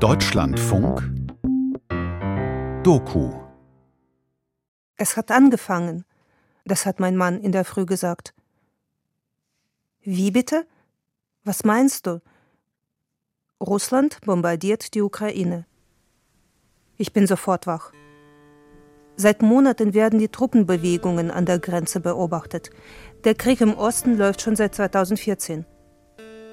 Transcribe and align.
Deutschlandfunk 0.00 1.10
Doku 2.82 3.32
Es 4.98 5.16
hat 5.16 5.30
angefangen. 5.30 6.04
Das 6.66 6.84
hat 6.84 7.00
mein 7.00 7.16
Mann 7.16 7.40
in 7.40 7.50
der 7.50 7.64
Früh 7.64 7.86
gesagt. 7.86 8.34
Wie 10.02 10.30
bitte? 10.30 10.66
Was 11.44 11.64
meinst 11.64 12.06
du? 12.06 12.20
Russland 13.58 14.20
bombardiert 14.20 14.92
die 14.92 15.00
Ukraine. 15.00 15.64
Ich 16.98 17.14
bin 17.14 17.26
sofort 17.26 17.66
wach. 17.66 17.90
Seit 19.16 19.40
Monaten 19.40 19.94
werden 19.94 20.18
die 20.18 20.28
Truppenbewegungen 20.28 21.30
an 21.30 21.46
der 21.46 21.58
Grenze 21.58 22.00
beobachtet. 22.00 22.68
Der 23.24 23.34
Krieg 23.34 23.62
im 23.62 23.72
Osten 23.72 24.18
läuft 24.18 24.42
schon 24.42 24.56
seit 24.56 24.74
2014. 24.74 25.64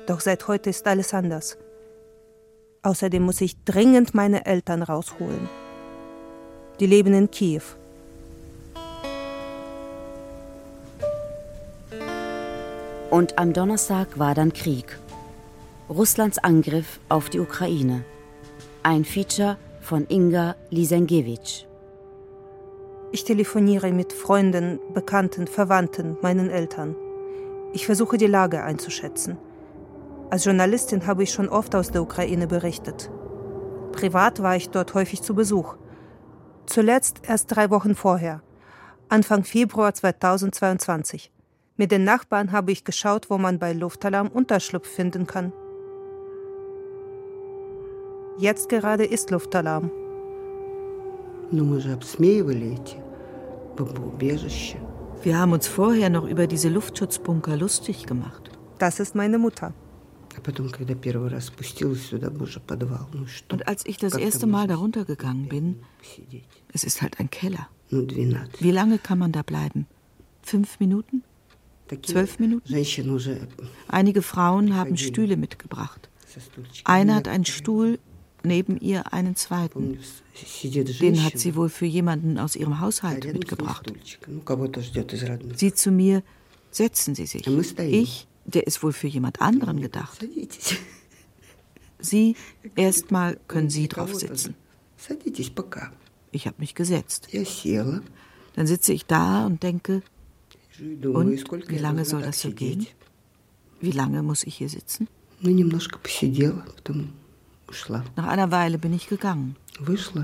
Doch 0.08 0.22
seit 0.22 0.48
heute 0.48 0.70
ist 0.70 0.88
alles 0.88 1.14
anders. 1.14 1.58
Außerdem 2.84 3.24
muss 3.24 3.40
ich 3.40 3.64
dringend 3.64 4.14
meine 4.14 4.46
Eltern 4.46 4.84
rausholen. 4.84 5.48
Die 6.80 6.86
leben 6.86 7.14
in 7.14 7.32
Kiew. 7.32 7.62
Und 13.10 13.38
am 13.40 13.54
Donnerstag 13.54 14.20
war 14.20 14.36
dann 14.36 14.52
Krieg. 14.52 14.98
Russlands 15.90 16.40
Angriff 16.40 17.00
auf 17.10 17.30
die 17.30 17.40
Ukraine. 17.40 18.04
Ein 18.82 19.06
Feature 19.06 19.58
von 19.82 20.06
Inga 20.10 20.56
Lisenkiewicz. 20.70 21.66
Ich 23.12 23.24
telefoniere 23.24 23.92
mit 23.92 24.12
Freunden, 24.12 24.80
Bekannten, 24.94 25.46
Verwandten, 25.48 26.18
meinen 26.22 26.50
Eltern. 26.50 26.96
Ich 27.72 27.86
versuche 27.86 28.18
die 28.18 28.28
Lage 28.28 28.64
einzuschätzen. 28.64 29.38
Als 30.34 30.46
Journalistin 30.46 31.06
habe 31.06 31.22
ich 31.22 31.32
schon 31.32 31.48
oft 31.48 31.76
aus 31.76 31.92
der 31.92 32.02
Ukraine 32.02 32.48
berichtet. 32.48 33.12
Privat 33.92 34.42
war 34.42 34.56
ich 34.56 34.72
dort 34.72 34.96
häufig 34.96 35.22
zu 35.22 35.36
Besuch. 35.36 35.76
Zuletzt 36.66 37.22
erst 37.28 37.56
drei 37.56 37.70
Wochen 37.70 37.94
vorher, 37.94 38.42
Anfang 39.10 39.44
Februar 39.44 39.94
2022. 39.94 41.32
Mit 41.78 41.92
den 41.92 42.04
Nachbarn 42.04 42.52
habe 42.52 42.72
ich 42.72 42.84
geschaut, 42.84 43.30
wo 43.30 43.38
man 43.38 43.60
bei 43.60 43.74
Luftalarm 43.74 44.28
Unterschlupf 44.28 44.88
finden 44.88 45.28
kann. 45.28 45.54
Jetzt 48.40 48.70
gerade 48.70 49.06
ist 49.06 49.30
Luftalarm. 49.30 49.92
Wir 55.22 55.38
haben 55.38 55.54
uns 55.54 55.68
vorher 55.68 56.10
noch 56.10 56.26
über 56.26 56.48
diese 56.48 56.70
Luftschutzbunker 56.70 57.56
lustig 57.56 58.08
gemacht. 58.08 58.50
Das 58.80 59.00
ist 59.00 59.14
meine 59.14 59.38
Mutter. 59.38 59.76
Und 63.52 63.68
als 63.68 63.86
ich 63.86 63.98
das 63.98 64.16
erste 64.16 64.48
Mal 64.48 64.68
darunter 64.68 65.06
gegangen 65.06 65.48
bin, 65.48 65.80
es 66.72 66.84
ist 66.84 67.02
halt 67.02 67.20
ein 67.20 67.30
Keller. 67.30 67.68
Wie 68.60 68.72
lange 68.72 68.98
kann 68.98 69.20
man 69.20 69.32
da 69.32 69.44
bleiben? 69.44 69.88
Fünf 70.42 70.80
Minuten? 70.80 71.24
Zwölf 72.02 72.40
Minuten? 72.40 72.74
Einige 73.88 74.22
Frauen 74.22 74.76
haben 74.76 74.98
Stühle 74.98 75.38
mitgebracht. 75.38 76.10
Eine 76.86 77.16
hat 77.16 77.28
einen 77.28 77.46
Stuhl, 77.46 78.00
neben 78.44 78.80
ihr 78.80 79.14
einen 79.14 79.36
zweiten. 79.36 80.00
Den 81.00 81.24
hat 81.24 81.38
sie 81.38 81.56
wohl 81.56 81.70
für 81.70 81.86
jemanden 81.86 82.40
aus 82.40 82.56
ihrem 82.56 82.80
Haushalt 82.80 83.32
mitgebracht. 83.32 83.92
Sie 85.56 85.74
zu 85.74 85.92
mir, 85.92 86.24
setzen 86.72 87.16
Sie 87.16 87.26
sich. 87.26 87.46
Ich, 87.78 88.28
der 88.46 88.68
ist 88.68 88.84
wohl 88.84 88.94
für 88.94 89.08
jemand 89.08 89.42
anderen 89.42 89.80
gedacht. 89.82 90.26
Sie, 92.00 92.36
erstmal 92.76 93.38
können 93.48 93.70
Sie 93.70 93.88
drauf 93.88 94.14
sitzen. 94.14 94.56
Ich 96.32 96.48
habe 96.48 96.58
mich 96.60 96.76
gesetzt. 96.76 97.28
Dann 98.56 98.68
sitze 98.68 98.94
ich 98.94 99.06
da 99.06 99.46
und 99.46 99.64
denke, 99.64 100.02
und 100.80 101.70
wie 101.70 101.78
lange 101.78 102.04
soll 102.06 102.22
das 102.24 102.42
so 102.42 102.52
gehen? 102.52 102.88
Wie 103.80 103.92
lange 103.92 104.24
muss 104.24 104.44
ich 104.44 104.56
hier 104.56 104.70
sitzen? 104.70 105.08
Nach 108.16 108.28
einer 108.28 108.52
Weile 108.52 108.78
bin 108.78 108.94
ich 108.94 109.08
gegangen. 109.08 109.56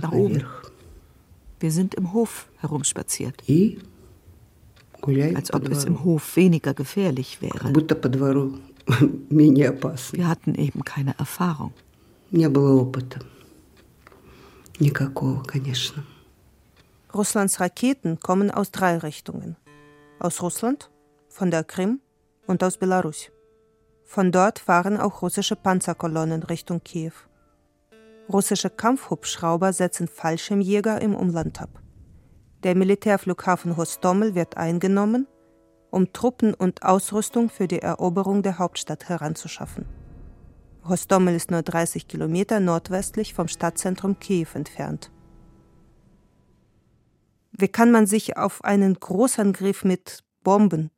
Nach 0.02 0.12
oben. 0.12 0.46
Wir 1.60 1.72
sind 1.72 1.96
im 1.96 2.14
Hof 2.14 2.48
herumspaziert. 2.58 3.42
Als 5.36 5.54
ob 5.54 5.70
es 5.70 5.86
im 5.86 6.04
Hof 6.04 6.36
weniger 6.36 6.74
gefährlich 6.74 7.42
wäre. 7.42 7.74
Wir 10.14 10.28
hatten 10.28 10.56
eben 10.56 10.84
keine 10.84 11.18
Erfahrung. 11.18 11.74
Russlands 17.14 17.60
Raketen 17.60 18.20
kommen 18.20 18.52
aus 18.52 18.72
drei 18.72 18.98
Richtungen. 18.98 19.56
Aus 20.20 20.42
Russland, 20.42 20.90
von 21.28 21.52
der 21.52 21.64
Krim 21.64 22.00
und 22.46 22.64
aus 22.64 22.78
Belarus. 22.78 23.32
Von 24.06 24.32
dort 24.32 24.60
fahren 24.60 24.98
auch 24.98 25.22
russische 25.22 25.56
Panzerkolonnen 25.56 26.44
Richtung 26.44 26.84
Kiew. 26.84 27.14
Russische 28.32 28.70
Kampfhubschrauber 28.70 29.74
setzen 29.74 30.08
Fallschirmjäger 30.08 31.02
im 31.02 31.16
Umland 31.16 31.62
ab. 31.62 31.79
Der 32.64 32.76
Militärflughafen 32.76 33.78
Hostomel 33.78 34.36
wird 34.36 34.58
eingenommen, 34.58 35.28
um 35.92 36.12
Truppen 36.12 36.54
und 36.54 36.84
Ausrüstung 36.84 37.50
für 37.50 37.70
die 37.70 37.80
Eroberung 37.80 38.44
der 38.44 38.60
Hauptstadt 38.60 39.08
heranzuschaffen. 39.08 39.86
Hostomel 40.88 41.36
ist 41.36 41.52
nur 41.52 41.62
30 41.62 42.08
Kilometer 42.08 42.60
nordwestlich 42.60 43.34
vom 43.34 43.48
Stadtzentrum 43.48 44.20
Kiew 44.20 44.48
entfernt. 44.56 45.10
Wie 47.52 47.70
kann 47.70 47.92
man 47.92 48.08
sich 48.08 48.38
auf 48.38 48.64
einen 48.64 48.94
Großangriff 48.94 49.86
mit 49.86 50.24
Bomben, 50.44 50.92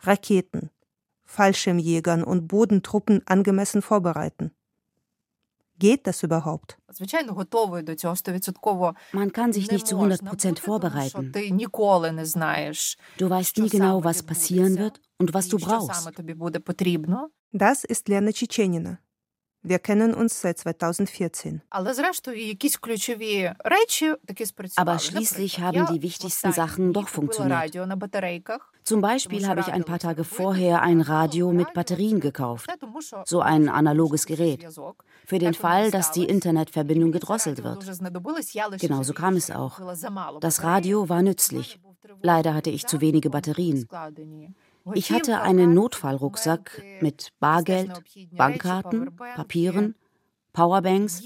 Raketen, 0.00 0.70
Fallschirmjägern 1.24 2.22
und 2.22 2.46
Bodentruppen 2.46 3.22
angemessen 3.26 3.82
vorbereiten? 3.82 4.52
Geht 5.78 6.06
das 6.06 6.22
überhaupt? 6.22 6.78
Man 9.12 9.32
kann 9.32 9.52
sich 9.52 9.70
nicht 9.70 9.86
zu 9.86 9.96
100 9.96 10.24
Prozent 10.24 10.58
vorbereiten. 10.58 11.32
Du 13.18 13.28
weißt 13.28 13.58
nie 13.58 13.68
genau, 13.68 14.02
was 14.04 14.22
passieren 14.22 14.78
wird 14.78 15.00
und 15.18 15.34
was 15.34 15.48
du 15.48 15.58
brauchst. 15.58 16.08
Das 17.52 17.84
ist 17.84 18.08
Lena 18.08 18.32
Tschetschenina. 18.32 18.98
Wir 19.62 19.78
kennen 19.80 20.14
uns 20.14 20.40
seit 20.40 20.58
2014. 20.58 21.60
Aber 24.76 24.98
schließlich 24.98 25.60
haben 25.60 25.86
die 25.92 26.02
wichtigsten 26.02 26.52
Sachen 26.52 26.92
doch 26.92 27.08
funktioniert. 27.08 27.74
Zum 28.86 29.00
Beispiel 29.00 29.48
habe 29.48 29.60
ich 29.60 29.66
ein 29.66 29.82
paar 29.82 29.98
Tage 29.98 30.22
vorher 30.22 30.80
ein 30.80 31.00
Radio 31.00 31.52
mit 31.52 31.74
Batterien 31.74 32.20
gekauft. 32.20 32.70
So 33.24 33.40
ein 33.40 33.68
analoges 33.68 34.26
Gerät. 34.26 34.64
Für 35.26 35.40
den 35.40 35.54
Fall, 35.54 35.90
dass 35.90 36.12
die 36.12 36.24
Internetverbindung 36.24 37.10
gedrosselt 37.10 37.64
wird. 37.64 37.84
Genauso 38.80 39.12
kam 39.12 39.34
es 39.34 39.50
auch. 39.50 39.80
Das 40.40 40.62
Radio 40.62 41.08
war 41.08 41.22
nützlich. 41.22 41.80
Leider 42.22 42.54
hatte 42.54 42.70
ich 42.70 42.86
zu 42.86 43.00
wenige 43.00 43.28
Batterien. 43.28 43.88
Ich 44.94 45.10
hatte 45.10 45.40
einen 45.40 45.74
Notfallrucksack 45.74 46.80
mit 47.00 47.32
Bargeld, 47.40 47.90
Bankkarten, 48.30 49.16
Papieren, 49.34 49.96
Powerbanks, 50.56 51.22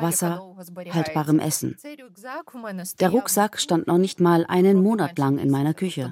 Wasser, 0.00 0.56
haltbarem 0.90 1.38
Essen. 1.38 1.76
Der 2.98 3.10
Rucksack 3.10 3.60
stand 3.60 3.86
noch 3.86 3.98
nicht 3.98 4.18
mal 4.18 4.44
einen 4.48 4.82
Monat 4.82 5.16
lang 5.18 5.38
in 5.38 5.50
meiner 5.50 5.72
Küche. 5.72 6.10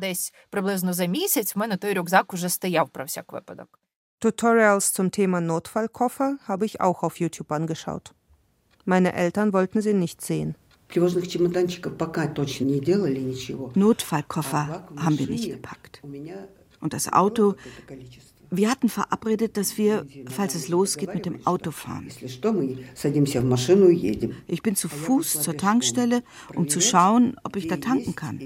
Tutorials 4.21 4.93
zum 4.93 5.11
Thema 5.11 5.41
Notfallkoffer 5.41 6.39
habe 6.47 6.65
ich 6.65 6.81
auch 6.81 7.03
auf 7.03 7.19
YouTube 7.19 7.51
angeschaut. 7.51 8.15
Meine 8.85 9.15
Eltern 9.15 9.53
wollten 9.53 9.83
sie 9.83 9.95
nicht 9.95 10.21
sehen. 10.21 10.55
Notfallkoffer 13.75 14.89
haben 14.97 15.19
wir 15.19 15.27
nicht 15.27 15.51
gepackt 15.51 16.03
und 16.81 16.93
das 16.93 17.13
Auto. 17.13 17.57
Wir 18.51 18.71
hatten 18.71 18.89
verabredet, 18.89 19.57
dass 19.57 19.79
wir, 19.79 20.07
falls 20.29 20.57
es 20.57 20.69
losgeht, 20.69 21.15
mit 21.15 21.25
dem 21.25 21.47
Auto 21.47 21.71
fahren. 21.71 22.09
Ich 24.47 24.63
bin 24.63 24.77
zu 24.77 24.89
Fuß 24.89 25.43
zur 25.43 25.57
Tankstelle, 25.57 26.23
um 26.55 26.69
zu 26.69 26.81
schauen, 26.81 27.37
ob 27.45 27.55
ich 27.57 27.69
da 27.69 27.77
tanken 27.77 28.17
kann. 28.17 28.41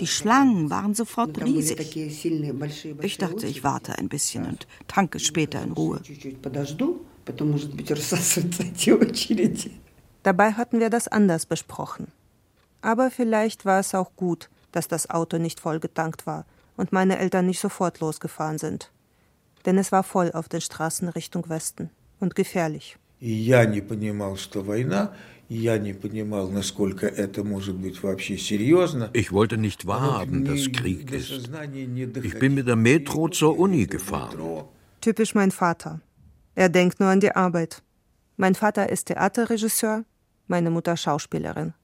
Die 0.00 0.06
Schlangen 0.06 0.70
waren 0.70 0.94
sofort 0.94 1.38
riesig. 1.44 1.96
Ich 3.02 3.18
dachte, 3.18 3.46
ich 3.46 3.62
warte 3.62 3.98
ein 3.98 4.08
bisschen 4.08 4.46
und 4.46 4.66
tanke 4.88 5.18
später 5.18 5.62
in 5.62 5.72
Ruhe. 5.72 6.00
Dabei 10.22 10.52
hatten 10.52 10.80
wir 10.80 10.90
das 10.90 11.08
anders 11.08 11.46
besprochen. 11.46 12.06
Aber 12.80 13.10
vielleicht 13.10 13.64
war 13.64 13.80
es 13.80 13.94
auch 13.94 14.14
gut, 14.16 14.48
dass 14.72 14.88
das 14.88 15.10
Auto 15.10 15.38
nicht 15.38 15.60
vollgetankt 15.60 16.26
war 16.26 16.46
und 16.76 16.92
meine 16.92 17.18
Eltern 17.18 17.46
nicht 17.46 17.60
sofort 17.60 18.00
losgefahren 18.00 18.58
sind. 18.58 18.92
Denn 19.66 19.78
es 19.78 19.92
war 19.92 20.04
voll 20.04 20.32
auf 20.32 20.48
den 20.48 20.60
Straßen 20.60 21.08
Richtung 21.08 21.48
Westen 21.48 21.90
und 22.20 22.34
gefährlich. 22.34 22.96
Ich 29.12 29.32
wollte 29.32 29.56
nicht 29.58 29.86
wahrhaben, 29.86 30.44
dass 30.44 30.72
Krieg 30.72 31.10
ist. 31.12 31.50
Ich 32.22 32.38
bin 32.38 32.54
mit 32.54 32.66
der 32.66 32.76
Metro 32.76 33.28
zur 33.28 33.58
Uni 33.58 33.86
gefahren. 33.86 34.64
Typisch 35.00 35.34
mein 35.34 35.50
Vater. 35.50 36.00
Er 36.54 36.68
denkt 36.68 37.00
nur 37.00 37.08
an 37.10 37.20
die 37.20 37.32
Arbeit. 37.32 37.82
Mein 38.36 38.54
Vater 38.54 38.88
ist 38.88 39.06
Theaterregisseur, 39.06 40.04
meine 40.46 40.70
Mutter 40.70 40.96
Schauspielerin. 40.96 41.74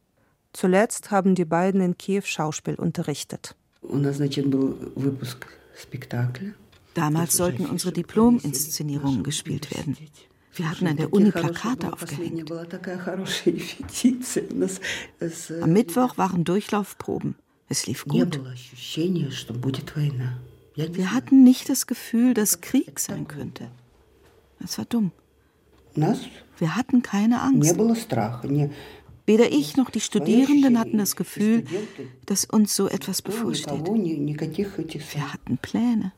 Zuletzt 0.52 1.11
haben 1.11 1.34
die 1.34 1.44
beiden 1.44 1.81
in 1.81 1.96
Kiew 1.96 2.23
Schauspiel 2.25 2.75
unterrichtet. 2.75 3.56
Damals 6.94 7.37
sollten 7.37 7.67
unsere 7.67 7.93
Diplominszenierungen 7.93 9.23
gespielt 9.23 9.75
werden. 9.75 9.97
Wir 10.55 10.71
hatten 10.71 10.87
an 10.87 10.97
der 10.97 11.12
Uni 11.12 11.31
Plakate 11.31 11.93
aufgehängt. 11.93 12.50
Am 15.62 15.73
Mittwoch 15.73 16.19
waren 16.19 16.44
Durchlaufproben. 16.44 17.37
Es 17.69 17.87
lief 17.87 18.05
gut. 18.05 18.39
Wir 20.75 21.12
hatten 21.12 21.43
nicht 21.43 21.69
das 21.69 21.87
Gefühl, 21.87 22.35
dass 22.35 22.61
Krieg 22.61 23.00
sein 23.00 23.27
könnte. 23.29 23.71
Es 24.62 24.77
war 24.77 24.85
dumm. 24.85 25.12
Wir 25.94 26.77
hatten 26.77 27.03
keine 27.03 27.41
Angst. 27.41 27.77
Weder 29.25 29.53
ich 29.53 29.77
noch 29.77 29.91
die 29.91 30.01
Studierenden 30.01 30.79
hatten 30.79 30.99
das 30.99 31.15
Gefühl, 31.15 31.65
dass 32.27 32.45
uns 32.45 32.75
so 32.75 32.89
etwas 32.89 33.23
bevorsteht. 33.23 33.85
Wir 33.85 35.33
hatten 35.33 35.59
Pläne. 35.59 36.13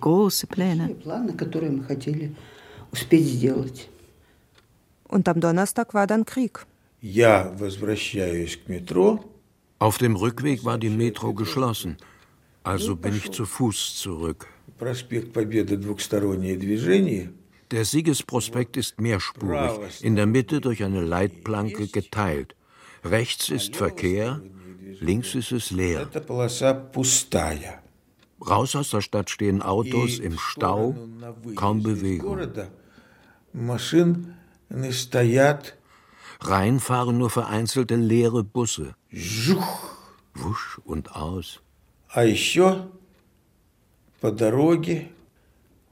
Große 0.00 0.46
Pläne. 0.46 0.94
Und 5.08 5.28
am 5.28 5.40
Donnerstag 5.40 5.94
war 5.94 6.06
dann 6.06 6.24
Krieg. 6.24 6.66
Auf 9.78 9.98
dem 9.98 10.16
Rückweg 10.16 10.64
war 10.64 10.78
die 10.78 10.90
Metro 10.90 11.34
geschlossen, 11.34 11.96
also 12.62 12.96
bin 12.96 13.14
ich 13.16 13.30
zu 13.30 13.44
Fuß 13.44 13.96
zurück. 13.96 14.46
Der 17.73 17.85
Siegesprospekt 17.85 18.77
ist 18.77 18.99
mehrspurig, 18.99 20.03
in 20.03 20.15
der 20.15 20.25
Mitte 20.25 20.59
durch 20.59 20.83
eine 20.83 21.01
Leitplanke 21.01 21.87
geteilt. 21.87 22.55
Rechts 23.03 23.49
ist 23.49 23.75
Verkehr, 23.75 24.41
links 24.99 25.35
ist 25.35 25.51
es 25.51 25.71
leer. 25.71 26.09
Raus 28.47 28.75
aus 28.75 28.89
der 28.89 29.01
Stadt 29.01 29.29
stehen 29.29 29.61
Autos 29.61 30.19
im 30.19 30.37
Stau, 30.39 30.95
kaum 31.55 31.83
Bewegung. 31.83 32.39
Rein 36.41 36.79
fahren 36.79 37.17
nur 37.17 37.29
vereinzelte 37.29 37.95
leere 37.95 38.43
Busse. 38.43 38.95
Wusch 40.33 40.79
und 40.85 41.15
aus. 41.15 41.59
А 42.11 42.23
еще 42.23 42.87
по 44.19 44.31
дороге 44.31 45.09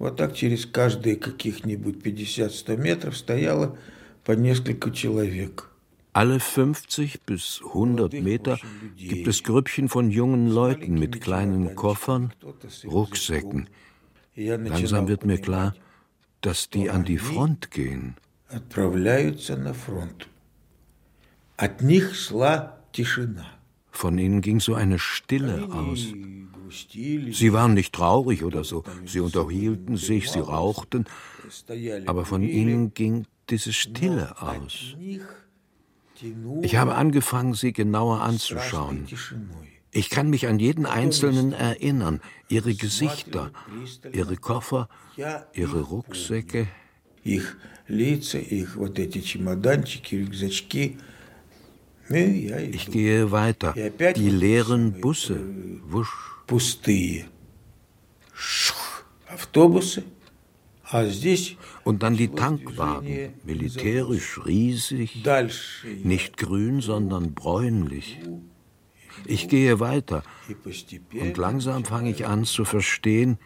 Вот 0.01 0.17
так 0.17 0.35
через 0.35 0.65
каждые 0.65 1.15
каких-нибудь 1.15 1.97
50-100 1.97 2.77
метров 2.77 3.17
стояло 3.17 3.77
по 4.23 4.33
несколько 4.33 4.91
человек. 4.91 5.69
Alle 6.13 6.39
50 6.39 7.21
bis 7.27 7.61
100 7.61 8.13
Meter 8.13 8.57
gibt 8.95 9.27
es 9.27 9.43
Grüppchen 9.43 9.87
von 9.87 10.09
jungen 10.09 10.49
Leuten 10.49 10.95
mit 10.95 11.21
kleinen 11.21 11.75
Koffern, 11.75 12.33
Rucksäcken. 12.85 13.69
Langsam 14.35 15.07
wird 15.07 15.25
mir 15.25 15.37
klar, 15.37 15.75
dass 16.41 16.69
die 16.69 16.89
an 16.89 17.03
die 17.03 17.19
Front 17.19 17.69
gehen. 17.69 18.15
Von 23.92 24.18
ihnen 24.18 24.40
ging 24.40 24.58
so 24.58 24.74
eine 24.74 24.98
Stille 24.98 25.68
aus. 25.70 26.06
Sie 27.30 27.52
waren 27.52 27.74
nicht 27.74 27.92
traurig 27.94 28.42
oder 28.42 28.64
so, 28.64 28.82
sie 29.04 29.20
unterhielten 29.20 29.98
sich, 29.98 30.30
sie 30.30 30.40
rauchten, 30.40 31.04
aber 32.06 32.24
von 32.24 32.42
ihnen 32.42 32.94
ging 32.94 33.26
diese 33.50 33.72
Stille 33.74 34.40
aus. 34.40 34.96
Ich 36.62 36.76
habe 36.76 36.94
angefangen, 36.94 37.52
sie 37.54 37.72
genauer 37.72 38.22
anzuschauen. 38.22 39.06
Ich 39.90 40.08
kann 40.08 40.30
mich 40.30 40.46
an 40.46 40.58
jeden 40.58 40.86
Einzelnen 40.86 41.52
erinnern, 41.52 42.20
ihre 42.48 42.74
Gesichter, 42.74 43.52
ihre 44.10 44.36
Koffer, 44.38 44.88
ihre 45.52 45.82
Rucksäcke. 45.82 46.66
Ich 52.09 52.89
gehe 52.89 53.31
weiter. 53.31 53.73
Die 54.15 54.29
leeren 54.29 55.01
Busse. 55.01 55.39
Wusch, 55.87 56.41
пустые. 56.45 57.25
Автобусы. 59.27 60.03
Und 61.83 62.01
dann 62.01 62.15
die 62.15 62.29
Tankwagen, 62.29 63.33
militärisch 63.43 64.39
riesig, 64.45 65.21
nicht 66.03 66.37
grün, 66.37 66.79
sondern 66.79 67.33
bräunlich. 67.33 68.19
Ich 69.25 69.49
gehe 69.49 69.81
weiter 69.81 70.23
und 71.19 71.35
langsam 71.37 71.83
fange 71.83 72.11
ich 72.11 72.25
an 72.25 72.45
zu 72.45 72.63
verstehen, 72.63 73.37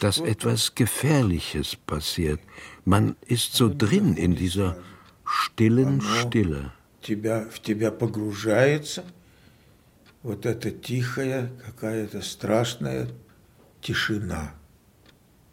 dass 0.00 0.18
etwas 0.20 0.74
Gefährliches 0.74 1.76
passiert. 1.76 2.40
Man 2.84 3.16
ist 3.26 3.54
so 3.54 3.70
drin 3.74 4.16
in 4.16 4.34
dieser 4.34 4.78
stillen 5.24 6.00
Stille 6.00 6.72
вот 10.22 10.46
эта 10.46 10.70
тихая, 10.70 11.50
какая-то 11.64 12.22
страшная 12.22 13.08
тишина. 13.80 14.54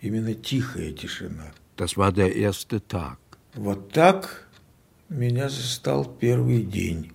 Именно 0.01 0.33
тихая 0.33 0.91
тишина. 0.91 1.51
Das 1.75 1.95
war 1.97 2.11
der 2.11 2.35
erste 2.35 2.81
Tag. 2.81 3.17
Вот 3.55 3.91
так 3.91 4.47
меня 5.09 5.49
застал 5.49 6.05
первый 6.05 6.63
день. 6.63 7.11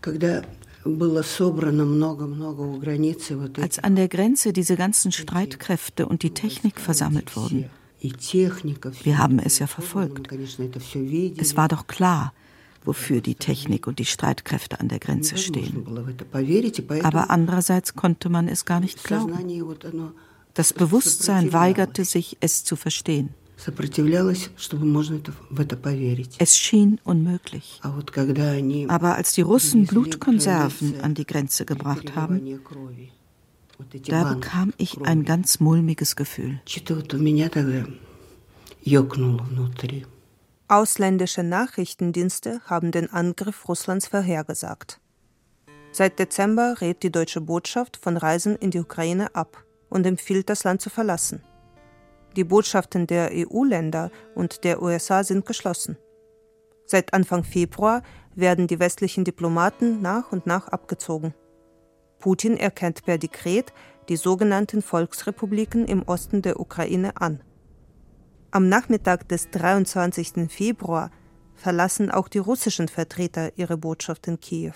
Когда 0.00 0.44
было 0.84 1.22
собрано 1.22 1.84
много-много 1.84 2.60
у 2.60 2.78
границы 2.78 3.36
вот 3.36 3.58
Als 3.58 3.78
an 3.82 3.96
der 3.96 4.08
Grenze 4.08 4.52
diese 4.52 4.76
ganzen 4.76 5.10
Streitkräfte 5.10 6.06
und 6.06 6.22
die 6.22 6.30
Technik 6.30 6.78
versammelt 6.78 7.34
wurden. 7.36 7.68
Wir 8.00 9.18
haben 9.18 9.38
es 9.40 9.58
ja 9.58 9.66
verfolgt. 9.66 10.30
Es 10.30 11.56
war 11.56 11.68
doch 11.68 11.86
klar, 11.86 12.32
wofür 12.83 13.21
die 13.21 13.35
Technik 13.35 13.87
und 13.87 13.99
die 13.99 14.05
Streitkräfte 14.05 14.79
an 14.79 14.87
der 14.87 14.99
Grenze 14.99 15.37
stehen. 15.37 15.85
Aber 17.03 17.29
andererseits 17.29 17.95
konnte 17.95 18.29
man 18.29 18.47
es 18.47 18.65
gar 18.65 18.79
nicht 18.79 19.03
glauben. 19.03 19.33
Das 20.53 20.73
Bewusstsein 20.73 21.53
weigerte 21.53 22.05
sich, 22.05 22.37
es 22.39 22.63
zu 22.63 22.75
verstehen. 22.75 23.29
Es 26.39 26.57
schien 26.57 26.99
unmöglich. 27.03 27.79
Aber 28.87 29.15
als 29.15 29.33
die 29.33 29.41
Russen 29.41 29.85
Blutkonserven 29.85 31.01
an 31.01 31.13
die 31.13 31.25
Grenze 31.25 31.65
gebracht 31.65 32.15
haben, 32.15 32.59
da 34.07 34.33
bekam 34.33 34.73
ich 34.77 35.01
ein 35.01 35.25
ganz 35.25 35.59
mulmiges 35.59 36.15
Gefühl. 36.15 36.59
Ausländische 40.71 41.43
Nachrichtendienste 41.43 42.61
haben 42.63 42.93
den 42.93 43.11
Angriff 43.11 43.67
Russlands 43.67 44.07
vorhergesagt. 44.07 45.01
Seit 45.91 46.17
Dezember 46.17 46.79
rät 46.79 47.03
die 47.03 47.11
deutsche 47.11 47.41
Botschaft 47.41 47.97
von 47.97 48.15
Reisen 48.15 48.55
in 48.55 48.71
die 48.71 48.79
Ukraine 48.79 49.35
ab 49.35 49.65
und 49.89 50.05
empfiehlt, 50.05 50.49
das 50.49 50.63
Land 50.63 50.79
zu 50.79 50.89
verlassen. 50.89 51.43
Die 52.37 52.45
Botschaften 52.45 53.05
der 53.05 53.31
EU-Länder 53.33 54.11
und 54.33 54.63
der 54.63 54.81
USA 54.81 55.25
sind 55.25 55.45
geschlossen. 55.45 55.97
Seit 56.85 57.13
Anfang 57.13 57.43
Februar 57.43 58.01
werden 58.33 58.67
die 58.67 58.79
westlichen 58.79 59.25
Diplomaten 59.25 60.01
nach 60.01 60.31
und 60.31 60.47
nach 60.47 60.69
abgezogen. 60.69 61.33
Putin 62.19 62.55
erkennt 62.55 63.03
per 63.03 63.17
Dekret 63.17 63.73
die 64.07 64.15
sogenannten 64.15 64.81
Volksrepubliken 64.81 65.85
im 65.85 66.03
Osten 66.03 66.41
der 66.41 66.61
Ukraine 66.61 67.17
an. 67.17 67.43
Am 68.53 68.67
Nachmittag 68.67 69.29
des 69.29 69.49
23. 69.51 70.51
Februar 70.51 71.09
verlassen 71.55 72.11
auch 72.11 72.27
die 72.27 72.39
russischen 72.39 72.89
Vertreter 72.89 73.57
ihre 73.57 73.77
Botschaft 73.77 74.27
in 74.27 74.41
Kiew. 74.41 74.73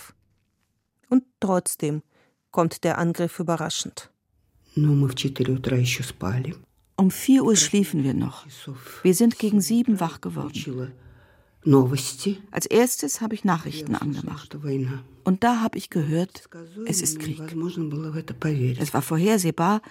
Und 1.09 1.23
trotzdem 1.41 2.01
kommt 2.51 2.85
der 2.85 2.97
Angriff 2.97 3.37
überraschend. 3.37 4.11
Um 6.97 7.11
vier 7.11 7.43
Uhr 7.43 7.55
schliefen 7.57 8.03
wir 8.05 8.13
noch. 8.13 8.45
Wir 9.03 9.13
sind 9.13 9.39
gegen 9.39 9.59
sieben 9.59 9.99
wach 9.99 10.21
geworden. 10.21 10.93
Als 12.51 12.65
erstes 12.67 13.19
habe 13.19 13.35
ich 13.35 13.43
Nachrichten 13.43 13.95
angemacht. 13.95 14.57
Und 15.25 15.43
da 15.43 15.61
habe 15.61 15.77
ich 15.77 15.89
gehört, 15.89 16.47
es 16.85 17.01
ist 17.01 17.19
Krieg. 17.19 17.41
Es 18.79 18.93
war 18.93 19.01
vorhersehbar, 19.01 19.81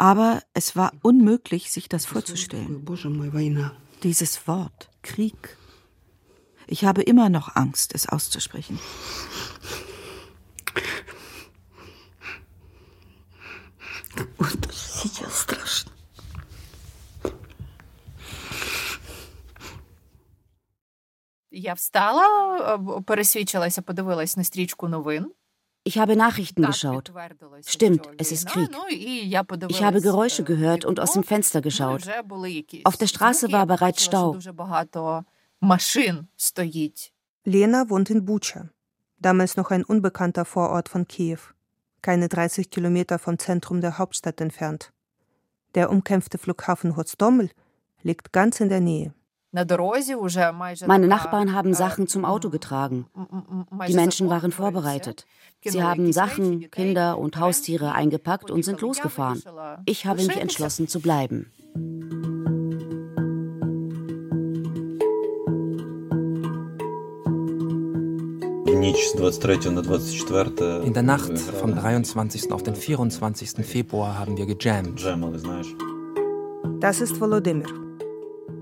aber 0.00 0.42
es 0.54 0.76
war 0.76 0.92
unmöglich, 1.02 1.70
sich 1.70 1.88
das 1.88 2.06
vorzustellen. 2.06 2.84
Dieses 4.02 4.46
Wort. 4.46 4.90
Krieg. 5.02 5.56
Ich 6.66 6.84
habe 6.84 7.02
immer 7.02 7.28
noch 7.28 7.54
Angst, 7.54 7.94
es 7.94 8.08
auszusprechen. 8.08 8.78
Und 14.38 14.66
das 14.66 15.04
ist 15.04 15.20
ja 15.20 15.30
страшно. 15.30 15.92
Я 21.50 21.74
встала, 21.74 22.78
пересвідчилася, 23.06 23.82
подивилась 23.82 24.36
на 24.36 24.44
стрічку 24.44 24.88
новин. 24.88 25.32
Ich 25.83 25.97
habe 25.97 26.15
Nachrichten 26.15 26.61
geschaut. 26.63 27.11
Stimmt, 27.65 28.07
es 28.17 28.31
ist 28.31 28.47
Krieg. 28.47 28.69
Ich 28.89 29.83
habe 29.83 30.01
Geräusche 30.01 30.43
gehört 30.43 30.85
und 30.85 30.99
aus 30.99 31.13
dem 31.13 31.23
Fenster 31.23 31.61
geschaut. 31.61 32.07
Auf 32.83 32.97
der 32.97 33.07
Straße 33.07 33.51
war 33.51 33.65
bereits 33.65 34.03
Stau. 34.03 34.37
Lena 37.43 37.89
wohnt 37.89 38.09
in 38.11 38.25
Bucha, 38.25 38.69
damals 39.17 39.57
noch 39.57 39.71
ein 39.71 39.83
unbekannter 39.83 40.45
Vorort 40.45 40.89
von 40.89 41.07
Kiew, 41.07 41.39
keine 42.03 42.29
30 42.29 42.69
Kilometer 42.69 43.17
vom 43.17 43.39
Zentrum 43.39 43.81
der 43.81 43.97
Hauptstadt 43.97 44.39
entfernt. 44.41 44.93
Der 45.73 45.89
umkämpfte 45.89 46.37
Flughafen 46.37 46.95
Hostomel 46.95 47.49
liegt 48.03 48.31
ganz 48.31 48.59
in 48.59 48.69
der 48.69 48.81
Nähe. 48.81 49.15
Meine 49.53 51.07
Nachbarn 51.07 51.53
haben 51.53 51.73
Sachen 51.73 52.07
zum 52.07 52.23
Auto 52.23 52.49
getragen. 52.49 53.05
Die 53.87 53.93
Menschen 53.93 54.29
waren 54.29 54.51
vorbereitet. 54.51 55.25
Sie 55.63 55.83
haben 55.83 56.13
Sachen, 56.13 56.71
Kinder 56.71 57.17
und 57.17 57.37
Haustiere 57.37 57.91
eingepackt 57.91 58.49
und 58.49 58.63
sind 58.63 58.79
losgefahren. 58.79 59.41
Ich 59.85 60.05
habe 60.05 60.23
mich 60.23 60.37
entschlossen 60.37 60.87
zu 60.87 61.01
bleiben. 61.01 61.51
In 70.83 70.93
der 70.93 71.03
Nacht 71.03 71.37
vom 71.37 71.75
23. 71.75 72.51
auf 72.51 72.63
den 72.63 72.75
24. 72.75 73.65
Februar 73.65 74.17
haben 74.17 74.37
wir 74.37 74.45
gejammt. 74.45 75.05
Das 76.79 77.01
ist 77.01 77.19
Volodymyr. 77.19 77.90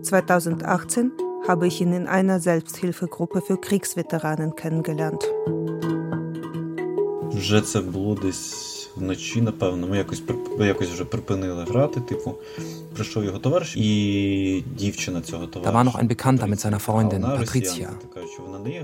2018 0.09 1.13
habe 1.49 1.67
ich 1.67 1.81
ihn 1.81 1.93
in 1.93 2.07
einer 2.07 2.41
Selbsthilfegruppe 2.41 3.41
für 3.41 3.59
Kriegsveteranen 3.61 4.55
kennengelernt. 4.57 5.25
Вже 7.35 7.61
це 7.61 7.81
було 7.81 8.15
десь 8.15 8.91
вночі, 8.97 9.41
напевно. 9.41 9.87
Ми 9.87 9.97
якось 9.97 10.23
якось 10.59 10.89
вже 10.89 11.05
припинили 11.05 11.65
грати. 11.65 12.01
Типу, 12.01 12.35
прийшов 12.95 13.25
його 13.25 13.39
товариш 13.39 13.77
і 13.77 14.65
дівчина 14.79 15.21
цього 15.21 15.47
товариша. 15.47 15.73
Da 15.73 15.83
war 15.83 15.85
noch 15.85 15.99
ein 16.03 16.09
Bekannter 16.09 16.47
mit 16.49 16.61
seiner 16.61 16.79
Freundin, 16.79 17.23
Patricia. 17.23 17.91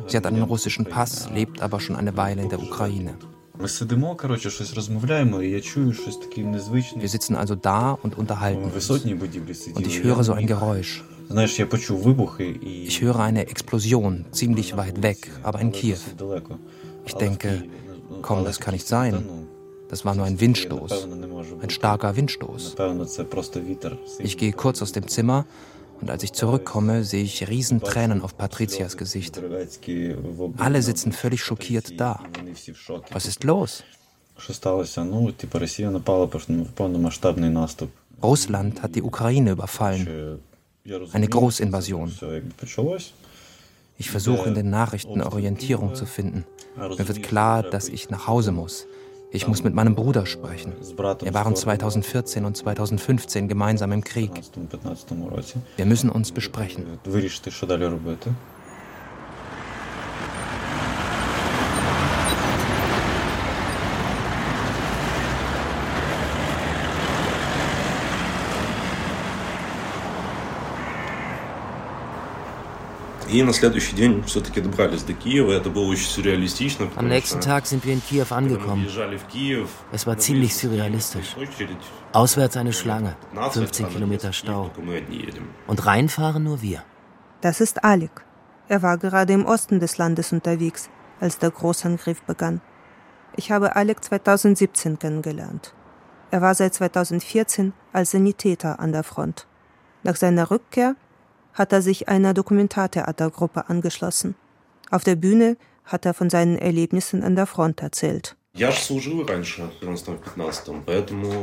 Sie 0.09 0.16
hat 0.16 0.26
einen 0.26 0.42
russischen 0.54 0.85
Pass, 0.95 1.28
lebt 1.38 1.57
aber 1.62 1.78
schon 1.80 1.97
eine 1.97 2.12
Weile 2.16 2.42
in 2.42 2.49
der 2.49 2.61
Ukraine. 2.71 3.12
Ми 3.62 3.69
сидимо, 3.69 4.16
коротше, 4.16 4.50
щось 4.50 4.75
розмовляємо, 4.75 5.42
і 5.42 5.50
я 5.50 5.61
чую 5.61 5.92
щось 5.92 6.16
таке 6.16 6.40
незвичне. 6.40 7.02
Wir 7.02 7.09
sitzen 7.09 7.37
also 7.37 7.54
da 7.54 7.97
und 8.04 8.12
unterhalten 8.19 8.64
uns. 8.64 8.90
Und 9.76 9.87
ich 9.87 10.04
höre 10.04 10.25
so 10.25 10.33
ein 10.33 10.47
Geräusch. 10.47 11.02
Ich 11.29 13.01
höre 13.01 13.20
eine 13.20 13.48
Explosion 13.48 14.25
ziemlich 14.32 14.77
weit 14.77 15.01
weg, 15.01 15.32
aber 15.44 15.60
in 15.60 15.72
Kiew. 15.72 15.98
Ich 17.05 17.13
denke, 17.13 17.63
komm, 18.22 18.44
das 18.46 18.60
kann 18.60 18.74
nicht 18.74 18.88
sein. 18.88 19.48
Das 19.89 20.03
war 20.03 20.15
nur 20.15 20.25
ein 20.25 20.39
Windstoß, 20.39 21.08
ein 21.62 21.70
starker 21.70 22.15
Windstoß. 22.15 22.75
Ich 24.20 24.38
gehe 24.38 24.51
kurz 24.51 24.82
aus 24.82 24.91
dem 24.91 25.08
Zimmer 25.08 25.46
und 26.01 26.10
als 26.10 26.24
ich 26.24 26.34
zurückkomme, 26.34 27.03
sehe 27.03 27.24
ich 27.24 27.48
Riesentränen 27.48 28.22
auf 28.22 28.38
Patricias 28.38 28.98
Gesicht. 28.98 29.41
Alle 30.58 30.82
sitzen 30.82 31.12
völlig 31.12 31.44
schockiert 31.44 32.00
da. 32.00 32.20
Was 33.12 33.25
ist 33.25 33.44
los? 33.44 33.84
Russland 38.22 38.82
hat 38.82 38.96
die 38.96 39.01
Ukraine 39.01 39.51
überfallen. 39.51 40.39
Eine 41.13 41.27
Großinvasion. 41.27 42.12
Ich 43.98 44.12
versuche 44.12 44.50
in 44.50 44.56
den 44.56 44.70
Nachrichten 44.70 45.22
Orientierung 45.22 45.96
zu 45.96 46.06
finden. 46.06 46.46
Mir 46.77 47.08
wird 47.08 47.24
klar, 47.24 47.63
dass 47.63 47.89
ich 47.89 48.10
nach 48.10 48.27
Hause 48.27 48.51
muss. 48.51 48.86
Ich 49.32 49.48
muss 49.48 49.63
mit 49.63 49.74
meinem 49.74 49.96
Bruder 49.96 50.25
sprechen. 50.25 50.74
Wir 51.22 51.34
waren 51.34 51.56
2014 51.56 52.46
und 52.46 52.56
2015 52.56 53.48
gemeinsam 53.48 53.92
im 53.92 54.04
Krieg. 54.04 54.32
Wir 55.75 55.86
müssen 55.86 56.10
uns 56.10 56.32
besprechen. 56.32 56.86
Am 76.96 77.08
nächsten 77.08 77.42
Tag 77.42 77.65
sind 77.65 77.86
wir 77.86 77.94
in 77.94 78.01
Kiew 78.01 78.25
angekommen. 78.30 78.88
Es 79.92 80.08
war 80.08 80.18
ziemlich 80.18 80.56
surrealistisch. 80.56 81.36
Auswärts 82.13 82.56
eine 82.56 82.72
Schlange, 82.72 83.18
15 83.51 83.89
Kilometer 83.89 84.32
Stau. 84.32 84.72
Und 85.68 85.86
reinfahren 85.86 86.44
nur 86.44 86.62
wir. 86.62 86.84
Das 87.42 87.60
ist 87.60 87.84
Alek. 87.84 88.24
Er 88.70 88.82
war 88.82 88.98
gerade 88.98 89.34
im 89.34 89.46
Osten 89.46 89.82
des 89.82 89.98
Landes 89.98 90.32
unterwegs, 90.32 90.89
als 91.20 91.38
der 91.38 91.51
Großangriff 91.51 92.22
begann. 92.22 92.62
Ich 93.36 93.51
habe 93.51 93.75
Alek 93.75 94.01
2017 94.01 94.98
kennengelernt. 94.98 95.74
Er 96.32 96.42
war 96.42 96.56
seit 96.56 96.74
2014 96.74 97.74
als 97.92 98.12
Sanitäter 98.12 98.80
an 98.80 98.94
der 98.94 99.04
Front. 99.04 99.46
Nach 100.04 100.15
seiner 100.15 100.51
Rückkehr 100.51 100.96
hat 101.55 101.74
er 101.74 101.81
sich 101.81 102.07
einer 102.07 102.35
Dokumentartheatergruppe 102.35 103.69
angeschlossen. 103.69 104.35
Auf 104.91 105.03
der 105.03 105.15
Bühne 105.15 105.57
hat 105.85 106.05
er 106.05 106.13
von 106.13 106.29
seinen 106.29 106.57
Erlebnissen 106.59 107.24
an 107.24 107.35
der 107.35 107.47
Front 107.47 107.81
erzählt. 107.81 108.35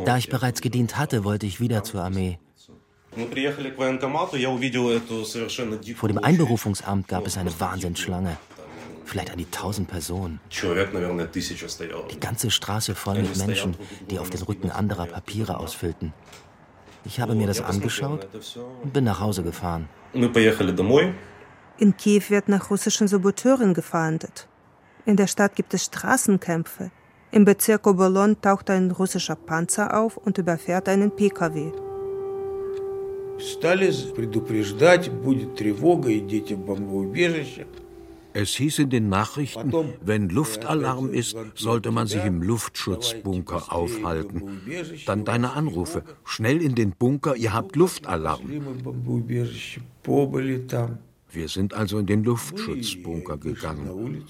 Da 0.05 0.17
ich 0.17 0.29
bereits 0.31 0.61
gedient 0.61 0.97
hatte, 0.97 1.25
wollte 1.25 1.47
ich 1.47 1.61
wieder 1.61 1.83
zur 1.83 2.03
Armee. 2.03 2.39
Vor 5.97 6.09
dem 6.09 6.19
Einberufungsamt 6.19 7.09
gab 7.09 7.27
es 7.27 7.37
eine 7.37 7.61
Wahnsinnsschlange. 7.61 8.37
Vielleicht 9.05 9.31
an 9.31 9.37
die 9.37 9.51
tausend 9.51 9.89
Personen. 9.89 10.41
Die 12.11 12.21
ganze 12.21 12.51
Straße 12.51 12.95
voll 12.95 13.21
mit 13.21 13.37
Menschen, 13.37 13.77
die 14.11 14.19
auf 14.19 14.31
den 14.31 14.41
Rücken 14.43 14.71
anderer 14.71 15.05
Papiere 15.05 15.59
ausfüllten. 15.59 16.15
Ich 17.06 17.20
habe 17.20 17.36
mir 17.36 17.48
das 17.48 17.62
angeschaut 17.62 18.28
und 18.84 18.92
bin 18.94 19.06
nach 19.06 19.20
Hause 19.20 19.44
gefahren. 19.44 19.88
In 21.80 21.96
Kiew 21.96 22.24
wird 22.30 22.50
nach 22.50 22.70
russischen 22.70 23.08
Saboteuren 23.08 23.74
gefahndet. 23.74 24.48
In 25.06 25.16
der 25.16 25.28
Stadt 25.28 25.56
gibt 25.56 25.74
es 25.74 25.86
Straßenkämpfe. 25.86 26.92
Im 27.32 27.46
Bezirk 27.46 27.88
Obolon 27.88 28.42
taucht 28.42 28.70
ein 28.70 28.92
russischer 28.92 29.36
Panzer 29.36 29.98
auf 29.98 30.18
und 30.18 30.38
überfährt 30.38 30.90
einen 30.90 31.12
PKW. 31.12 31.72
Стали 33.40 33.94
предупреждать, 34.16 35.12
будет 35.12 35.56
тревога, 35.56 36.12
идите 36.18 36.56
в 36.56 36.66
бомбоубежище. 36.66 37.68
Es 38.35 38.51
hieß 38.57 38.79
in 38.81 38.91
den 38.91 39.09
Nachrichten, 39.09 39.73
wenn 40.01 40.29
Luftalarm 40.29 41.13
ist, 41.13 41.37
sollte 41.55 41.91
man 41.91 42.07
sich 42.07 42.25
im 42.25 42.43
Luftschutzbunker 42.43 43.73
aufhalten. 43.73 44.61
Dann 45.07 45.25
deine 45.25 45.53
Anrufe. 45.53 46.03
Schnell 46.25 46.63
in 46.63 46.75
den 46.75 46.93
Bunker, 46.93 47.37
ihr 47.37 47.53
habt 47.53 47.77
Luftalarm. 47.77 48.43
Wir 51.31 51.49
sind 51.49 51.75
also 51.75 51.99
in 51.99 52.07
den 52.07 52.25
Luftschutzbunker 52.25 53.39
gegangen. 53.39 54.25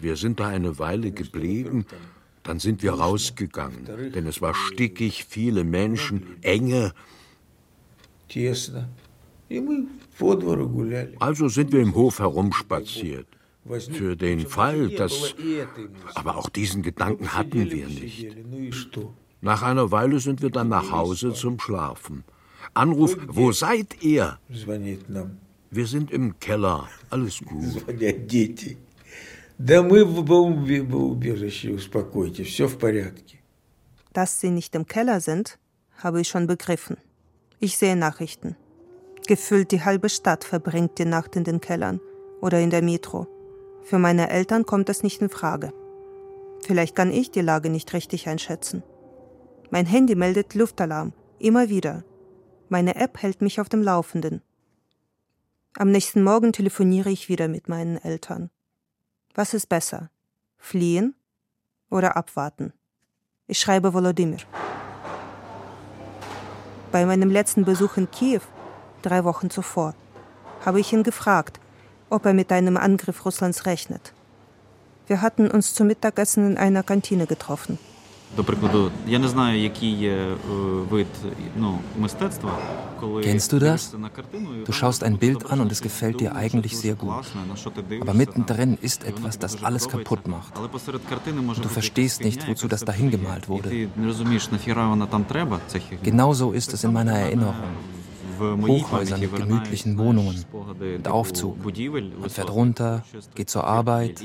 Wir 0.00 0.16
sind 0.16 0.40
da 0.40 0.48
eine 0.48 0.78
Weile 0.78 1.10
geblieben, 1.10 1.86
dann 2.42 2.58
sind 2.58 2.82
wir 2.82 2.92
rausgegangen, 2.92 4.12
denn 4.14 4.26
es 4.26 4.40
war 4.40 4.54
stickig, 4.54 5.24
viele 5.28 5.64
Menschen, 5.64 6.36
enge. 6.42 6.92
Also 11.18 11.48
sind 11.48 11.72
wir 11.72 11.80
im 11.80 11.94
Hof 11.94 12.18
herumspaziert. 12.18 13.26
Für 13.92 14.16
den 14.16 14.40
Fall, 14.46 14.88
dass. 14.90 15.34
Aber 16.14 16.36
auch 16.36 16.48
diesen 16.48 16.82
Gedanken 16.82 17.34
hatten 17.34 17.70
wir 17.70 17.86
nicht. 17.88 18.28
Nach 19.40 19.62
einer 19.62 19.90
Weile 19.90 20.20
sind 20.20 20.42
wir 20.42 20.50
dann 20.50 20.68
nach 20.68 20.90
Hause 20.90 21.32
zum 21.32 21.58
Schlafen. 21.58 22.24
Anruf, 22.74 23.16
wo 23.28 23.52
seid 23.52 24.02
ihr? 24.02 24.38
Wir 25.70 25.86
sind 25.86 26.10
im 26.10 26.38
Keller. 26.38 26.88
Alles 27.10 27.40
gut. 27.44 27.84
Dass 34.12 34.40
sie 34.40 34.50
nicht 34.50 34.74
im 34.74 34.86
Keller 34.86 35.20
sind, 35.20 35.58
habe 35.98 36.20
ich 36.20 36.28
schon 36.28 36.46
begriffen. 36.46 36.96
Ich 37.58 37.76
sehe 37.78 37.96
Nachrichten. 37.96 38.56
Gefühlt 39.26 39.72
die 39.72 39.82
halbe 39.82 40.08
Stadt 40.08 40.44
verbringt 40.44 40.98
die 40.98 41.04
Nacht 41.04 41.36
in 41.36 41.44
den 41.44 41.60
Kellern 41.60 42.00
oder 42.40 42.60
in 42.60 42.70
der 42.70 42.82
Metro. 42.82 43.26
Für 43.86 44.00
meine 44.00 44.30
Eltern 44.30 44.66
kommt 44.66 44.88
das 44.88 45.04
nicht 45.04 45.22
in 45.22 45.28
Frage. 45.28 45.72
Vielleicht 46.60 46.96
kann 46.96 47.12
ich 47.12 47.30
die 47.30 47.40
Lage 47.40 47.70
nicht 47.70 47.92
richtig 47.92 48.28
einschätzen. 48.28 48.82
Mein 49.70 49.86
Handy 49.86 50.16
meldet 50.16 50.56
Luftalarm, 50.56 51.12
immer 51.38 51.68
wieder. 51.68 52.02
Meine 52.68 52.96
App 52.96 53.22
hält 53.22 53.42
mich 53.42 53.60
auf 53.60 53.68
dem 53.68 53.84
Laufenden. 53.84 54.42
Am 55.78 55.92
nächsten 55.92 56.24
Morgen 56.24 56.52
telefoniere 56.52 57.10
ich 57.10 57.28
wieder 57.28 57.46
mit 57.46 57.68
meinen 57.68 57.96
Eltern. 57.96 58.50
Was 59.36 59.54
ist 59.54 59.68
besser? 59.68 60.10
Fliehen 60.58 61.14
oder 61.88 62.16
abwarten? 62.16 62.72
Ich 63.46 63.60
schreibe 63.60 63.94
Volodymyr. 63.94 64.38
Bei 66.90 67.06
meinem 67.06 67.30
letzten 67.30 67.64
Besuch 67.64 67.98
in 67.98 68.10
Kiew, 68.10 68.40
drei 69.02 69.22
Wochen 69.22 69.48
zuvor, 69.48 69.94
habe 70.64 70.80
ich 70.80 70.92
ihn 70.92 71.04
gefragt, 71.04 71.60
ob 72.10 72.26
er 72.26 72.34
mit 72.34 72.52
einem 72.52 72.76
Angriff 72.76 73.24
Russlands 73.24 73.66
rechnet. 73.66 74.12
Wir 75.06 75.22
hatten 75.22 75.48
uns 75.50 75.74
zum 75.74 75.86
Mittagessen 75.86 76.50
in 76.52 76.56
einer 76.56 76.82
Kantine 76.82 77.26
getroffen. 77.26 77.78
Kennst 83.22 83.52
du 83.52 83.58
das? 83.58 83.96
Du 84.64 84.72
schaust 84.72 85.04
ein 85.04 85.18
Bild 85.18 85.46
an 85.50 85.60
und 85.60 85.70
es 85.70 85.80
gefällt 85.80 86.20
dir 86.20 86.34
eigentlich 86.34 86.76
sehr 86.76 86.96
gut. 86.96 87.24
Aber 88.00 88.14
mittendrin 88.14 88.78
ist 88.82 89.04
etwas, 89.04 89.38
das 89.38 89.62
alles 89.62 89.88
kaputt 89.88 90.26
macht. 90.26 90.58
Und 90.58 91.64
du 91.64 91.68
verstehst 91.68 92.24
nicht, 92.24 92.48
wozu 92.48 92.66
das 92.66 92.84
dahin 92.84 93.10
gemalt 93.12 93.48
wurde. 93.48 93.88
Genauso 96.02 96.52
ist 96.52 96.72
es 96.74 96.84
in 96.84 96.92
meiner 96.92 97.12
Erinnerung. 97.12 97.54
Hochhäusern 98.38 99.20
mit 99.20 99.34
gemütlichen 99.34 99.98
Wohnungen 99.98 100.44
und 100.52 101.08
Aufzug. 101.08 101.56
Man 101.64 102.30
fährt 102.30 102.50
runter, 102.50 103.02
geht 103.34 103.50
zur 103.50 103.64
Arbeit. 103.64 104.22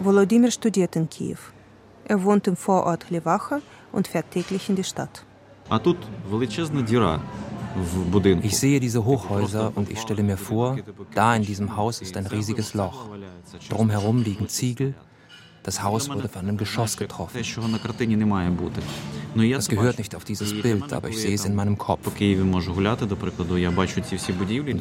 Volodymyr 0.00 0.50
studiert 0.50 0.96
in 0.96 1.08
Kiew. 1.08 1.38
Er 2.06 2.22
wohnt 2.22 2.46
im 2.46 2.56
Vorort 2.56 3.10
Lewacha 3.10 3.60
und 3.92 4.08
fährt 4.08 4.30
täglich 4.30 4.68
in 4.68 4.76
die 4.76 4.84
Stadt. 4.84 5.24
Ich 8.42 8.58
sehe 8.58 8.80
diese 8.80 9.04
Hochhäuser 9.04 9.72
und 9.74 9.90
ich 9.90 10.00
stelle 10.00 10.22
mir 10.22 10.36
vor, 10.36 10.76
da 11.14 11.34
in 11.34 11.42
diesem 11.42 11.76
Haus 11.76 12.00
ist 12.00 12.16
ein 12.16 12.26
riesiges 12.26 12.74
Loch. 12.74 13.06
Drumherum 13.68 14.22
liegen 14.22 14.48
Ziegel. 14.48 14.94
Das 15.64 15.82
Haus 15.82 16.08
wurde 16.10 16.28
von 16.28 16.42
einem 16.42 16.56
Geschoss 16.58 16.96
getroffen. 16.96 17.40
Das 19.34 19.68
gehört 19.68 19.98
nicht 19.98 20.14
auf 20.14 20.24
dieses 20.24 20.62
Bild, 20.62 20.92
aber 20.92 21.08
ich 21.08 21.18
sehe 21.18 21.34
es 21.34 21.44
in 21.46 21.54
meinem 21.54 21.76
Kopf. 21.78 22.06
Und 22.06 22.20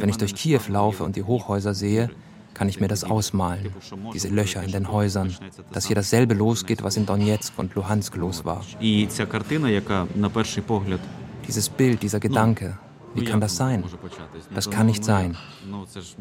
wenn 0.02 0.10
ich 0.10 0.18
durch 0.18 0.36
Kiew 0.36 0.62
laufe 0.68 1.04
und 1.04 1.16
die 1.16 1.24
Hochhäuser 1.24 1.74
sehe, 1.74 2.12
kann 2.54 2.70
ich 2.70 2.80
mir 2.80 2.88
das 2.90 3.04
ausmalen. 3.04 3.74
Diese 4.14 4.28
Löcher 4.28 4.62
in 4.62 4.72
den 4.72 4.92
Häusern, 4.92 5.34
dass 5.72 5.88
hier 5.88 5.96
dasselbe 5.96 6.34
losgeht, 6.34 6.84
was 6.84 6.98
in 6.98 7.06
Donetsk 7.06 7.54
und 7.58 7.74
Luhansk 7.76 8.16
los 8.18 8.46
war. 8.46 8.64
Dieses 11.48 11.70
Bild, 11.70 12.04
dieser 12.04 12.20
Gedanke, 12.20 12.78
wie 13.16 13.26
kann 13.26 13.42
das 13.42 13.56
sein? 13.56 13.84
Das 14.54 14.70
kann 14.70 14.88
nicht 14.88 15.04
sein. 15.04 15.38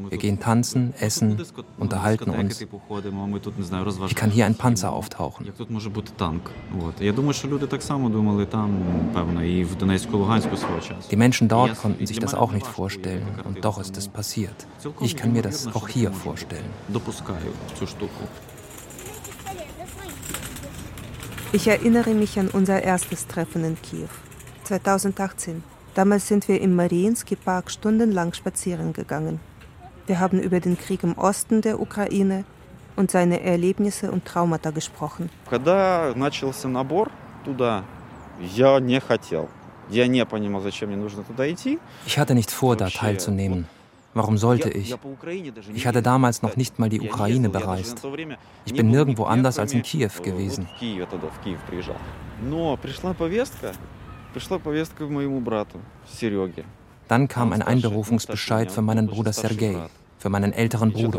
Wir 0.09 0.19
gehen 0.19 0.41
tanzen, 0.41 0.95
essen, 0.99 1.41
unterhalten 1.79 2.31
uns. 2.31 2.61
Wie 2.61 4.15
kann 4.15 4.31
hier 4.31 4.47
ein 4.47 4.55
Panzer 4.55 4.93
auftauchen? 4.93 5.47
Die 11.11 11.17
Menschen 11.17 11.49
dort 11.49 11.79
konnten 11.79 12.07
sich 12.07 12.19
das 12.19 12.35
auch 12.35 12.53
nicht 12.53 12.67
vorstellen 12.67 13.27
und 13.45 13.65
doch 13.65 13.81
ist 13.81 13.97
es 13.97 14.09
passiert. 14.09 14.67
Ich 15.01 15.17
kann 15.17 15.33
mir 15.33 15.43
das 15.43 15.67
auch 15.75 15.89
hier 15.89 16.13
vorstellen. 16.13 16.71
Ich 21.55 21.69
erinnere 21.69 22.15
mich 22.15 22.39
an 22.39 22.49
unser 22.49 22.83
erstes 22.83 23.27
Treffen 23.27 23.65
in 23.65 23.77
Kiew, 23.83 24.09
2018. 24.65 25.72
Damals 25.95 26.27
sind 26.27 26.49
wir 26.49 26.61
im 26.61 26.75
Mariinsky 26.75 27.37
Park 27.37 27.71
stundenlang 27.71 28.33
spazieren 28.33 28.93
gegangen. 28.93 29.41
Wir 30.07 30.21
haben 30.21 30.41
über 30.41 30.59
den 30.59 30.79
Krieg 30.79 31.03
im 31.03 31.19
Osten 31.19 31.61
der 31.61 31.81
Ukraine 31.81 32.45
und 32.97 33.11
seine 33.11 33.43
Erlebnisse 33.43 34.11
und 34.11 34.25
Traumata 34.25 34.71
gesprochen. 34.71 35.31
Ich 42.07 42.19
hatte 42.19 42.35
nicht 42.35 42.51
vor, 42.51 42.77
da 42.77 42.89
teilzunehmen. 42.89 43.69
Warum 44.15 44.37
sollte 44.37 44.69
ich? 44.71 44.95
Ich 45.75 45.87
hatte 45.87 46.03
damals 46.03 46.43
noch 46.43 46.57
nicht 46.57 46.79
mal 46.79 46.89
die 46.89 47.01
Ukraine 47.01 47.49
bereist. 47.49 48.03
Ich 48.65 48.75
bin 48.75 48.91
nirgendwo 48.91 49.25
anders 49.25 49.59
als 49.59 49.73
in 49.73 49.83
Kiew 49.83 50.11
gewesen. 50.23 50.69
Dann 57.09 57.29
kam 57.29 57.53
ein 57.53 57.63
Einberufungsbescheid 57.63 58.71
für 58.71 58.83
meinen 58.83 59.07
Bruder 59.07 59.33
Sergei, 59.33 59.77
für 60.19 60.29
meinen 60.29 60.53
älteren 60.53 60.93
Bruder. 60.93 61.19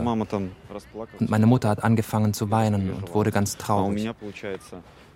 Und 1.19 1.29
meine 1.29 1.45
Mutter 1.45 1.69
hat 1.69 1.83
angefangen 1.83 2.33
zu 2.33 2.49
weinen 2.51 2.91
und 2.93 3.13
wurde 3.13 3.31
ganz 3.31 3.57
traurig. 3.57 4.09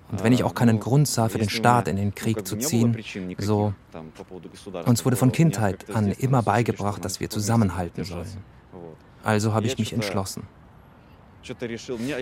Und 0.09 0.23
wenn 0.23 0.31
ich 0.31 0.43
auch 0.43 0.55
keinen 0.55 0.79
Grund 0.79 1.07
sah, 1.07 1.27
für 1.27 1.37
den 1.37 1.49
Staat 1.49 1.87
in 1.87 1.97
den 1.97 2.15
Krieg 2.15 2.47
zu 2.47 2.57
ziehen, 2.57 2.97
so. 3.37 3.73
Uns 4.85 5.03
wurde 5.03 5.17
von 5.17 5.31
Kindheit 5.31 5.89
an 5.93 6.11
immer 6.11 6.43
beigebracht, 6.43 7.03
dass 7.03 7.19
wir 7.19 7.29
zusammenhalten 7.29 8.03
sollen. 8.03 8.37
Also 9.23 9.53
habe 9.53 9.65
ich 9.65 9.77
mich 9.77 9.91
entschlossen. 9.93 10.43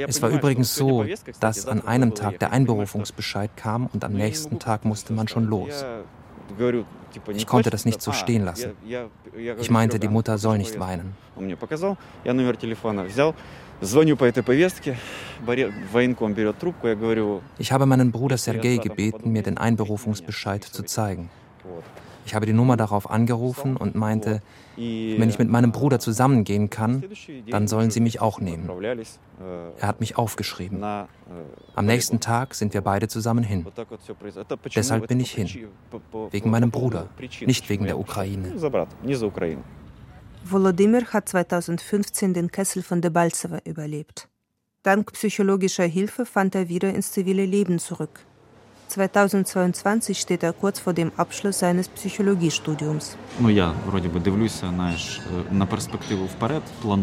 Es 0.08 0.22
war 0.22 0.30
übrigens 0.30 0.76
so, 0.76 1.06
dass 1.40 1.66
an 1.66 1.86
einem 1.86 2.14
Tag 2.14 2.40
der 2.40 2.52
Einberufungsbescheid 2.52 3.52
kam 3.56 3.88
und 3.88 4.04
am 4.04 4.14
nächsten 4.14 4.60
Tag 4.60 4.86
musste 4.86 5.14
man 5.14 5.28
schon 5.28 5.46
los. 5.46 5.86
Ich 7.34 7.48
konnte 7.48 7.70
das 7.70 7.86
nicht 7.86 8.02
so 8.02 8.12
stehen 8.12 8.46
lassen. 8.46 8.72
Ich 9.60 9.70
meinte, 9.70 10.00
die 10.00 10.08
Mutter 10.08 10.38
soll 10.38 10.58
nicht 10.58 10.80
weinen. 10.80 11.16
Ich 17.58 17.72
habe 17.72 17.86
meinen 17.86 18.12
Bruder 18.12 18.38
Sergei 18.38 18.78
gebeten, 18.78 19.32
mir 19.32 19.44
den 19.44 19.58
Einberufungsbescheid 19.58 20.64
zu 20.64 20.84
zeigen. 20.84 21.30
Ich 22.26 22.34
habe 22.34 22.46
die 22.46 22.54
Nummer 22.54 22.78
darauf 22.78 23.10
angerufen 23.10 23.78
und 23.78 23.96
meinte, 23.96 24.42
wenn 24.78 25.30
ich 25.30 25.40
mit 25.40 25.50
meinem 25.50 25.72
Bruder 25.72 26.00
zusammengehen 26.00 26.70
kann, 26.70 27.04
dann 27.50 27.68
sollen 27.68 27.92
sie 27.92 28.00
mich 28.00 28.22
auch 28.22 28.40
nehmen. 28.40 28.70
Er 29.80 29.88
hat 29.88 30.00
mich 30.00 30.18
aufgeschrieben. 30.18 30.84
Am 30.84 31.86
nächsten 31.86 32.20
Tag 32.20 32.56
sind 32.56 32.74
wir 32.74 32.82
beide 32.82 33.08
zusammen 33.08 33.44
hin. 33.44 33.66
Deshalb 34.76 35.08
bin 35.08 35.20
ich 35.20 35.32
hin. 35.32 35.68
Wegen 36.32 36.50
meinem 36.50 36.72
Bruder, 36.72 37.10
nicht 37.46 37.70
wegen 37.70 37.86
der 37.86 37.98
Ukraine. 37.98 38.54
Volodymyr 40.48 41.06
hat 41.06 41.28
2015 41.28 42.36
den 42.36 42.52
Kessel 42.52 42.84
von 42.84 43.02
Debaltseva 43.02 43.60
überlebt. 43.66 44.30
Dank 44.84 45.12
psychologischer 45.14 45.86
Hilfe 45.86 46.28
fand 46.28 46.54
er 46.54 46.70
wieder 46.70 46.94
ins 46.94 47.12
zivile 47.12 47.46
Leben 47.46 47.80
zurück. 47.80 48.20
2022 48.96 50.18
steht 50.18 50.42
er 50.42 50.54
kurz 50.54 50.80
vor 50.80 50.94
dem 50.94 51.12
Abschluss 51.18 51.60
seines 51.60 51.90
Psychologiestudiums. 51.90 53.18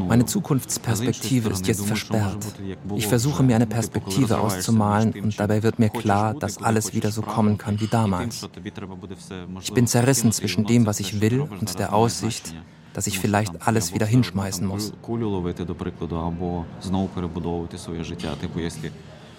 Meine 0.08 0.24
Zukunftsperspektive 0.24 1.50
ist 1.50 1.66
jetzt 1.66 1.86
versperrt. 1.86 2.46
Ich 2.96 3.06
versuche 3.06 3.42
mir 3.42 3.56
eine 3.56 3.66
Perspektive 3.66 4.38
auszumalen 4.38 5.12
und 5.12 5.38
dabei 5.38 5.62
wird 5.62 5.78
mir 5.78 5.90
klar, 5.90 6.32
dass 6.32 6.62
alles 6.62 6.94
wieder 6.94 7.10
so 7.10 7.20
kommen 7.20 7.58
kann 7.58 7.78
wie 7.80 7.88
damals. 7.88 8.48
Ich 9.60 9.74
bin 9.74 9.86
zerrissen 9.86 10.32
zwischen 10.32 10.64
dem, 10.64 10.86
was 10.86 10.98
ich 10.98 11.20
will 11.20 11.42
und 11.42 11.78
der 11.78 11.92
Aussicht, 11.92 12.54
dass 12.94 13.06
ich 13.06 13.18
vielleicht 13.18 13.66
alles 13.66 13.92
wieder 13.92 14.06
hinschmeißen 14.06 14.66
muss 14.66 14.94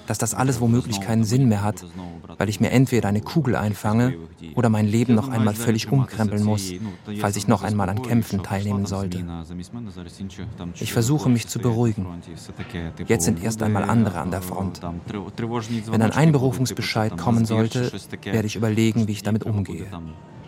dass 0.08 0.18
das 0.18 0.34
alles 0.34 0.62
womöglich 0.62 1.02
keinen 1.02 1.24
Sinn 1.24 1.48
mehr 1.48 1.64
hat, 1.64 1.86
weil 2.38 2.50
ich 2.50 2.60
mir 2.60 2.72
entweder 2.72 3.10
eine 3.10 3.22
Kugel 3.22 3.56
einfange 3.56 4.16
oder 4.56 4.70
mein 4.70 4.88
Leben 4.88 5.16
noch 5.16 5.30
einmal 5.30 5.54
völlig 5.54 5.92
umkrempeln 5.92 6.44
muss, 6.44 6.74
falls 7.20 7.36
ich 7.36 7.48
noch 7.48 7.64
einmal 7.64 7.90
an 7.90 8.02
Kämpfen 8.02 8.44
teilnehmen 8.44 8.86
sollte. 8.86 9.26
Ich 10.80 10.94
versuche 10.94 11.30
mich 11.30 11.48
zu 11.48 11.60
beruhigen. 11.60 12.06
Jetzt 13.08 13.26
sind 13.26 13.44
erst 13.44 13.64
einmal 13.64 13.84
andere 13.84 14.20
an 14.20 14.32
der 14.32 14.42
Front. 14.42 14.82
Wenn 14.82 16.02
ein 16.02 16.12
Einberufungsbescheid 16.12 17.18
kommen 17.18 17.46
sollte, 17.46 17.92
werde 18.24 18.48
ich 18.48 18.56
überlegen, 18.56 19.08
wie 19.08 19.14
ich 19.14 19.24
damit 19.24 19.46
umgehe 19.46 19.88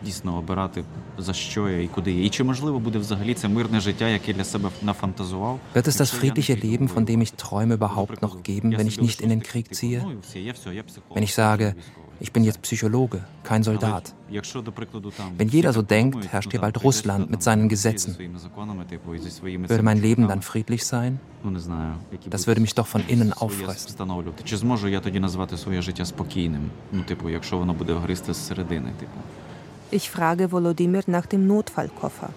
дійсно 0.05 0.39
обирати 0.39 0.85
за 1.19 1.33
що 1.33 1.69
я 1.69 1.83
і 1.83 1.89
куди 1.89 2.13
я. 2.13 2.25
І 2.25 2.31
чи 2.31 2.45
можливо 2.45 2.79
буде 2.79 2.99
взагалі 2.99 3.35
це 3.35 3.49
мирне 3.49 3.81
життя, 3.81 4.09
яке 4.09 4.33
для 4.33 4.45
себе 4.45 4.69
нафантазував? 4.83 5.59
Wird 5.75 5.89
es 5.89 6.01
das 6.01 6.11
friedliche 6.21 6.55
Leben, 6.55 6.89
von 6.89 7.05
dem 7.05 7.23
ich 7.23 7.33
träume, 7.33 7.75
überhaupt 7.75 8.23
noch 8.23 8.43
geben, 8.43 8.69
wenn 8.79 8.87
ich 8.87 9.01
nicht 9.01 9.21
in 9.21 9.29
den 9.29 9.43
Krieg 9.43 9.75
ziehe? 9.75 10.05
Wenn 11.15 11.23
ich 11.23 11.35
sage, 11.35 11.75
Ich 12.23 12.33
bin 12.33 12.45
jetzt 12.45 12.61
Psychologe, 12.61 13.25
kein 13.43 13.63
Soldat. 13.63 14.15
Wenn 15.39 15.49
jeder 15.49 15.73
so 15.73 15.81
denkt, 15.81 16.31
herrscht 16.31 16.51
hier 16.51 16.61
bald 16.61 16.85
Russland 16.85 17.31
mit 17.31 17.43
seinen 17.43 17.69
Gesetzen. 17.71 18.15
Würde 18.19 19.83
mein 19.83 20.03
Leben 20.03 20.29
dann 20.29 20.43
friedlich 20.43 20.85
sein? 20.85 21.19
Das 22.29 22.47
würde 22.47 22.61
mich 22.61 22.75
doch 22.75 22.87
von 22.87 23.03
innen 23.09 23.33
auffressen. 23.33 23.97
Ich 29.96 30.10
frage 30.10 30.52
Volodymyr 30.52 31.04
nach 31.08 31.26
dem 31.26 31.48
Notfallkoffer. 31.48 32.30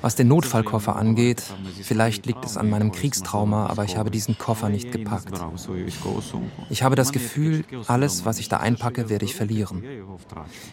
Was 0.00 0.14
den 0.16 0.28
Notfallkoffer 0.28 0.96
angeht, 0.96 1.42
vielleicht 1.82 2.24
liegt 2.24 2.46
es 2.46 2.56
an 2.56 2.70
meinem 2.70 2.90
Kriegstrauma, 2.90 3.66
aber 3.66 3.84
ich 3.84 3.98
habe 3.98 4.10
diesen 4.10 4.38
Koffer 4.38 4.70
nicht 4.70 4.90
gepackt. 4.90 5.38
Ich 6.70 6.82
habe 6.82 6.96
das 6.96 7.12
Gefühl, 7.12 7.64
alles, 7.86 8.24
was 8.24 8.38
ich 8.38 8.48
da 8.48 8.56
einpacke, 8.60 9.10
werde 9.10 9.26
ich 9.26 9.34
verlieren. 9.34 9.82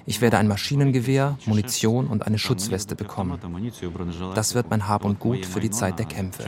Ich 0.06 0.22
werde 0.22 0.38
ein 0.38 0.48
Maschinengewehr, 0.48 1.38
Munition 1.46 2.08
und 2.08 2.26
eine 2.26 2.40
Schutzweste 2.40 2.96
bekommen. 2.96 3.38
Das 4.34 4.56
wird 4.56 4.70
mein 4.70 4.88
Hab 4.88 5.04
und 5.04 5.20
Gut 5.20 5.46
für 5.46 5.60
die 5.60 5.72
Zeit 5.72 6.00
der 6.00 6.06
Kämpfe. 6.06 6.46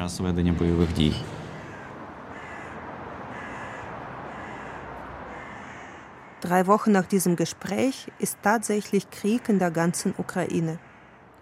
Drei 6.42 6.66
Wochen 6.66 6.92
nach 6.92 7.06
diesem 7.06 7.36
Gespräch 7.36 8.12
ist 8.18 8.40
tatsächlich 8.42 9.12
Krieg 9.12 9.48
in 9.48 9.60
der 9.60 9.70
ganzen 9.70 10.16
Ukraine. 10.18 10.80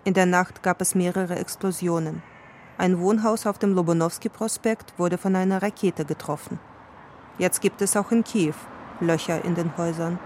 In 0.03 0.13
der 0.13 0.25
Nacht 0.25 0.61
gab 0.61 0.81
es 0.81 0.93
mehrere 0.93 1.37
Explosionen. 1.37 2.21
Ein 2.77 2.99
Wohnhaus 2.99 3.45
auf 3.45 3.57
dem 3.59 3.73
Lobonowski-Prospekt 3.73 4.99
wurde 4.99 5.17
von 5.17 5.37
einer 5.37 5.61
Rakete 5.61 6.03
getroffen. 6.03 6.59
Jetzt 7.37 7.61
gibt 7.61 7.81
es 7.81 7.95
auch 7.95 8.11
in 8.11 8.25
Kiew 8.25 8.55
Löcher 8.99 9.45
in 9.45 9.55
den 9.55 9.77
Häusern. 9.77 10.19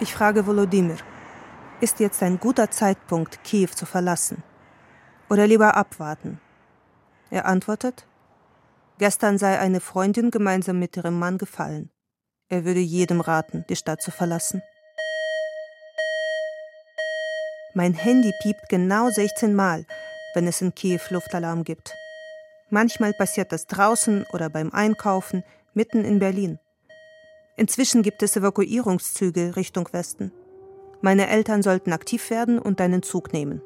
Ich 0.00 0.12
frage 0.12 0.46
Volodymyr, 0.46 0.98
ist 1.80 2.00
jetzt 2.00 2.24
ein 2.24 2.40
guter 2.40 2.72
Zeitpunkt, 2.72 3.44
Kiew 3.44 3.68
zu 3.68 3.86
verlassen? 3.86 4.42
Oder 5.30 5.46
lieber 5.46 5.76
abwarten? 5.76 6.40
Er 7.30 7.46
antwortet, 7.46 8.04
gestern 8.98 9.38
sei 9.38 9.60
eine 9.60 9.78
Freundin 9.78 10.32
gemeinsam 10.32 10.80
mit 10.80 10.96
ihrem 10.96 11.18
Mann 11.20 11.38
gefallen. 11.38 11.90
Er 12.48 12.64
würde 12.64 12.80
jedem 12.80 13.20
raten, 13.20 13.64
die 13.68 13.74
Stadt 13.74 14.00
zu 14.00 14.12
verlassen. 14.12 14.62
Mein 17.74 17.92
Handy 17.92 18.32
piept 18.40 18.68
genau 18.68 19.10
16 19.10 19.52
Mal, 19.52 19.84
wenn 20.34 20.46
es 20.46 20.60
in 20.60 20.72
Kiew 20.72 21.00
Luftalarm 21.10 21.64
gibt. 21.64 21.92
Manchmal 22.70 23.12
passiert 23.14 23.50
das 23.50 23.66
draußen 23.66 24.24
oder 24.32 24.48
beim 24.48 24.72
Einkaufen, 24.72 25.42
mitten 25.74 26.04
in 26.04 26.20
Berlin. 26.20 26.60
Inzwischen 27.56 28.02
gibt 28.02 28.22
es 28.22 28.36
Evakuierungszüge 28.36 29.56
Richtung 29.56 29.88
Westen. 29.92 30.30
Meine 31.00 31.28
Eltern 31.28 31.62
sollten 31.62 31.92
aktiv 31.92 32.30
werden 32.30 32.60
und 32.60 32.80
einen 32.80 33.02
Zug 33.02 33.32
nehmen. 33.32 33.60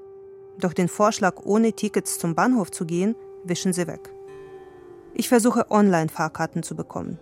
Doch 0.58 0.72
den 0.72 0.88
Vorschlag, 0.88 1.36
ohne 1.44 1.74
Tickets 1.74 2.18
zum 2.18 2.34
Bahnhof 2.34 2.70
zu 2.70 2.86
gehen, 2.86 3.14
wischen 3.44 3.72
sie 3.74 3.86
weg. 3.86 4.10
Ich 5.12 5.28
versuche 5.28 5.70
Online-Fahrkarten 5.70 6.62
zu 6.62 6.76
bekommen. 6.76 7.18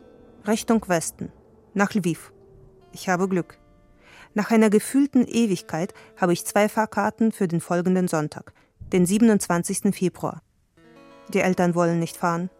Richtung 0.46 0.88
Westen, 0.88 1.32
nach 1.78 1.94
Lviv. 1.94 2.32
Ich 2.92 3.08
habe 3.08 3.28
Glück. 3.28 3.56
Nach 4.34 4.50
einer 4.50 4.68
gefühlten 4.68 5.26
Ewigkeit 5.26 5.94
habe 6.16 6.32
ich 6.32 6.44
zwei 6.44 6.68
Fahrkarten 6.68 7.32
für 7.32 7.48
den 7.48 7.60
folgenden 7.60 8.08
Sonntag, 8.08 8.52
den 8.92 9.06
27. 9.06 9.94
Februar. 9.94 10.42
Die 11.32 11.40
Eltern 11.40 11.74
wollen 11.74 11.98
nicht 11.98 12.16
fahren. 12.16 12.50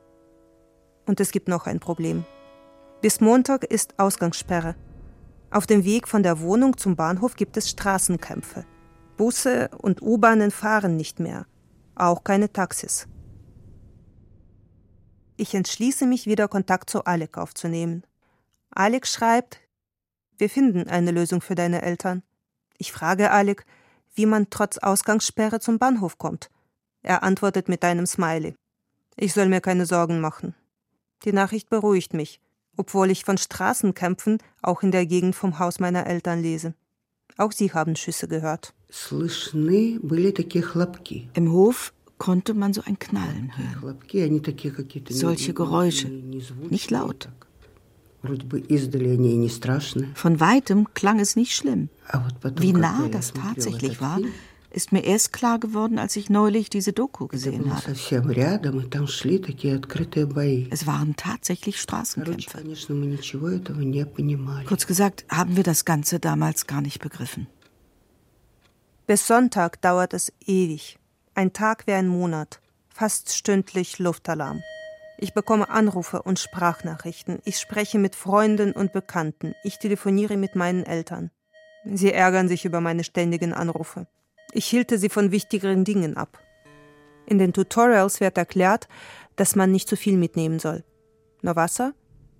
Und 1.04 1.20
es 1.20 1.32
gibt 1.32 1.48
noch 1.48 1.66
ein 1.66 1.80
Problem. 1.80 2.24
Bis 3.00 3.20
Montag 3.20 3.64
ist 3.64 3.98
Ausgangssperre. 3.98 4.76
Auf 5.50 5.66
dem 5.66 5.84
Weg 5.84 6.06
von 6.06 6.22
der 6.22 6.40
Wohnung 6.40 6.76
zum 6.76 6.94
Bahnhof 6.94 7.34
gibt 7.34 7.56
es 7.56 7.68
Straßenkämpfe. 7.70 8.64
Busse 9.16 9.70
und 9.78 10.00
U-Bahnen 10.00 10.50
fahren 10.50 10.96
nicht 10.96 11.18
mehr, 11.18 11.46
auch 11.96 12.22
keine 12.22 12.52
Taxis. 12.52 13.08
Ich 15.36 15.54
entschließe 15.54 16.06
mich 16.06 16.26
wieder 16.26 16.46
Kontakt 16.46 16.88
zu 16.90 17.04
Alek 17.04 17.36
aufzunehmen. 17.36 18.04
Alec 18.78 19.08
schreibt, 19.08 19.58
wir 20.36 20.48
finden 20.48 20.88
eine 20.88 21.10
Lösung 21.10 21.40
für 21.40 21.56
deine 21.56 21.82
Eltern. 21.82 22.22
Ich 22.76 22.92
frage 22.92 23.32
Alec, 23.32 23.66
wie 24.14 24.24
man 24.24 24.50
trotz 24.50 24.78
Ausgangssperre 24.78 25.58
zum 25.58 25.80
Bahnhof 25.80 26.16
kommt. 26.16 26.48
Er 27.02 27.24
antwortet 27.24 27.68
mit 27.68 27.82
einem 27.82 28.06
Smiley. 28.06 28.54
Ich 29.16 29.32
soll 29.32 29.48
mir 29.48 29.60
keine 29.60 29.84
Sorgen 29.84 30.20
machen. 30.20 30.54
Die 31.24 31.32
Nachricht 31.32 31.68
beruhigt 31.70 32.14
mich, 32.14 32.40
obwohl 32.76 33.10
ich 33.10 33.24
von 33.24 33.36
Straßenkämpfen 33.36 34.38
auch 34.62 34.84
in 34.84 34.92
der 34.92 35.06
Gegend 35.06 35.34
vom 35.34 35.58
Haus 35.58 35.80
meiner 35.80 36.06
Eltern 36.06 36.40
lese. 36.40 36.74
Auch 37.36 37.50
sie 37.50 37.72
haben 37.72 37.96
Schüsse 37.96 38.28
gehört. 38.28 38.74
Im 41.34 41.50
Hof 41.50 41.92
konnte 42.18 42.54
man 42.54 42.72
so 42.72 42.82
ein 42.86 42.96
Knallen 43.00 43.56
hören. 43.56 43.98
Solche 45.10 45.52
Geräusche, 45.52 46.08
nicht 46.08 46.92
laut. 46.92 47.28
Von 50.14 50.40
weitem 50.40 50.94
klang 50.94 51.20
es 51.20 51.36
nicht 51.36 51.54
schlimm. 51.54 51.88
Wie 52.56 52.72
nah 52.72 53.08
das 53.08 53.32
tatsächlich 53.32 54.00
war, 54.00 54.18
ist 54.70 54.92
mir 54.92 55.04
erst 55.04 55.32
klar 55.32 55.58
geworden, 55.58 55.98
als 55.98 56.16
ich 56.16 56.28
neulich 56.28 56.68
diese 56.68 56.92
Doku 56.92 57.26
gesehen 57.26 57.72
habe. 57.72 57.92
Es 60.70 60.86
waren 60.86 61.16
tatsächlich 61.16 61.80
Straßenkämpfe. 61.80 62.64
Kurz 64.66 64.86
gesagt, 64.86 65.24
haben 65.30 65.56
wir 65.56 65.62
das 65.62 65.84
Ganze 65.84 66.20
damals 66.20 66.66
gar 66.66 66.80
nicht 66.80 67.00
begriffen. 67.00 67.46
Bis 69.06 69.26
Sonntag 69.26 69.80
dauert 69.80 70.12
es 70.12 70.32
ewig. 70.44 70.98
Ein 71.34 71.52
Tag 71.52 71.86
wie 71.86 71.92
ein 71.92 72.08
Monat. 72.08 72.60
Fast 72.90 73.34
stündlich 73.34 73.98
Luftalarm. 73.98 74.60
Ich 75.20 75.34
bekomme 75.34 75.68
Anrufe 75.68 76.22
und 76.22 76.38
Sprachnachrichten. 76.38 77.40
Ich 77.44 77.58
spreche 77.58 77.98
mit 77.98 78.14
Freunden 78.14 78.70
und 78.72 78.92
Bekannten. 78.92 79.54
Ich 79.64 79.80
telefoniere 79.80 80.36
mit 80.36 80.54
meinen 80.54 80.86
Eltern. 80.86 81.32
Sie 81.84 82.12
ärgern 82.12 82.46
sich 82.48 82.64
über 82.64 82.80
meine 82.80 83.02
ständigen 83.02 83.52
Anrufe. 83.52 84.06
Ich 84.52 84.66
hielte 84.66 84.96
sie 84.96 85.08
von 85.08 85.32
wichtigeren 85.32 85.84
Dingen 85.84 86.16
ab. 86.16 86.38
In 87.26 87.38
den 87.38 87.52
Tutorials 87.52 88.20
wird 88.20 88.38
erklärt, 88.38 88.86
dass 89.34 89.56
man 89.56 89.72
nicht 89.72 89.88
zu 89.88 89.96
viel 89.96 90.16
mitnehmen 90.16 90.60
soll. 90.60 90.84
Nur 91.42 91.56
Wasser 91.56 91.94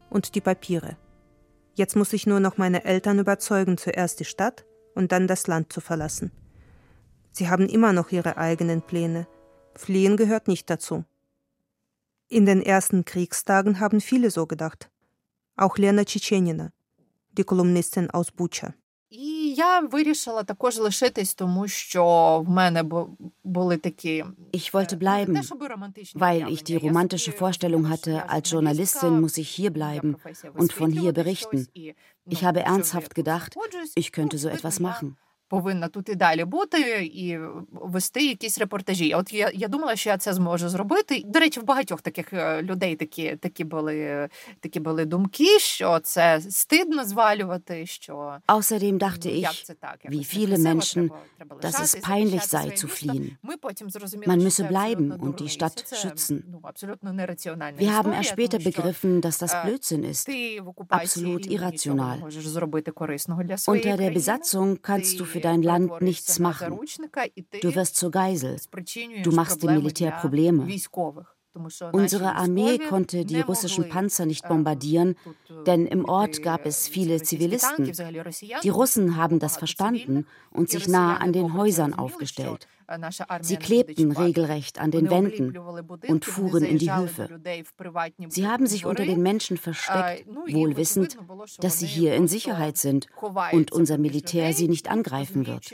und 0.09 0.37
die 0.37 0.41
Papiere. 0.41 0.97
Jetzt 1.75 1.97
muss 1.97 2.13
ich 2.13 2.27
nur 2.27 2.41
noch 2.41 2.59
meine 2.59 2.85
Eltern 2.85 3.19
überzeugen, 3.19 3.77
zuerst 3.77 4.21
die 4.21 4.25
Stadt 4.25 4.65
und 4.95 5.11
dann 5.11 5.27
das 5.27 5.49
Land 5.49 5.73
zu 5.73 5.81
verlassen. 5.81 6.31
Sie 7.33 7.49
haben 7.49 7.69
immer 7.69 7.93
noch 7.93 8.13
ihre 8.13 8.37
eigenen 8.37 8.83
Pläne. 8.83 9.27
Fliehen 9.75 10.17
gehört 10.17 10.49
nicht 10.49 10.71
dazu. 10.71 11.05
In 12.31 12.45
den 12.45 12.61
ersten 12.61 13.07
Kriegstagen 13.07 13.81
haben 13.81 14.03
viele 14.03 14.31
so 14.31 14.47
gedacht. 14.47 14.91
Auch 15.57 15.79
Lena 15.79 16.05
Tschetschenina, 16.05 16.73
die 17.33 17.43
Kolumnistin 17.43 18.11
aus 18.11 18.31
Bucha. 18.31 18.75
Ich 19.11 19.57
wollte 24.75 24.99
bleiben, 24.99 25.41
weil 26.15 26.49
ich 26.51 26.65
die 26.65 26.77
romantische 26.77 27.33
Vorstellung 27.33 27.89
hatte, 27.89 28.29
als 28.29 28.51
Journalistin 28.51 29.23
muss 29.23 29.39
ich 29.39 29.49
hier 29.49 29.71
bleiben 29.71 30.19
und 30.53 30.75
von 30.75 30.93
hier 30.93 31.15
berichten. 31.15 31.67
Ich 32.27 32.45
habe 32.45 32.61
ernsthaft 32.61 33.15
gedacht, 33.15 33.57
ich 33.95 34.13
könnte 34.13 34.37
so 34.37 34.49
etwas 34.49 34.81
machen. 34.81 35.17
Повинна 35.49 35.89
тут 35.89 36.09
і 36.09 36.15
далі 36.15 36.45
бути, 36.45 37.11
і 37.15 37.39
вести 37.73 38.27
якісь 38.27 38.59
репортажі. 38.59 39.15
От 39.15 39.33
я 39.33 39.51
я 39.55 39.69
думала, 39.69 39.97
що 39.97 40.11
я 40.11 40.19
це 40.19 40.33
зможу 40.33 40.69
зробити. 40.69 41.23
До 41.27 41.39
речі, 41.39 41.61
в 41.61 41.65
багатьох 41.65 42.03
таких 42.03 42.33
людей 42.63 42.97
такі 42.97 43.37
такі 43.37 43.65
були 43.65 44.29
такі 44.61 44.81
були 44.81 45.05
думки, 45.05 45.59
що 45.59 45.99
це 45.99 46.41
стидно 46.41 47.05
звалювати. 47.05 47.87
Що 47.87 48.37
Außerdem 48.49 48.99
dachte 48.99 49.27
ich, 49.29 49.41
як 49.41 49.53
це 49.55 49.75
так, 49.75 49.99
wie 50.05 50.37
viele 50.37 50.59
Menschen, 50.59 51.11
dass 51.61 51.81
es 51.81 51.97
peinlich 52.09 52.43
sei 52.43 52.71
zu 52.71 52.87
fliehen. 52.87 53.31
Ми 53.43 53.57
потім 53.57 53.91
зрозуміли, 53.91 54.33
Man 54.33 54.43
müsse 54.43 54.69
bleiben 54.69 55.13
und 55.13 55.41
die 55.41 55.49
Stadt 55.49 55.85
schützen. 55.93 56.43
абсолютно 56.63 57.13
нераціональна. 57.13 57.79
Wir 57.79 57.93
haben 57.95 58.13
erst 58.13 58.31
später 58.31 58.59
begriffen, 58.59 59.21
dass 59.21 59.39
das 59.39 59.53
Blödsinn 59.65 60.05
ist, 60.05 60.29
absolut 60.89 61.47
irrational. 61.47 62.17
Unter 63.67 63.97
der 63.97 64.11
Besatzung 64.11 64.69
kannst 64.83 65.19
du 65.21 65.25
für 65.39 65.43
dein 65.43 65.63
Land 65.63 66.01
nichts 66.01 66.39
machen. 66.39 66.79
Du 67.61 67.75
wirst 67.75 67.97
zur 67.97 68.11
Geisel. 68.11 68.57
Du 69.23 69.33
machst 69.33 69.63
dem 69.63 69.75
Militär 69.75 70.13
Probleme. 70.13 70.67
Unsere 71.93 72.35
Armee 72.35 72.79
konnte 72.79 73.25
die 73.25 73.41
russischen 73.41 73.89
Panzer 73.89 74.27
nicht 74.27 74.47
bombardieren, 74.49 75.17
denn 75.67 75.87
im 75.87 76.05
Ort 76.05 76.43
gab 76.43 76.67
es 76.67 76.89
viele 76.89 77.23
Zivilisten. 77.23 77.93
Die 78.63 78.69
Russen 78.69 79.17
haben 79.17 79.39
das 79.39 79.57
verstanden 79.57 80.27
und 80.51 80.71
sich 80.71 80.89
nah 80.89 81.17
an 81.17 81.33
den 81.33 81.55
Häusern 81.55 81.95
aufgestellt. 81.95 82.67
Sie 83.43 83.57
klebten 83.57 84.13
regelrecht 84.13 84.79
an 84.79 84.91
den 84.91 85.11
Wänden 85.11 85.57
und 86.09 86.25
fuhren 86.25 86.65
in 86.65 86.79
die 86.79 86.93
Höfe. 86.93 87.29
Sie 88.29 88.47
haben 88.47 88.67
sich 88.67 88.87
unter 88.87 89.05
den 89.05 89.23
Menschen 89.23 89.59
versteckt, 89.59 90.27
wohl 90.27 90.77
wissend, 90.77 91.19
dass 91.59 91.79
sie 91.79 91.87
hier 91.87 92.15
in 92.15 92.29
Sicherheit 92.29 92.79
sind 92.79 93.07
und 93.53 93.73
unser 93.73 93.99
Militär 93.99 94.53
sie 94.55 94.69
nicht 94.69 94.91
angreifen 94.91 95.47
wird. 95.47 95.71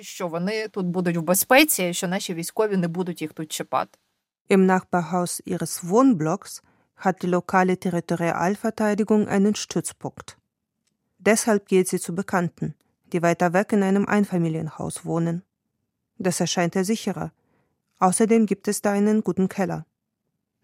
Im 4.48 4.66
Nachbarhaus 4.66 5.40
ihres 5.44 5.88
Wohnblocks 5.88 6.62
hat 6.96 7.22
die 7.22 7.26
lokale 7.26 7.78
Territorialverteidigung 7.78 9.26
einen 9.28 9.54
Stützpunkt. 9.54 10.37
Deshalb 11.18 11.66
geht 11.66 11.88
sie 11.88 11.98
zu 11.98 12.14
Bekannten, 12.14 12.74
die 13.12 13.22
weiter 13.22 13.52
weg 13.52 13.72
in 13.72 13.83
einem 13.83 14.07
Einfamilienhaus 14.07 15.04
wohnen. 15.07 15.42
Das 16.18 16.40
erscheint 16.40 16.74
ihr 16.74 16.85
sicherer. 16.85 17.33
Außerdem 17.98 18.46
gibt 18.46 18.68
es 18.68 18.83
da 18.83 18.92
einen 18.92 19.22
guten 19.24 19.48
Keller. 19.48 19.87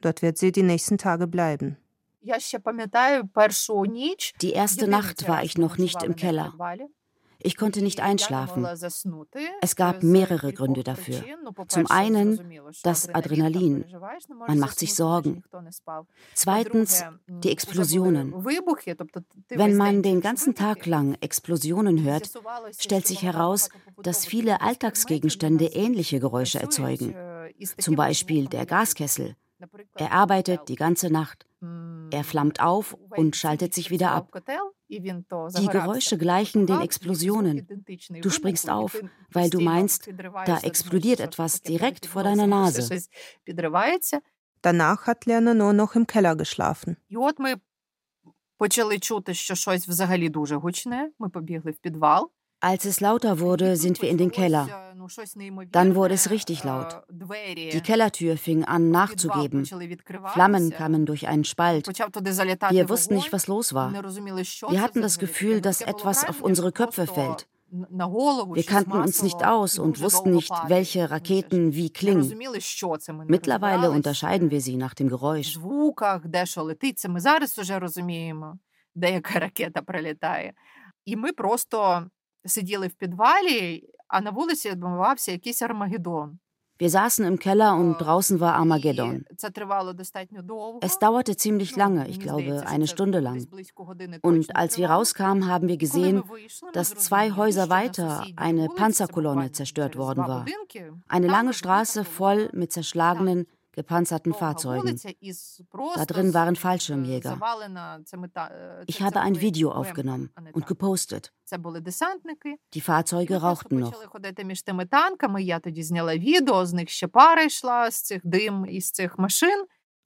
Dort 0.01 0.23
wird 0.23 0.37
sie 0.39 0.53
die 0.53 0.63
nächsten 0.63 0.99
Tage 0.99 1.27
bleiben. 1.27 1.77
Die 4.43 4.53
erste 4.53 4.89
Nacht 4.89 5.27
war 5.27 5.43
ich 5.43 5.57
noch 5.57 5.79
nicht 5.79 6.03
im 6.03 6.17
Keller. 6.17 6.53
Ich 7.43 7.57
konnte 7.57 7.83
nicht 7.83 8.01
einschlafen. 8.01 8.67
Es 9.61 9.77
gab 9.77 10.03
mehrere 10.03 10.53
Gründe 10.53 10.85
dafür. 10.85 11.25
Zum 11.69 11.91
einen 11.91 12.53
das 12.83 13.09
Adrenalin. 13.09 13.85
Man 14.47 14.59
macht 14.59 14.79
sich 14.79 14.95
Sorgen. 14.95 15.43
Zweitens 16.35 17.05
die 17.27 17.51
Explosionen. 17.51 18.35
Wenn 19.49 19.77
man 19.77 20.03
den 20.03 20.21
ganzen 20.21 20.55
Tag 20.55 20.87
lang 20.87 21.17
Explosionen 21.21 22.03
hört, 22.03 22.31
stellt 22.79 23.07
sich 23.07 23.23
heraus, 23.23 23.69
dass 24.03 24.27
viele 24.27 24.61
Alltagsgegenstände 24.61 25.67
ähnliche 25.67 26.21
Geräusche 26.21 26.61
erzeugen. 26.61 27.15
Zum 27.79 27.97
Beispiel 27.97 28.47
der 28.47 28.67
Gaskessel. 28.67 29.37
Er 29.97 30.13
arbeitet 30.13 30.69
die 30.69 30.77
ganze 30.77 31.11
Nacht. 31.11 31.47
Er 32.12 32.24
flammt 32.24 32.60
auf 32.60 32.94
und 32.94 33.36
schaltet 33.36 33.74
sich 33.74 33.90
wieder 33.90 34.12
ab. 34.12 34.26
Die 34.88 35.68
Geräusche 35.78 36.18
gleichen 36.18 36.68
den 36.68 36.82
Explosionen. 36.82 37.68
Du 38.22 38.30
springst 38.30 38.70
auf, 38.70 39.02
weil 39.32 39.50
du 39.50 39.60
meinst, 39.60 40.10
da 40.46 40.60
explodiert 40.60 41.20
etwas 41.20 41.62
direkt 41.62 42.06
vor 42.06 42.24
deiner 42.24 42.48
Nase. 42.48 42.82
Danach 44.62 45.08
hat 45.08 45.26
Lena 45.26 45.54
nur 45.54 45.74
noch 45.74 45.96
im 45.96 46.06
Keller 46.08 46.36
geschlafen. 46.36 46.98
Почали 48.58 49.00
чути, 49.00 49.34
що 49.34 49.56
щось 49.56 49.88
взагалі 49.88 50.30
дуже 50.30 50.56
гучне. 50.56 51.12
Ми 51.20 51.30
побігли 51.30 51.72
в 51.72 51.78
підвал. 51.78 52.32
Als 52.62 52.86
es 52.86 53.00
lauter 53.00 53.40
wurde, 53.40 53.76
sind 53.76 54.02
wir 54.02 54.10
in 54.10 54.18
den 54.18 54.32
Keller. 54.32 54.68
Dann 55.72 55.94
wurde 55.94 56.16
es 56.16 56.32
richtig 56.32 56.64
laut. 56.64 57.04
Die 57.12 57.82
Kellertür 57.82 58.38
fing 58.38 58.64
an 58.64 58.90
nachzugeben. 58.90 59.66
Flammen 60.34 60.72
kamen 60.72 61.06
durch 61.06 61.28
einen 61.28 61.44
Spalt. 61.44 61.88
Wir 61.88 62.90
wussten 62.90 63.14
nicht, 63.14 63.32
was 63.32 63.46
los 63.46 63.76
war. 63.76 63.94
Wir 63.94 64.82
hatten 64.82 65.02
das 65.04 65.20
Gefühl, 65.20 65.62
dass 65.62 65.82
etwas 65.82 66.28
auf 66.28 66.42
unsere 66.42 66.72
Köpfe 66.72 67.06
fällt. 67.06 67.48
Wir 67.70 68.64
kannten 68.64 68.94
uns 68.94 69.22
nicht 69.22 69.46
aus 69.46 69.78
und 69.78 70.02
wussten 70.02 70.32
nicht, 70.32 70.54
welche 70.68 71.12
Raketen 71.12 71.74
wie 71.76 71.92
klingen. 71.92 72.36
Mittlerweile 73.28 73.92
unterscheiden 73.92 74.50
wir 74.50 74.62
sie 74.62 74.78
nach 74.78 74.96
dem 74.96 75.10
Geräusch. 75.10 75.60
І 81.08 81.16
ми 81.16 81.32
просто 81.32 82.08
сиділи 82.46 82.88
в 82.88 82.94
підвалі, 82.94 83.90
а 84.08 84.22
на 84.22 84.32
вулиці 84.32 84.70
відбувався 84.70 85.32
якийсь 85.32 85.62
Армагеддон. 85.62 86.40
Wir 86.78 86.90
saßen 86.90 87.24
im 87.26 87.40
Keller 87.40 87.78
und 87.78 88.02
draußen 88.02 88.42
war 88.42 88.56
Armageddon. 88.56 89.24
Es 90.82 91.00
dauerte 91.00 91.38
ziemlich 91.38 91.76
lange, 91.78 92.10
ich 92.10 92.20
glaube 92.20 92.68
eine 92.68 92.88
Stunde 92.88 93.20
lang. 93.22 93.48
Und 94.22 94.56
als 94.56 94.78
wir 94.78 94.90
rauskamen, 94.90 95.48
haben 95.48 95.70
wir 95.70 95.78
gesehen, 95.78 96.24
dass 96.74 96.90
zwei 96.96 97.32
Häuser 97.32 97.70
weiter 97.70 98.26
eine 98.36 98.68
Panzerkolonne 98.68 99.54
zerstört 99.54 99.96
worden 99.96 100.28
war. 100.28 100.46
Eine 101.08 101.28
lange 101.28 101.54
Straße 101.54 102.04
voll 102.04 102.50
mit 102.52 102.74
zerschlagenen, 102.74 103.48
gepanzerten 103.73 104.35
Fahrzeugen. 104.35 105.01
Da 105.95 106.05
drin 106.05 106.35
waren 106.35 106.57
Fallschirmjäger. 106.57 107.39
Ich 108.87 109.03
habe 109.03 109.21
ein 109.21 109.41
Video 109.41 109.73
aufgenommen 109.73 110.31
und 110.53 110.67
gepostet. 110.67 111.33
Die 112.75 112.81
Fahrzeuge 112.81 113.37
rauchten 113.37 113.79
noch. 113.79 113.93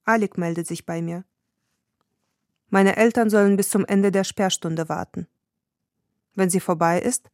Alik 0.04 0.36
meldet 0.36 0.66
sich 0.66 0.84
bei 0.84 1.00
mir. 1.00 1.24
Meine 2.68 2.96
Eltern 2.96 3.30
sollen 3.30 3.56
bis 3.56 3.70
zum 3.70 3.84
Ende 3.86 4.10
der 4.10 4.24
Sperrstunde 4.24 4.88
warten. 4.88 5.28
Wenn 6.34 6.50
sie 6.50 6.60
vorbei 6.60 7.00
ist, 7.00 7.30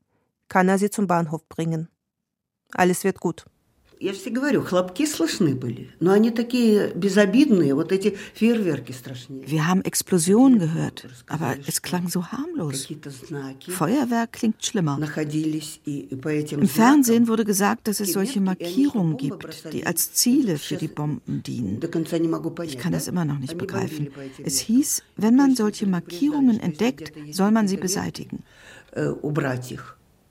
kann 0.48 0.68
er 0.68 0.78
sie 0.78 0.90
zum 0.90 1.06
Bahnhof 1.06 1.48
bringen. 1.48 1.88
Alles 2.72 3.04
wird 3.04 3.20
gut 3.20 3.46
Я 3.99 4.13
же 4.13 4.19
тебе 4.19 4.35
говорю, 4.35 4.61
хлопки 4.61 5.05
слышны 5.05 5.55
были, 5.55 5.89
но 5.99 6.11
они 6.11 6.29
такие 6.29 6.93
безобидные, 6.93 7.73
вот 7.73 7.91
эти 7.91 8.17
фейерверки 8.33 8.91
страшнее. 8.91 9.47
Wir 9.47 9.67
haben 9.67 9.81
Explosionen 9.83 10.59
gehört, 10.59 11.07
aber 11.27 11.55
es 11.65 11.81
klang 11.81 12.09
so 12.09 12.25
harmlos. 12.31 12.87
Feuerwerk 13.67 14.33
klingt 14.33 14.63
schlimmer. 14.65 14.99
Im 14.99 16.67
Fernsehen 16.67 17.27
wurde 17.27 17.45
gesagt, 17.45 17.87
dass 17.87 17.99
es 18.01 18.11
solche 18.11 18.41
Markierungen 18.41 19.17
gibt, 19.17 19.73
die 19.73 19.85
als 19.85 20.13
Ziele 20.13 20.57
für 20.57 20.75
die 20.75 20.89
Bomben 20.89 21.41
dienen. 21.41 21.79
Ich 22.63 22.77
kann 22.77 22.91
das 22.91 23.07
immer 23.07 23.23
noch 23.23 23.39
nicht 23.39 23.57
begreifen. 23.57 24.09
Es 24.43 24.59
hieß, 24.59 25.03
wenn 25.15 25.35
man 25.35 25.55
solche 25.55 25.87
Markierungen 25.87 26.59
entdeckt, 26.59 27.13
soll 27.31 27.51
man 27.51 27.67
sie 27.67 27.77
beseitigen. 27.77 28.43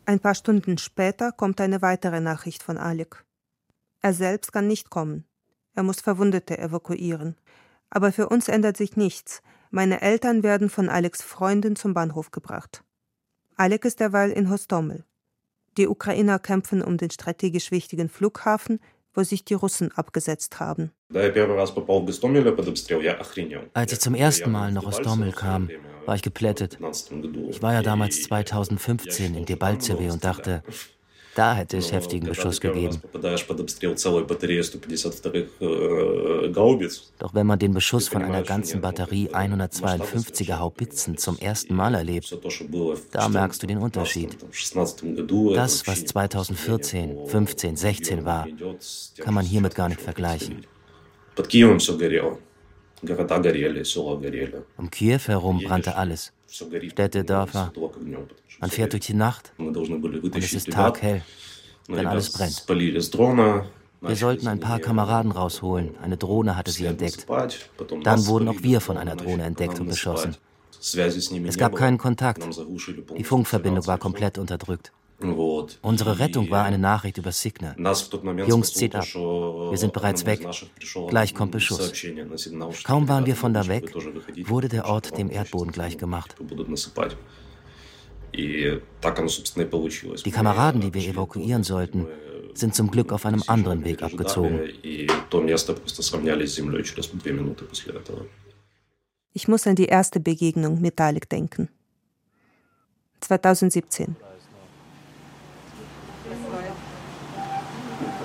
Ein 0.06 0.20
paar 0.20 0.34
Stunden 0.34 0.76
später 0.76 1.32
kommt 1.32 1.62
eine 1.62 1.80
weitere 1.80 2.20
Nachricht 2.20 2.62
von 2.62 2.76
Alec. 2.76 3.24
Er 4.01 4.13
selbst 4.13 4.53
kann 4.53 4.67
nicht 4.67 4.89
kommen. 4.89 5.25
Er 5.75 5.83
muss 5.83 6.01
Verwundete 6.01 6.57
evakuieren. 6.57 7.35
Aber 7.89 8.11
für 8.11 8.29
uns 8.29 8.47
ändert 8.47 8.77
sich 8.77 8.95
nichts. 8.95 9.41
Meine 9.71 10.01
Eltern 10.01 10.43
werden 10.43 10.69
von 10.69 10.89
Alex 10.89 11.21
Freundin 11.21 11.75
zum 11.75 11.93
Bahnhof 11.93 12.31
gebracht. 12.31 12.83
Alek 13.55 13.85
ist 13.85 13.99
derweil 13.99 14.31
in 14.31 14.49
Hostomel. 14.49 15.03
Die 15.77 15.87
Ukrainer 15.87 16.39
kämpfen 16.39 16.81
um 16.81 16.97
den 16.97 17.11
strategisch 17.11 17.71
wichtigen 17.71 18.09
Flughafen, 18.09 18.79
wo 19.13 19.23
sich 19.23 19.43
die 19.43 19.53
Russen 19.53 19.91
abgesetzt 19.91 20.59
haben. 20.59 20.91
Als 23.73 23.93
ich 23.93 23.99
zum 23.99 24.15
ersten 24.15 24.51
Mal 24.51 24.71
nach 24.71 24.85
Hostomel 24.85 25.31
kam, 25.31 25.69
war 26.05 26.15
ich 26.15 26.21
geplättet. 26.21 26.79
Ich 27.49 27.61
war 27.61 27.73
ja 27.73 27.81
damals 27.81 28.23
2015 28.23 29.35
in 29.35 29.45
Debaltseve 29.45 30.11
und 30.11 30.23
dachte, 30.23 30.63
da 31.39 31.55
hätte 31.55 31.77
es 31.77 31.93
heftigen 31.93 32.27
Beschuss 32.27 32.59
gegeben. 32.59 33.01
Doch 37.19 37.33
wenn 37.33 37.47
man 37.47 37.59
den 37.59 37.73
Beschuss 37.73 38.09
von 38.09 38.23
einer 38.23 38.43
ganzen 38.43 38.81
Batterie 38.81 39.29
152er 39.29 40.59
Haubitzen 40.59 41.17
zum 41.17 41.37
ersten 41.37 41.73
Mal 41.75 41.95
erlebt, 41.95 42.37
da 43.11 43.29
merkst 43.29 43.63
du 43.63 43.67
den 43.67 43.77
Unterschied. 43.77 44.37
Das, 45.55 45.87
was 45.87 46.05
2014, 46.05 47.27
15, 47.27 47.77
16 47.77 48.25
war, 48.25 48.45
kann 49.19 49.33
man 49.33 49.45
hiermit 49.45 49.75
gar 49.75 49.87
nicht 49.87 50.01
vergleichen. 50.01 50.65
Um 54.77 54.91
Kiew 54.91 55.19
herum 55.25 55.61
brannte 55.63 55.95
alles. 55.95 56.33
Städte, 56.51 57.23
Dörfer. 57.23 57.71
Man 58.59 58.69
fährt 58.69 58.93
durch 58.93 59.05
die 59.05 59.13
Nacht 59.13 59.53
und 59.57 60.35
es 60.35 60.53
ist 60.53 60.71
taghell, 60.71 61.23
wenn 61.87 62.07
alles 62.07 62.31
brennt. 62.31 62.65
Wir 64.01 64.15
sollten 64.15 64.47
ein 64.47 64.59
paar 64.59 64.79
Kameraden 64.79 65.31
rausholen. 65.31 65.97
Eine 66.01 66.17
Drohne 66.17 66.55
hatte 66.55 66.71
sie 66.71 66.85
entdeckt. 66.85 67.25
Dann 68.03 68.25
wurden 68.27 68.47
auch 68.47 68.61
wir 68.63 68.81
von 68.81 68.97
einer 68.97 69.15
Drohne 69.15 69.43
entdeckt 69.43 69.79
und 69.79 69.87
beschossen. 69.87 70.35
Es 70.79 71.57
gab 71.57 71.75
keinen 71.75 71.97
Kontakt. 71.97 72.47
Die 73.17 73.23
Funkverbindung 73.23 73.85
war 73.85 73.97
komplett 73.97 74.37
unterdrückt. 74.37 74.91
Unsere 75.81 76.19
Rettung 76.19 76.49
war 76.49 76.63
eine 76.63 76.77
Nachricht 76.77 77.17
über 77.17 77.31
Signal. 77.31 77.75
Jungs, 78.47 78.73
zieht 78.73 78.95
ab. 78.95 79.05
Wir 79.05 79.77
sind 79.77 79.91
bereits 79.93 80.25
weg. 80.25 80.47
Gleich 81.09 81.33
kommt 81.33 81.51
Beschuss. 81.51 81.91
Kaum 82.83 83.07
waren 83.09 83.25
wir 83.25 83.35
von 83.35 83.53
da 83.53 83.67
weg, 83.67 83.93
wurde 84.47 84.69
der 84.69 84.85
Ort 84.85 85.17
dem 85.17 85.29
Erdboden 85.29 85.71
gleichgemacht. 85.71 86.35
Die 88.33 90.31
Kameraden, 90.31 90.81
die 90.81 90.93
wir 90.93 91.07
evakuieren 91.07 91.63
sollten, 91.63 92.07
sind 92.53 92.75
zum 92.75 92.89
Glück 92.91 93.11
auf 93.11 93.25
einem 93.25 93.43
anderen 93.47 93.83
Weg 93.83 94.01
abgezogen. 94.03 94.61
Ich 99.33 99.47
muss 99.47 99.67
an 99.67 99.75
die 99.75 99.85
erste 99.85 100.19
Begegnung 100.19 100.81
mit 100.81 100.99
Dalek 100.99 101.29
denken. 101.29 101.69
2017. 103.21 104.15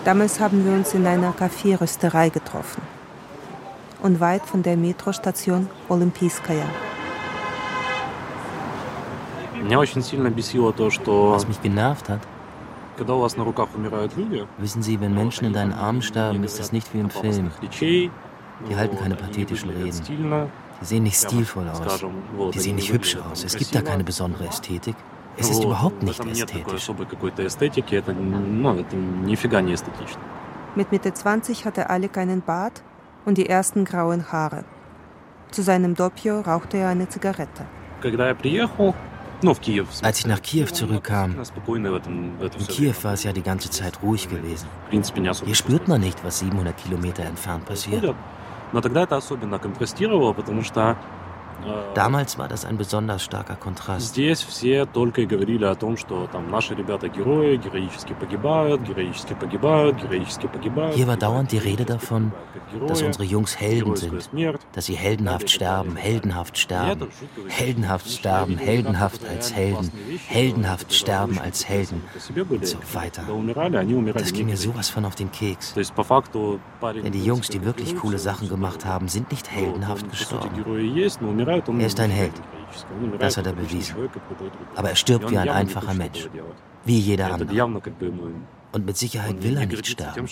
Damals 0.05 0.38
haben 0.38 0.67
wir 0.67 0.73
uns 0.73 0.93
in 0.93 1.07
einer 1.07 1.33
Kaffeerösterei 1.33 2.29
getroffen. 2.29 2.83
Und 4.03 4.21
weit 4.21 4.45
von 4.45 4.62
der 4.62 4.77
Metrostation 4.77 5.71
Olympiskaya. 5.88 6.67
Was 9.67 11.49
mich 11.49 11.62
genervt 11.62 12.09
hat, 12.11 12.21
wissen 14.59 14.83
Sie, 14.83 15.01
wenn 15.01 15.14
Menschen 15.14 15.47
in 15.47 15.55
deinen 15.55 15.73
Armen 15.73 16.03
sterben, 16.03 16.45
ist 16.45 16.59
das 16.59 16.71
nicht 16.71 16.93
wie 16.93 17.01
im 17.01 17.09
Film. 17.09 17.51
Die 18.69 18.77
halten 18.77 18.99
keine 18.99 19.14
pathetischen 19.17 19.71
Reden. 19.71 20.03
Die 20.81 20.85
sehen 20.85 21.03
nicht 21.05 21.17
stilvoll 21.17 21.67
aus. 21.71 22.05
Die 22.53 22.59
sehen 22.59 22.77
nicht 22.77 22.93
hübsch 22.93 23.17
aus. 23.17 23.43
Es 23.43 23.57
gibt 23.57 23.75
da 23.75 23.81
keine 23.81 24.05
besondere 24.05 24.47
Ästhetik. 24.49 24.97
Es 25.38 25.50
ist 25.50 25.63
überhaupt 25.63 26.04
nicht 26.04 26.24
ästhetisch. 26.26 26.89
Mit 30.76 30.92
Mitte 30.92 31.13
20 31.13 31.65
hatte 31.65 31.89
Alek 31.89 32.18
einen 32.18 32.42
Bart 32.42 32.84
und 33.26 33.38
die 33.38 33.48
ersten 33.48 33.86
grauen 33.86 34.32
Haare. 34.32 34.65
Zu 35.52 35.62
seinem 35.63 35.96
Doppio 35.96 36.42
rauchte 36.42 36.78
er 36.78 36.89
eine 36.89 37.08
Zigarette. 37.08 37.65
Als 40.04 40.20
ich 40.20 40.28
nach 40.28 40.42
Kiew 40.42 40.65
zurückkam, 40.65 41.36
in 41.65 42.68
Kiew 42.68 42.94
war 43.04 43.13
es 43.13 43.24
ja 43.24 43.32
die 43.32 43.42
ganze 43.42 43.70
Zeit 43.70 44.02
ruhig 44.04 44.28
gewesen. 44.30 44.68
Hier 44.92 45.56
spürt 45.56 45.88
man 45.88 46.02
nicht, 46.02 46.24
was 46.24 46.39
700 46.39 46.76
Kilometer 46.78 47.24
entfernt 47.24 47.65
passiert. 47.65 48.13
Но 48.72 48.82
тогда 48.82 49.04
это 49.04 49.18
особенно 49.18 49.58
контрастировало, 49.58 50.34
потому 50.34 50.63
что 50.63 50.96
Damals 51.95 52.38
war 52.38 52.49
das 52.49 52.64
ein 52.64 52.77
besonders 52.77 53.23
starker 53.23 53.57
Kontrast. 53.57 54.17
Hier 60.95 61.07
war 61.07 61.17
dauernd 61.17 61.53
die 61.53 61.59
Rede 61.59 61.85
davon, 61.85 62.33
dass 62.88 63.03
unsere 63.03 63.25
Jungs 63.25 63.59
Helden 63.59 63.97
sind, 63.97 64.31
dass 64.73 64.87
sie 64.87 64.95
heldenhaft 64.95 65.51
sterben, 65.51 65.97
heldenhaft 65.97 66.59
sterben, 66.59 67.09
heldenhaft 67.49 68.11
sterben, 68.11 68.59
heldenhaft 68.59 69.21
als 69.29 69.53
Helden, 69.53 69.90
heldenhaft 70.27 70.93
sterben 70.93 71.38
als 71.38 71.69
Helden 71.69 72.03
und 72.49 72.67
so 72.67 72.79
weiter. 72.93 73.23
Das 74.14 74.33
ging 74.33 74.47
mir 74.47 74.57
sowas 74.57 74.90
von 74.90 75.05
auf 75.05 75.14
den 75.14 75.31
Keks. 75.31 75.75
Denn 75.75 77.12
die 77.12 77.25
Jungs, 77.25 77.49
die 77.49 77.64
wirklich 77.64 77.97
coole 77.97 78.19
Sachen 78.19 78.49
gemacht 78.49 78.85
haben, 78.85 79.09
sind 79.09 79.31
nicht 79.31 79.51
heldenhaft 79.51 80.09
gestorben. 80.11 80.64
Er 81.55 81.87
ist 81.87 82.01
ein 82.01 82.11
Held. 82.11 82.33
Das 83.19 83.37
hat 83.37 83.47
er 83.47 83.53
bewiesen. 83.53 83.95
Aber 84.75 84.90
er 84.90 84.97
stirbt 84.97 85.31
wie 85.31 85.38
ein 85.38 85.49
einfacher 85.49 85.95
Mensch. 85.95 86.29
Wie 86.85 86.99
jeder 86.99 87.33
andere. 87.33 87.64
Und 88.73 88.87
mit 88.87 88.97
Sicherheit 88.97 89.43
will 89.43 89.57
er 89.57 89.67
nicht 89.67 89.87
sterben. 89.87 90.29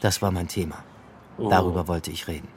Das 0.00 0.22
war 0.22 0.30
mein 0.30 0.48
Thema. 0.48 0.76
Darüber 1.38 1.86
wollte 1.88 2.10
ich 2.10 2.26
reden. 2.28 2.48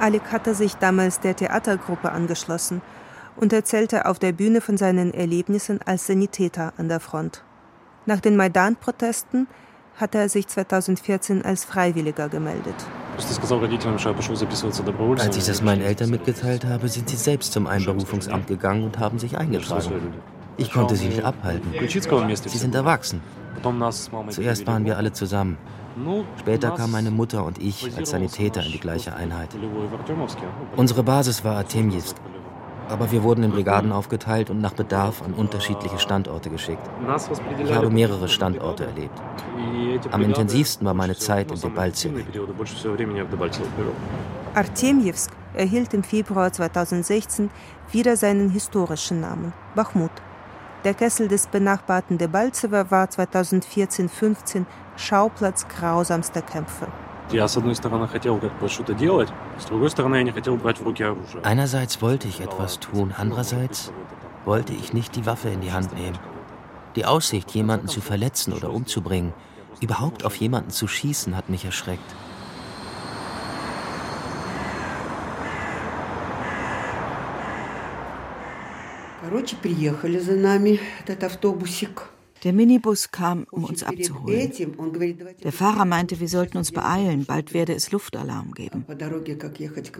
Alek 0.00 0.32
hatte 0.32 0.54
sich 0.54 0.74
damals 0.76 1.20
der 1.20 1.34
Theatergruppe 1.34 2.12
angeschlossen 2.12 2.82
und 3.36 3.52
erzählte 3.52 4.06
auf 4.06 4.18
der 4.18 4.32
Bühne 4.32 4.60
von 4.60 4.76
seinen 4.76 5.12
Erlebnissen 5.12 5.80
als 5.84 6.06
Sanitäter 6.06 6.72
an 6.76 6.88
der 6.88 7.00
Front. 7.00 7.42
Nach 8.06 8.20
den 8.20 8.36
Maidan-Protesten 8.36 9.48
hatte 9.96 10.18
er 10.18 10.28
sich 10.28 10.46
2014 10.46 11.44
als 11.44 11.64
Freiwilliger 11.64 12.28
gemeldet. 12.28 12.76
Als 15.18 15.36
ich 15.36 15.44
das 15.44 15.62
meinen 15.62 15.82
Eltern 15.82 16.10
mitgeteilt 16.10 16.64
habe, 16.64 16.88
sind 16.88 17.08
sie 17.08 17.16
selbst 17.16 17.52
zum 17.52 17.66
Einberufungsamt 17.66 18.46
gegangen 18.46 18.84
und 18.84 18.98
haben 18.98 19.18
sich 19.18 19.36
eingetragen. 19.36 20.14
Ich 20.56 20.70
konnte 20.70 20.96
sie 20.96 21.08
nicht 21.08 21.24
abhalten. 21.24 21.72
Sie 21.88 22.58
sind 22.58 22.74
erwachsen. 22.74 23.20
Zuerst 24.30 24.66
waren 24.66 24.84
wir 24.84 24.96
alle 24.96 25.12
zusammen. 25.12 25.58
Später 26.38 26.70
kamen 26.70 26.92
meine 26.92 27.10
Mutter 27.10 27.44
und 27.44 27.58
ich 27.60 27.96
als 27.96 28.10
Sanitäter 28.10 28.64
in 28.64 28.70
die 28.72 28.78
gleiche 28.78 29.16
Einheit. 29.16 29.48
Unsere 30.76 31.02
Basis 31.02 31.44
war 31.44 31.56
Artemjewsk, 31.56 32.16
aber 32.88 33.10
wir 33.10 33.22
wurden 33.22 33.44
in 33.44 33.50
Brigaden 33.50 33.92
aufgeteilt 33.92 34.50
und 34.50 34.60
nach 34.60 34.72
Bedarf 34.72 35.22
an 35.22 35.34
unterschiedliche 35.34 35.98
Standorte 35.98 36.50
geschickt. 36.50 36.82
Ich 37.64 37.74
habe 37.74 37.90
mehrere 37.90 38.28
Standorte 38.28 38.86
erlebt. 38.86 39.20
Am 40.10 40.22
intensivsten 40.22 40.86
war 40.86 40.94
meine 40.94 41.16
Zeit 41.16 41.50
in 41.50 41.60
Debaltseve. 41.60 42.24
Artemjewsk 44.54 45.30
erhielt 45.54 45.94
im 45.94 46.02
Februar 46.02 46.52
2016 46.52 47.50
wieder 47.92 48.16
seinen 48.16 48.50
historischen 48.50 49.20
Namen, 49.20 49.52
Bachmut. 49.74 50.10
Der 50.84 50.94
Kessel 50.94 51.28
des 51.28 51.48
benachbarten 51.48 52.18
Debaltseve 52.18 52.90
war 52.90 53.06
2014-15 53.06 54.64
Schauplatz 54.96 55.66
grausamster 55.68 56.42
Kämpfe. 56.42 56.86
Einerseits 61.43 62.01
wollte 62.01 62.27
ich 62.27 62.41
etwas 62.41 62.79
tun, 62.79 63.13
andererseits 63.17 63.91
wollte 64.45 64.73
ich 64.73 64.93
nicht 64.93 65.15
die 65.15 65.25
Waffe 65.25 65.49
in 65.49 65.61
die 65.61 65.71
Hand 65.71 65.93
nehmen. 65.93 66.17
Die 66.95 67.05
Aussicht, 67.05 67.51
jemanden 67.51 67.87
zu 67.87 68.01
verletzen 68.01 68.53
oder 68.53 68.69
umzubringen, 68.71 69.33
überhaupt 69.81 70.25
auf 70.25 70.35
jemanden 70.35 70.69
zu 70.69 70.87
schießen, 70.87 71.35
hat 71.35 71.49
mich 71.49 71.65
erschreckt. 71.65 72.15
Короче, 79.23 79.55
приехали 79.55 80.19
за 80.19 80.35
нами, 80.35 80.79
этот 80.99 81.23
автобусик. 81.23 82.03
Der 82.44 82.52
Minibus 82.52 83.10
kam, 83.10 83.46
um 83.50 83.64
uns 83.64 83.82
abzuholen. 83.82 84.52
Der 85.42 85.52
Fahrer 85.52 85.84
meinte, 85.84 86.20
wir 86.20 86.28
sollten 86.28 86.58
uns 86.58 86.72
beeilen, 86.72 87.24
bald 87.24 87.54
werde 87.54 87.74
es 87.74 87.90
Luftalarm 87.90 88.52
geben. 88.52 88.84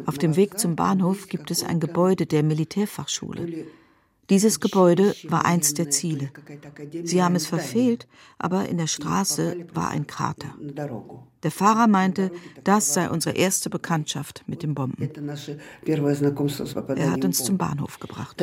Auf 0.07 0.19
dem 0.19 0.37
Weg 0.37 0.59
zum 0.59 0.77
Bahnhof 0.77 1.29
gibt 1.29 1.51
es 1.51 1.65
ein 1.65 1.81
Gebäude 1.81 2.27
der 2.27 2.43
Militärfachschule. 2.43 3.67
Dieses 4.31 4.61
Gebäude 4.61 5.15
war 5.29 5.47
eins 5.47 5.73
der 5.73 5.89
Ziele. 5.89 6.31
Sie 7.05 7.23
haben 7.23 7.35
es 7.35 7.47
verfehlt, 7.47 8.07
aber 8.39 8.69
in 8.69 8.77
der 8.77 8.87
Straße 8.87 9.57
war 9.73 9.91
ein 9.91 10.07
Krater. 10.07 10.55
Der 11.43 11.51
Fahrer 11.51 11.87
meinte, 11.87 12.31
das 12.63 12.93
sei 12.93 13.09
unsere 13.09 13.37
erste 13.37 13.71
Bekanntschaft 13.71 14.45
mit 14.47 14.63
den 14.63 14.75
Bomben. 14.75 15.11
Er 16.97 17.11
hat 17.11 17.25
uns 17.25 17.43
zum 17.43 17.57
Bahnhof 17.57 17.99
gebracht. 18.01 18.39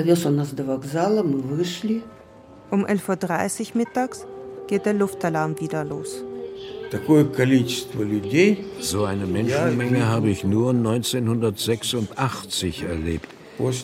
Um 2.70 2.86
11.30 2.86 3.60
Uhr 3.60 3.66
mittags 3.78 4.26
geht 4.68 4.86
der 4.86 4.94
Luftalarm 4.94 5.58
wieder 5.58 5.84
los. 5.84 6.22
So 8.80 9.04
eine 9.04 9.26
Menschenmenge 9.26 10.08
habe 10.08 10.30
ich 10.30 10.44
nur 10.44 10.70
1986 10.70 12.84
erlebt, 12.84 13.28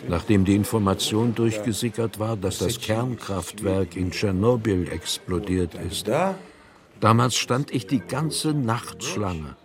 nachdem 0.08 0.44
die 0.44 0.54
Information 0.54 1.34
durchgesickert 1.34 2.18
war, 2.18 2.36
dass 2.36 2.58
das 2.58 2.80
Kernkraftwerk 2.80 3.96
in 3.96 4.10
Tschernobyl 4.10 4.88
explodiert 4.90 5.74
ist. 5.74 6.10
Damals 7.00 7.36
stand 7.36 7.74
ich 7.74 7.86
die 7.86 8.00
ganze 8.00 8.54
Nacht 8.54 9.04
Schlange, 9.04 9.56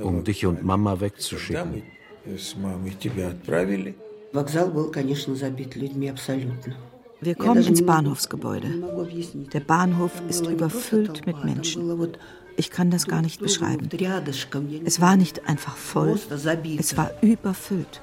um 0.00 0.24
dich 0.24 0.46
und 0.46 0.64
Mama 0.64 1.00
wegzuschicken. 1.00 1.82
Вокзал 4.32 4.70
был, 4.70 4.90
конечно, 4.90 5.36
забит 5.36 5.76
людьми 5.76 6.08
абсолютно. 6.08 6.74
Wir 7.21 7.35
kommen 7.35 7.63
ins 7.63 7.85
Bahnhofsgebäude. 7.85 8.67
Der 9.53 9.59
Bahnhof 9.59 10.11
ist 10.29 10.47
überfüllt 10.47 11.25
mit 11.25 11.43
Menschen. 11.43 12.07
Ich 12.55 12.71
kann 12.71 12.91
das 12.91 13.07
gar 13.07 13.21
nicht 13.21 13.41
beschreiben. 13.41 13.89
Es 14.85 15.01
war 15.01 15.15
nicht 15.15 15.47
einfach 15.47 15.75
voll, 15.75 16.19
es 16.77 16.97
war 16.97 17.11
überfüllt. 17.21 18.01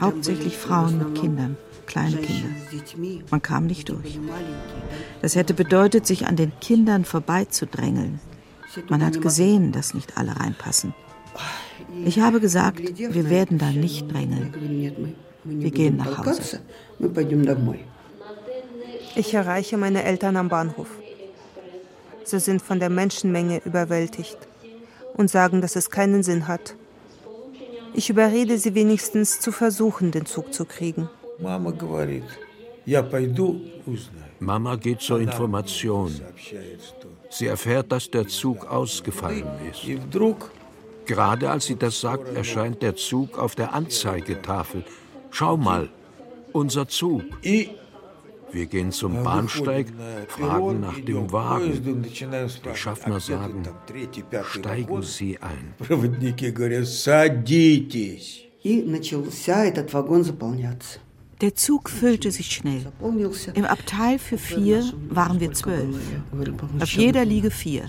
Hauptsächlich 0.00 0.56
Frauen 0.56 0.98
mit 0.98 1.14
Kindern, 1.20 1.56
kleine 1.86 2.16
Kinder. 2.16 2.48
Man 3.30 3.42
kam 3.42 3.66
nicht 3.66 3.88
durch. 3.88 4.18
Das 5.22 5.36
hätte 5.36 5.54
bedeutet, 5.54 6.06
sich 6.06 6.26
an 6.26 6.36
den 6.36 6.52
Kindern 6.60 7.04
vorbeizudrängeln. 7.04 8.20
Man 8.88 9.04
hat 9.04 9.20
gesehen, 9.20 9.72
dass 9.72 9.94
nicht 9.94 10.18
alle 10.18 10.38
reinpassen. 10.38 10.94
Ich 12.04 12.20
habe 12.20 12.40
gesagt, 12.40 12.98
wir 12.98 13.30
werden 13.30 13.58
da 13.58 13.70
nicht 13.70 14.12
drängeln. 14.12 15.14
Wir 15.44 15.70
gehen 15.70 15.96
nach 15.96 16.18
Hause. 16.18 16.60
Ich 19.16 19.32
erreiche 19.32 19.78
meine 19.78 20.04
Eltern 20.04 20.36
am 20.36 20.48
Bahnhof. 20.48 20.88
Sie 22.24 22.38
sind 22.38 22.60
von 22.60 22.78
der 22.80 22.90
Menschenmenge 22.90 23.62
überwältigt 23.64 24.36
und 25.14 25.30
sagen, 25.30 25.62
dass 25.62 25.74
es 25.74 25.90
keinen 25.90 26.22
Sinn 26.22 26.46
hat. 26.48 26.74
Ich 27.94 28.10
überrede 28.10 28.58
sie 28.58 28.74
wenigstens 28.74 29.40
zu 29.40 29.52
versuchen, 29.52 30.10
den 30.10 30.26
Zug 30.26 30.52
zu 30.52 30.66
kriegen. 30.66 31.08
Mama 34.38 34.76
geht 34.76 35.00
zur 35.00 35.20
Information. 35.20 36.20
Sie 37.30 37.46
erfährt, 37.46 37.90
dass 37.90 38.10
der 38.10 38.28
Zug 38.28 38.66
ausgefallen 38.70 39.48
ist. 39.70 39.86
Gerade 41.06 41.50
als 41.50 41.64
sie 41.66 41.76
das 41.76 42.00
sagt, 42.00 42.36
erscheint 42.36 42.82
der 42.82 42.96
Zug 42.96 43.38
auf 43.38 43.54
der 43.54 43.72
Anzeigetafel. 43.72 44.84
Schau 45.30 45.56
mal, 45.56 45.88
unser 46.52 46.86
Zug. 46.86 47.22
Wir 48.51 48.65
gehen 48.65 48.91
zum 48.91 49.23
Bahnsteig, 49.23 49.87
fragen 50.27 50.81
nach 50.81 50.99
dem 50.99 51.31
Wagen. 51.31 52.03
Die 52.03 52.75
Schaffner 52.75 53.19
sagen, 53.19 53.63
steigen 54.43 55.01
Sie 55.03 55.37
ein. 55.39 55.73
И 58.63 58.83
начался 58.83 59.65
этот 59.65 59.91
вагон 59.91 60.23
заполняться. 60.23 60.99
Der 61.42 61.54
Zug 61.54 61.90
füllte 61.90 62.30
sich 62.30 62.50
schnell. 62.50 62.86
Im 63.52 63.66
Abteil 63.66 64.18
für 64.18 64.38
vier 64.38 64.82
waren 65.10 65.38
wir 65.38 65.52
zwölf. 65.52 65.94
Auf 66.80 66.90
jeder 66.92 67.26
Liege 67.26 67.50
vier. 67.50 67.84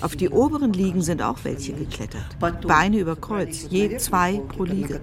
Auf 0.00 0.14
die 0.14 0.28
oberen 0.28 0.72
Liegen 0.72 1.02
sind 1.02 1.20
auch 1.20 1.38
welche 1.42 1.72
geklettert. 1.72 2.38
Beine 2.66 2.98
über 2.98 3.16
Kreuz, 3.16 3.66
je 3.68 3.96
zwei 3.96 4.40
pro 4.48 4.62
Liege. 4.62 5.00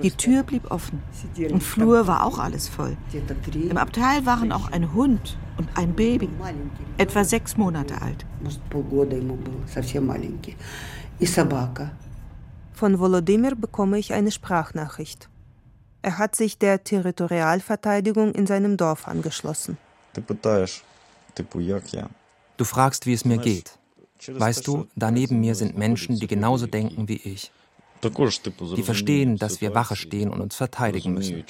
Die 0.00 0.10
Tür 0.12 0.44
blieb 0.44 0.70
offen. 0.70 1.02
Und 1.50 1.62
Flur 1.62 2.06
war 2.06 2.24
auch 2.24 2.38
alles 2.38 2.68
voll. 2.68 2.96
Im 3.52 3.78
Abteil 3.78 4.24
waren 4.24 4.52
auch 4.52 4.70
ein 4.70 4.94
Hund 4.94 5.36
und 5.56 5.68
ein 5.74 5.92
Baby, 5.92 6.28
etwa 6.98 7.24
sechs 7.24 7.56
Monate 7.56 8.00
alt. 8.00 8.24
Von 12.72 12.98
Volodymyr 12.98 13.56
bekomme 13.56 13.98
ich 13.98 14.12
eine 14.12 14.30
Sprachnachricht. 14.30 15.28
Er 16.06 16.18
hat 16.18 16.36
sich 16.36 16.56
der 16.56 16.84
Territorialverteidigung 16.84 18.32
in 18.32 18.46
seinem 18.46 18.76
Dorf 18.76 19.08
angeschlossen. 19.08 19.76
Du 22.56 22.64
fragst, 22.64 23.06
wie 23.06 23.12
es 23.12 23.24
mir 23.24 23.38
geht. 23.38 23.76
Weißt 24.28 24.68
du, 24.68 24.86
da 24.94 25.10
neben 25.10 25.40
mir 25.40 25.56
sind 25.56 25.76
Menschen, 25.76 26.20
die 26.20 26.28
genauso 26.28 26.68
denken 26.68 27.08
wie 27.08 27.16
ich. 27.16 27.50
Die 28.04 28.82
verstehen, 28.84 29.36
dass 29.36 29.60
wir 29.60 29.74
Wache 29.74 29.96
stehen 29.96 30.30
und 30.30 30.40
uns 30.40 30.54
verteidigen 30.54 31.12
müssen. 31.12 31.44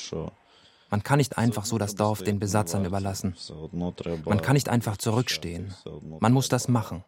Man 0.88 1.02
kann 1.02 1.18
nicht 1.18 1.36
einfach 1.36 1.66
so 1.66 1.76
das 1.76 1.94
Dorf 1.94 2.22
den 2.22 2.38
Besatzern 2.38 2.86
überlassen. 2.86 3.36
Man 4.24 4.40
kann 4.40 4.54
nicht 4.54 4.70
einfach 4.70 4.96
zurückstehen. 4.96 5.74
Man 6.18 6.32
muss 6.32 6.48
das 6.48 6.66
machen. 6.66 7.04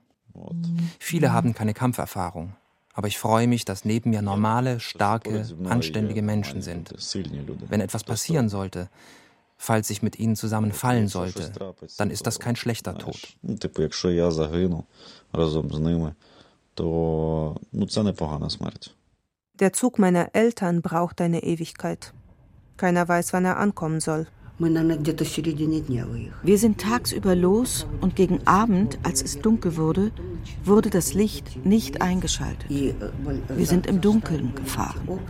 Viele 0.99 1.33
haben 1.33 1.55
keine 1.55 1.73
Kampferfahrung 1.73 2.53
aber 2.99 3.07
ich 3.07 3.17
freue 3.17 3.47
mich, 3.47 3.65
dass 3.65 3.85
neben 3.85 4.11
mir 4.11 4.23
normale, 4.23 4.81
starke, 4.81 5.47
anständige 5.69 6.21
Menschen 6.21 6.63
sind. 6.63 6.93
Wenn 7.69 7.81
etwas 7.81 8.03
passieren 8.03 8.49
sollte, 8.49 8.89
falls 9.57 9.89
ich 9.91 10.03
mit 10.03 10.19
ihnen 10.19 10.35
zusammen 10.35 10.73
fallen 10.73 11.07
sollte, 11.07 11.53
dann 11.97 12.11
ist 12.11 12.27
das 12.27 12.41
kein 12.41 12.57
schlechter 12.57 12.99
Tod. 12.99 13.37
Der 19.61 19.73
Zug 19.73 20.01
meiner 20.01 20.35
Eltern 20.35 20.83
braucht 20.83 21.21
eine 21.21 21.45
Ewigkeit. 21.45 22.13
Keiner 22.79 23.07
weiß, 23.07 23.33
wann 23.33 23.45
er 23.45 23.59
ankommen 23.59 24.01
soll. 24.01 24.27
Wir 26.43 26.59
sind 26.59 26.81
tagsüber 26.81 27.37
los 27.37 27.87
und 28.01 28.17
gegen 28.17 28.45
Abend, 28.47 28.99
als 29.05 29.23
es 29.23 29.39
dunkel 29.41 29.77
wurde, 29.77 30.11
wurde 30.65 30.91
das 30.91 31.15
Licht 31.15 31.65
nicht 31.65 32.03
eingeschaltet. 32.03 32.69
Э, 32.71 32.93
Wir 33.57 33.67
sind 33.67 33.87
im 33.87 34.01
Dunkeln 34.01 34.55
gefahren. 34.57 35.21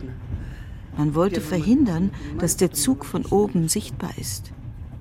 Man 0.96 1.14
wollte 1.14 1.40
verhindern, 1.40 2.10
dass 2.38 2.56
der 2.56 2.72
Zug 2.72 3.04
von 3.04 3.26
oben 3.26 3.68
sichtbar 3.68 4.10
ist. 4.18 4.50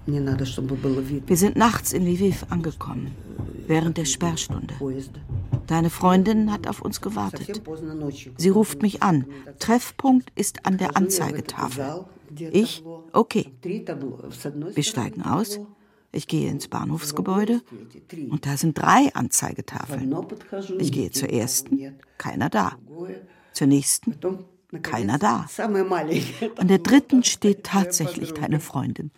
Wir 0.06 1.38
sind 1.38 1.56
nachts 1.56 1.94
in 1.94 2.06
Lviv 2.06 2.46
angekommen, 2.50 3.12
während 3.66 3.98
der 3.98 4.06
Sperrstunde. 4.06 4.74
Deine 5.68 5.90
Freundin 5.90 6.52
hat 6.52 6.68
auf 6.68 6.82
uns 6.82 7.02
gewartet. 7.02 7.62
Sie 8.38 8.50
ruft 8.50 8.82
mich 8.82 9.04
an. 9.04 9.26
Treffpunkt 9.60 10.32
ist 10.36 10.66
an 10.66 10.78
der 10.78 10.96
Anzeigetafel. 10.96 12.06
Ich? 12.52 12.84
Okay. 13.14 13.52
Wir 13.62 14.84
steigen 14.84 15.22
aus. 15.24 15.60
Ich 16.12 16.28
gehe 16.28 16.50
ins 16.50 16.68
Bahnhofsgebäude 16.68 17.62
und 18.30 18.46
da 18.46 18.58
sind 18.58 18.78
drei 18.78 19.14
Anzeigetafeln. 19.14 20.16
Ich 20.80 20.92
gehe 20.92 21.12
zur 21.12 21.30
ersten, 21.30 22.00
keiner 22.18 22.50
da. 22.50 22.78
Zur 23.54 23.68
nächsten, 23.68 24.16
keiner 24.82 25.18
da. 25.18 25.46
An 25.58 26.68
der 26.68 26.80
dritten 26.80 27.24
steht 27.24 27.64
tatsächlich 27.64 28.34
deine 28.34 28.60
Freundin. 28.60 29.12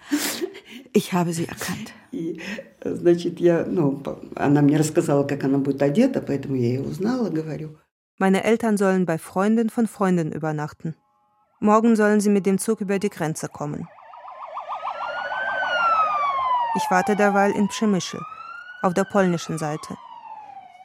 Ich 0.94 1.14
habe 1.14 1.34
sie 1.34 1.48
erkannt. 1.48 1.94
Meine 8.18 8.44
Eltern 8.44 8.78
sollen 8.78 9.06
bei 9.06 9.18
Freundin 9.18 9.70
von 9.70 9.88
Freundin 9.88 10.32
übernachten. 10.32 10.96
Morgen 11.62 11.98
sollen 11.98 12.22
sie 12.22 12.30
mit 12.30 12.46
dem 12.46 12.58
Zug 12.58 12.80
über 12.80 13.00
die 13.00 13.10
Grenze 13.10 13.50
kommen. 13.50 13.90
Ich 16.76 16.84
warte 16.90 17.18
derweil 17.18 17.52
in 17.52 17.68
Przemyschl, 17.68 18.22
auf 18.82 18.94
der 18.94 19.04
polnischen 19.04 19.58
Seite. 19.58 19.98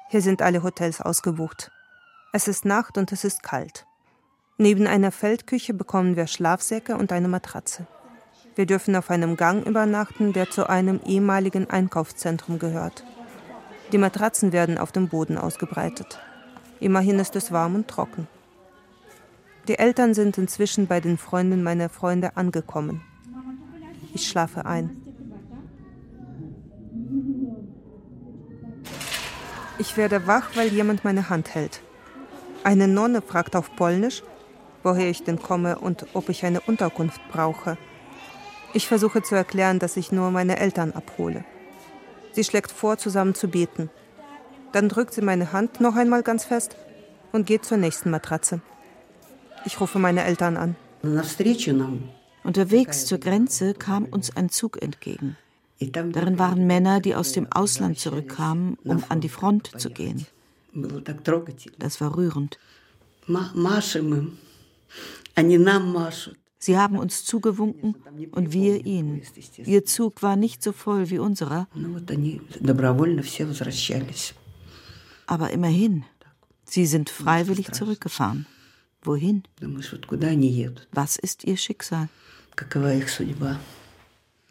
Hier 0.08 0.20
sind 0.20 0.42
alle 0.42 0.64
Hotels 0.64 1.00
ausgebucht. 1.00 1.70
Es 2.32 2.48
ist 2.48 2.64
Nacht 2.64 2.98
und 2.98 3.12
es 3.12 3.22
ist 3.22 3.44
kalt. 3.44 3.86
Neben 4.58 4.88
einer 4.88 5.12
Feldküche 5.12 5.74
bekommen 5.74 6.16
wir 6.16 6.26
Schlafsäcke 6.26 6.96
und 6.96 7.12
eine 7.12 7.28
Matratze. 7.28 7.86
Wir 8.56 8.66
dürfen 8.66 8.96
auf 8.96 9.10
einem 9.10 9.36
Gang 9.36 9.64
übernachten, 9.64 10.32
der 10.32 10.50
zu 10.50 10.68
einem 10.68 11.00
ehemaligen 11.06 11.70
Einkaufszentrum 11.70 12.58
gehört. 12.58 13.04
Die 13.92 13.98
Matratzen 13.98 14.50
werden 14.50 14.78
auf 14.78 14.90
dem 14.90 15.08
Boden 15.08 15.38
ausgebreitet. 15.38 16.18
Immerhin 16.80 17.20
ist 17.20 17.36
es 17.36 17.52
warm 17.52 17.76
und 17.76 17.86
trocken. 17.86 18.26
Die 19.68 19.78
Eltern 19.78 20.12
sind 20.12 20.36
inzwischen 20.36 20.86
bei 20.86 21.00
den 21.00 21.16
Freunden 21.16 21.62
meiner 21.62 21.88
Freunde 21.88 22.36
angekommen. 22.36 23.02
Ich 24.12 24.28
schlafe 24.28 24.66
ein. 24.66 24.96
Ich 29.78 29.96
werde 29.96 30.26
wach, 30.26 30.50
weil 30.54 30.68
jemand 30.68 31.04
meine 31.04 31.30
Hand 31.30 31.54
hält. 31.54 31.80
Eine 32.62 32.88
Nonne 32.88 33.22
fragt 33.22 33.56
auf 33.56 33.74
Polnisch, 33.74 34.22
woher 34.82 35.08
ich 35.08 35.24
denn 35.24 35.40
komme 35.40 35.78
und 35.78 36.06
ob 36.14 36.28
ich 36.28 36.44
eine 36.44 36.60
Unterkunft 36.60 37.20
brauche. 37.30 37.76
Ich 38.74 38.86
versuche 38.86 39.22
zu 39.22 39.34
erklären, 39.34 39.78
dass 39.78 39.96
ich 39.96 40.12
nur 40.12 40.30
meine 40.30 40.58
Eltern 40.58 40.92
abhole. 40.92 41.44
Sie 42.32 42.44
schlägt 42.44 42.70
vor, 42.70 42.98
zusammen 42.98 43.34
zu 43.34 43.48
beten. 43.48 43.90
Dann 44.72 44.88
drückt 44.88 45.14
sie 45.14 45.22
meine 45.22 45.52
Hand 45.52 45.80
noch 45.80 45.96
einmal 45.96 46.22
ganz 46.22 46.44
fest 46.44 46.76
und 47.32 47.46
geht 47.46 47.64
zur 47.64 47.78
nächsten 47.78 48.10
Matratze. 48.10 48.60
Ich 49.66 49.80
rufe 49.80 49.98
meine 49.98 50.24
Eltern 50.24 50.56
an. 50.56 50.76
Unterwegs 52.44 53.06
zur 53.06 53.18
Grenze 53.18 53.74
kam 53.74 54.04
uns 54.04 54.36
ein 54.36 54.50
Zug 54.50 54.82
entgegen. 54.82 55.36
Darin 55.80 56.38
waren 56.38 56.66
Männer, 56.66 57.00
die 57.00 57.14
aus 57.14 57.32
dem 57.32 57.50
Ausland 57.50 57.98
zurückkamen, 57.98 58.76
um 58.84 59.02
an 59.08 59.20
die 59.20 59.28
Front 59.28 59.72
zu 59.80 59.90
gehen. 59.90 60.26
Das 61.78 62.00
war 62.00 62.16
rührend. 62.16 62.58
Sie 66.58 66.78
haben 66.78 66.98
uns 66.98 67.24
zugewunken 67.24 67.94
und 68.32 68.52
wir 68.52 68.86
ihnen. 68.86 69.22
Ihr 69.64 69.84
Zug 69.84 70.22
war 70.22 70.36
nicht 70.36 70.62
so 70.62 70.72
voll 70.72 71.10
wie 71.10 71.18
unserer. 71.18 71.68
Aber 75.26 75.50
immerhin, 75.50 76.04
sie 76.64 76.86
sind 76.86 77.10
freiwillig 77.10 77.72
zurückgefahren. 77.72 78.46
Wohin? 79.04 79.42
Was 80.92 81.16
ist 81.16 81.44
ihr 81.44 81.56
Schicksal? 81.56 82.08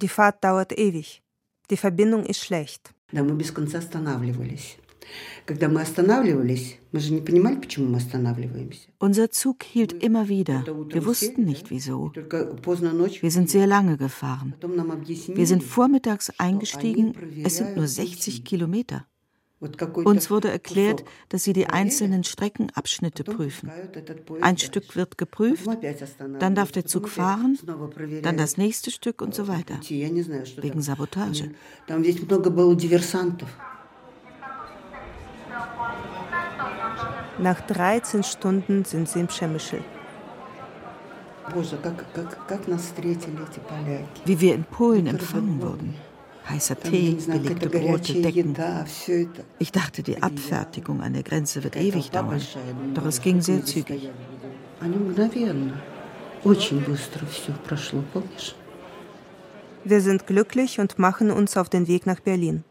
Die 0.02 0.08
Fahrt 0.08 0.44
dauert 0.44 0.78
ewig. 0.78 1.22
Die 1.70 1.78
Verbindung 1.78 2.26
ist 2.26 2.40
schlecht. 2.40 2.94
Unser 9.00 9.32
Zug 9.32 9.64
hielt 9.64 10.04
immer 10.04 10.30
wieder. 10.30 10.64
Wir 10.90 11.06
wussten 11.06 11.46
nicht 11.46 11.70
wieso. 11.72 12.12
Wir 12.14 13.32
sind 13.32 13.50
sehr 13.50 13.68
lange 13.68 13.98
gefahren. 13.98 14.56
Wir 14.62 15.48
sind 15.48 15.64
vormittags 15.64 16.32
eingestiegen. 16.38 17.14
Es 17.44 17.58
sind 17.58 17.76
nur 17.76 17.88
60 17.88 18.46
Kilometer. 18.46 19.06
Uns 20.06 20.30
wurde 20.30 20.50
erklärt, 20.50 21.04
dass 21.30 21.44
sie 21.44 21.54
die 21.54 21.68
einzelnen 21.68 22.24
Streckenabschnitte 22.24 23.24
prüfen. 23.24 23.72
Ein 24.42 24.58
Stück 24.58 24.96
wird 24.96 25.18
geprüft, 25.18 25.68
dann 26.40 26.56
darf 26.56 26.72
der 26.72 26.86
Zug 26.86 27.08
fahren, 27.10 27.58
dann 28.22 28.38
das 28.38 28.58
nächste 28.58 28.92
Stück 28.92 29.22
und 29.22 29.34
so 29.34 29.48
weiter. 29.48 29.80
Wegen 29.82 30.82
Sabotage. 30.82 31.52
Nach 37.40 37.62
13 37.62 38.24
Stunden 38.24 38.86
sind 38.86 39.10
sie 39.10 39.20
im 39.20 39.30
Schemischel. 39.30 39.84
Wie 44.26 44.42
wir 44.42 44.56
in 44.56 44.64
Polen 44.64 45.08
empfangen 45.08 45.62
wurden. 45.62 45.96
Heißer 46.50 46.80
Tee, 46.80 47.18
belegte 47.26 47.70
Brote, 47.70 48.22
Decken. 48.22 48.56
Ich 49.60 49.72
dachte, 49.72 50.04
die 50.04 50.22
Abfertigung 50.22 51.02
an 51.02 51.14
der 51.14 51.24
Grenze 51.24 51.64
wird 51.64 51.76
ewig 51.76 52.12
dauern. 52.12 52.42
Doch 52.94 53.06
es 53.06 53.22
ging 53.22 53.42
sehr 53.42 53.64
zügig. 53.64 54.10
Wir 59.86 60.02
sind 60.02 60.28
glücklich 60.28 60.80
und 60.80 61.00
machen 61.00 61.32
uns 61.32 61.58
auf 61.58 61.70
den 61.70 61.88
Weg 61.88 62.06
nach 62.06 62.20
Berlin. 62.20 62.64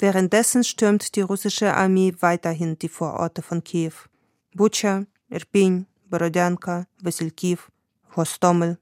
Währenddessen 0.00 0.64
stürmt 0.64 1.14
die 1.14 1.20
russische 1.20 1.74
Armee 1.74 2.14
weiterhin 2.20 2.78
die 2.78 2.88
Vororte 2.88 3.42
von 3.42 3.62
Kiew. 3.62 3.92
Bucha, 4.54 5.04
Irpin, 5.28 5.86
Borodjanka, 6.08 6.86
Vasilkiv, 7.02 7.70
Hostomel, 8.16 8.78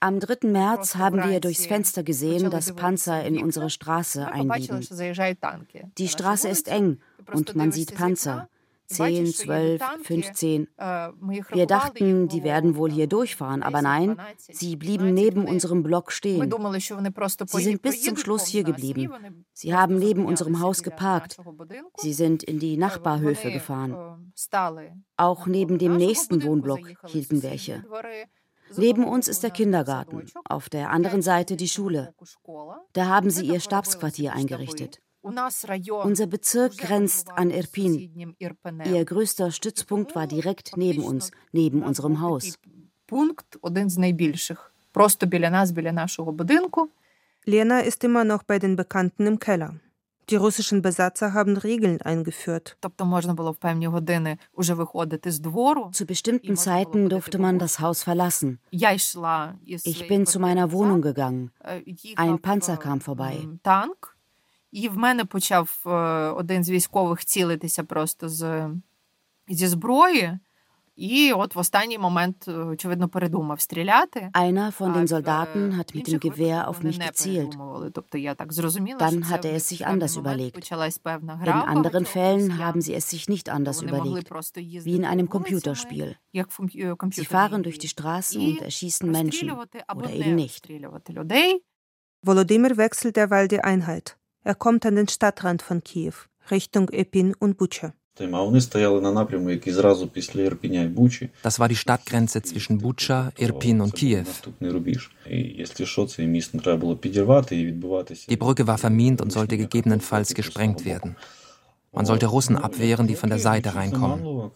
am 0.00 0.20
3. 0.20 0.48
März 0.48 0.96
haben 0.96 1.30
wir 1.30 1.40
durchs 1.40 1.66
Fenster 1.66 2.02
gesehen, 2.02 2.50
dass 2.50 2.72
Panzer 2.74 3.24
in 3.24 3.42
unsere 3.42 3.70
Straße 3.70 4.26
einbiegen. 4.30 4.86
Die 5.98 6.08
Straße 6.08 6.48
ist 6.48 6.68
eng 6.68 6.98
und 7.32 7.54
man 7.54 7.72
sieht 7.72 7.94
Panzer. 7.94 8.48
10, 8.86 9.26
12, 9.26 9.82
15. 10.02 10.68
Wir 11.50 11.66
dachten, 11.66 12.28
die 12.28 12.44
werden 12.44 12.76
wohl 12.76 12.90
hier 12.90 13.06
durchfahren, 13.06 13.62
aber 13.62 13.82
nein, 13.82 14.20
sie 14.36 14.76
blieben 14.76 15.14
neben 15.14 15.46
unserem 15.46 15.82
Block 15.82 16.12
stehen. 16.12 16.50
Sie 17.46 17.62
sind 17.62 17.82
bis 17.82 18.02
zum 18.02 18.16
Schluss 18.16 18.46
hier 18.46 18.64
geblieben. 18.64 19.44
Sie 19.52 19.74
haben 19.74 19.98
neben 19.98 20.26
unserem 20.26 20.60
Haus 20.60 20.82
geparkt. 20.82 21.38
Sie 21.96 22.12
sind 22.12 22.42
in 22.42 22.58
die 22.58 22.76
Nachbarhöfe 22.76 23.50
gefahren. 23.50 24.32
Auch 25.16 25.46
neben 25.46 25.78
dem 25.78 25.96
nächsten 25.96 26.42
Wohnblock 26.42 26.80
hielten 27.06 27.42
welche. 27.42 27.84
Neben 28.76 29.04
uns 29.04 29.28
ist 29.28 29.42
der 29.42 29.50
Kindergarten, 29.50 30.26
auf 30.44 30.68
der 30.68 30.90
anderen 30.90 31.22
Seite 31.22 31.56
die 31.56 31.68
Schule. 31.68 32.14
Da 32.92 33.06
haben 33.06 33.30
sie 33.30 33.46
ihr 33.46 33.60
Stabsquartier 33.60 34.32
eingerichtet. 34.32 35.00
Unser 35.24 36.26
Bezirk 36.26 36.76
grenzt 36.76 37.30
an 37.30 37.50
Irpin. 37.50 38.36
Ihr 38.84 39.04
größter 39.06 39.50
Stützpunkt 39.50 40.14
war 40.14 40.26
direkt 40.26 40.76
neben 40.76 41.02
uns, 41.02 41.30
neben 41.50 41.82
unserem 41.82 42.20
Haus. 42.20 42.58
Lena 47.46 47.80
ist 47.80 48.04
immer 48.04 48.24
noch 48.24 48.42
bei 48.42 48.58
den 48.58 48.76
Bekannten 48.76 49.26
im 49.26 49.38
Keller. 49.38 49.74
Die 50.30 50.36
russischen 50.36 50.80
Besatzer 50.82 51.32
haben 51.34 51.56
Regeln 51.56 52.00
eingeführt. 52.00 52.78
Zu 55.92 56.06
bestimmten 56.06 56.56
Zeiten 56.56 57.08
durfte 57.08 57.38
man 57.38 57.58
das 57.58 57.80
Haus 57.80 58.02
verlassen. 58.02 58.58
Ich 58.70 60.08
bin 60.08 60.26
zu 60.26 60.38
meiner 60.40 60.72
Wohnung 60.72 61.02
gegangen. 61.02 61.50
Ein 62.16 62.38
Panzer 62.40 62.76
kam 62.76 63.00
vorbei. 63.00 63.46
І 64.73 64.89
в 64.89 64.97
мене 64.97 65.25
почав 65.25 65.81
один 66.37 66.63
з 66.63 66.69
військових 66.69 67.25
цілитися 67.25 67.83
просто 67.83 68.29
з, 68.29 68.69
зі 69.47 69.67
зброї. 69.67 70.39
І 70.99 71.33
от 71.33 71.55
в 71.55 71.59
останній 71.59 71.97
момент, 71.97 72.47
очевидно, 72.47 73.09
передумав 73.09 73.61
стріляти. 73.61 74.29
Einer 74.33 74.79
von 74.79 74.93
den 74.93 75.07
Soldaten 75.07 75.77
hat 75.77 75.95
mit 75.95 76.07
dem 76.07 76.19
Gewehr 76.19 76.67
auf 76.67 76.83
mich 76.83 76.99
gezielt. 76.99 77.57
Тобто 77.93 78.17
я 78.17 78.35
так 78.35 78.53
зрозуміла, 78.53 78.99
Dann 78.99 79.29
hat 79.29 79.45
er 79.45 79.53
es 79.55 79.69
sich 79.69 79.87
anders 79.87 80.17
überlegt. 80.17 80.71
In 81.45 81.53
anderen 81.75 82.05
Fällen 82.05 82.57
haben 82.57 82.81
sie 82.81 82.93
es 82.93 83.09
sich 83.09 83.29
nicht 83.29 83.47
anders 83.49 83.81
überlegt, 83.81 84.29
wie 84.85 84.95
in 84.95 85.05
einem 85.05 85.29
Computerspiel. 85.29 86.17
Sie 87.11 87.25
fahren 87.25 87.63
durch 87.63 87.79
die 87.79 87.87
Straßen 87.87 88.41
und 88.47 88.61
erschießen 88.61 89.11
Menschen 89.11 89.51
oder 89.95 90.09
eben 90.19 90.35
nicht. 90.35 90.63
Volodymyr 92.27 92.75
wechselt 92.75 93.15
derweil 93.15 93.47
die 93.47 93.61
Einheit. 93.61 94.17
Er 94.46 94.54
kommt 94.54 94.84
an 94.84 94.96
den 94.96 95.08
Stadtrand 95.08 95.62
von 95.62 95.82
Kiew, 95.82 96.12
Richtung 96.50 96.90
Epin 96.90 97.34
und 97.34 97.56
Bucha. 97.56 97.94
Das 101.42 101.58
war 101.58 101.68
die 101.68 101.76
Stadtgrenze 101.76 102.42
zwischen 102.42 102.78
Bucha, 102.78 103.32
Irpin 103.38 103.80
und 103.80 103.94
Kiew. 103.94 104.26
Die 108.28 108.36
Brücke 108.36 108.66
war 108.66 108.78
vermint 108.78 109.22
und 109.22 109.32
sollte 109.32 109.56
gegebenenfalls 109.56 110.34
gesprengt 110.34 110.84
werden. 110.84 111.16
Man 111.90 112.04
sollte 112.04 112.26
Russen 112.26 112.56
abwehren, 112.56 113.06
die 113.06 113.16
von 113.16 113.30
der 113.30 113.38
Seite 113.38 113.74
reinkommen. 113.74 114.50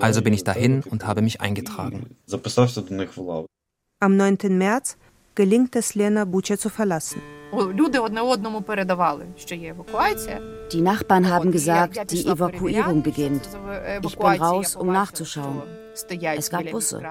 Also 0.00 0.20
bin 0.20 0.34
ich 0.34 0.42
dahin 0.42 0.82
und 0.82 1.06
habe 1.06 1.22
mich 1.22 1.40
eingetragen. 1.40 2.16
Am 4.00 4.16
9. 4.16 4.38
März 4.58 4.96
gelingt 5.36 5.76
es 5.76 5.94
Lena, 5.94 6.24
Bucha 6.24 6.58
zu 6.58 6.70
verlassen. 6.70 7.22
Die 10.72 10.80
Nachbarn 10.80 11.30
haben 11.30 11.50
gesagt, 11.50 12.10
die 12.10 12.26
Evakuierung 12.26 13.02
beginnt. 13.02 13.48
Ich 14.02 14.18
bin 14.18 14.26
raus, 14.26 14.76
um 14.76 14.88
nachzuschauen. 14.88 15.62
Es 16.36 16.50
gab 16.50 16.70
Busse. 16.70 17.02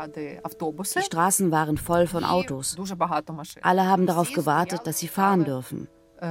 Die 0.95 1.01
Straßen 1.01 1.51
waren 1.51 1.77
voll 1.77 2.07
von 2.07 2.23
Autos. 2.23 2.77
Alle 3.61 3.85
haben 3.85 4.05
darauf 4.05 4.31
gewartet, 4.31 4.81
dass 4.85 4.99
sie 4.99 5.07
fahren 5.07 5.43
dürfen. 5.43 5.88
Ich 6.20 6.26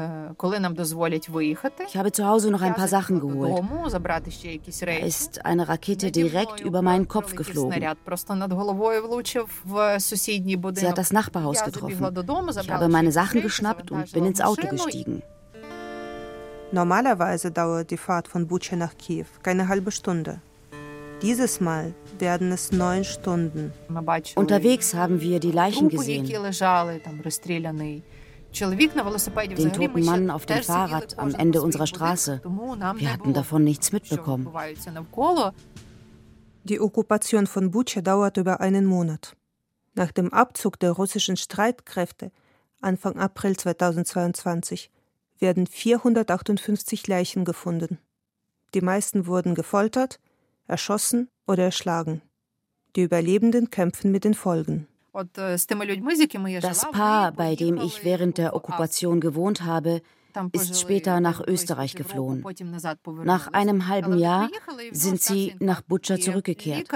habe 1.96 2.12
zu 2.12 2.26
Hause 2.26 2.50
noch 2.50 2.60
ein 2.60 2.74
paar 2.74 2.88
Sachen 2.88 3.20
geholt. 3.20 3.62
Da 4.80 4.96
ist 4.98 5.44
eine 5.44 5.68
Rakete 5.68 6.10
direkt 6.10 6.60
über 6.60 6.82
meinen 6.82 7.06
Kopf 7.06 7.34
geflogen. 7.34 7.80
Sie 10.74 10.88
hat 10.88 10.98
das 10.98 11.12
Nachbarhaus 11.12 11.62
getroffen. 11.62 12.04
Ich 12.60 12.70
habe 12.70 12.88
meine 12.88 13.12
Sachen 13.12 13.42
geschnappt 13.42 13.90
und 13.90 14.12
bin 14.12 14.26
ins 14.26 14.40
Auto 14.40 14.66
gestiegen. 14.68 15.22
Normalerweise 16.72 17.52
dauert 17.52 17.90
die 17.92 17.96
Fahrt 17.96 18.26
von 18.26 18.48
Bucha 18.48 18.74
nach 18.74 18.98
Kiew 18.98 19.26
keine 19.42 19.68
halbe 19.68 19.92
Stunde. 19.92 20.40
Dieses 21.22 21.60
Mal 21.60 21.94
werden 22.18 22.52
es 22.52 22.72
neun 22.72 23.04
Stunden. 23.04 23.72
Unterwegs 24.34 24.92
haben 24.94 25.20
wir 25.20 25.40
die 25.40 25.52
Leichen 25.52 25.88
gesehen. 25.88 26.26
Den 28.58 29.72
toten 29.72 30.04
Mann 30.04 30.30
auf 30.30 30.46
dem 30.46 30.62
Fahrrad 30.62 31.18
am 31.18 31.34
Ende 31.34 31.62
unserer 31.62 31.86
Straße. 31.86 32.40
Wir 32.44 33.12
hatten 33.12 33.34
davon 33.34 33.64
nichts 33.64 33.92
mitbekommen. 33.92 34.48
Die 36.64 36.80
Okkupation 36.80 37.46
von 37.46 37.70
Bucha 37.70 38.00
dauert 38.00 38.38
über 38.38 38.60
einen 38.60 38.86
Monat. 38.86 39.36
Nach 39.94 40.10
dem 40.10 40.32
Abzug 40.32 40.78
der 40.78 40.92
russischen 40.92 41.36
Streitkräfte 41.36 42.32
Anfang 42.80 43.18
April 43.18 43.56
2022 43.56 44.90
werden 45.38 45.66
458 45.66 47.06
Leichen 47.06 47.44
gefunden. 47.44 47.98
Die 48.74 48.80
meisten 48.80 49.26
wurden 49.26 49.54
gefoltert, 49.54 50.20
erschossen 50.66 51.28
oder 51.46 51.64
erschlagen. 51.64 52.22
Die 52.94 53.02
Überlebenden 53.02 53.70
kämpfen 53.70 54.10
mit 54.10 54.24
den 54.24 54.34
Folgen. 54.34 54.88
Das 56.60 56.90
Paar, 56.90 57.32
bei 57.32 57.54
dem 57.54 57.78
ich 57.78 58.04
während 58.04 58.38
der 58.38 58.54
Okkupation 58.54 59.20
gewohnt 59.20 59.62
habe, 59.64 60.02
ist 60.52 60.78
später 60.78 61.20
nach 61.20 61.40
Österreich 61.46 61.94
geflohen. 61.94 62.44
Nach 63.24 63.52
einem 63.52 63.88
halben 63.88 64.18
Jahr 64.18 64.50
sind 64.90 65.22
sie 65.22 65.54
nach 65.60 65.80
Butscha 65.80 66.18
zurückgekehrt. 66.18 66.88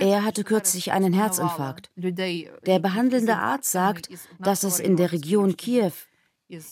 Er 0.00 0.24
hatte 0.24 0.44
kürzlich 0.44 0.92
einen 0.92 1.14
Herzinfarkt. 1.14 1.90
Der 1.96 2.78
behandelnde 2.80 3.36
Arzt 3.36 3.72
sagt, 3.72 4.10
dass 4.38 4.62
es 4.62 4.78
in 4.78 4.96
der 4.96 5.12
Region 5.12 5.56
Kiew 5.56 5.92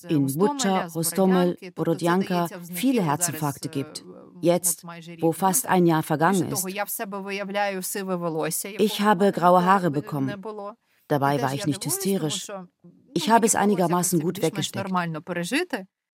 in 0.09 0.27
Butscha, 0.39 0.87
Rostomel, 0.89 1.57
Borodjanka 1.75 2.49
viele 2.73 3.03
Herzinfarkte 3.03 3.69
gibt. 3.69 4.05
Jetzt, 4.43 4.85
wo 5.21 5.31
fast 5.31 5.67
ein 5.67 5.87
Jahr 5.87 6.03
vergangen 6.03 6.51
ist. 6.51 6.67
Ich 8.79 9.01
habe 9.01 9.33
graue 9.33 9.65
Haare 9.65 9.91
bekommen. 9.93 10.43
Dabei 11.07 11.41
war 11.41 11.55
ich 11.55 11.65
nicht 11.67 11.85
hysterisch. 11.85 12.51
Ich 13.15 13.31
habe 13.31 13.47
es 13.47 13.55
einigermaßen 13.55 14.19
gut 14.19 14.43
weggesteckt. 14.43 14.91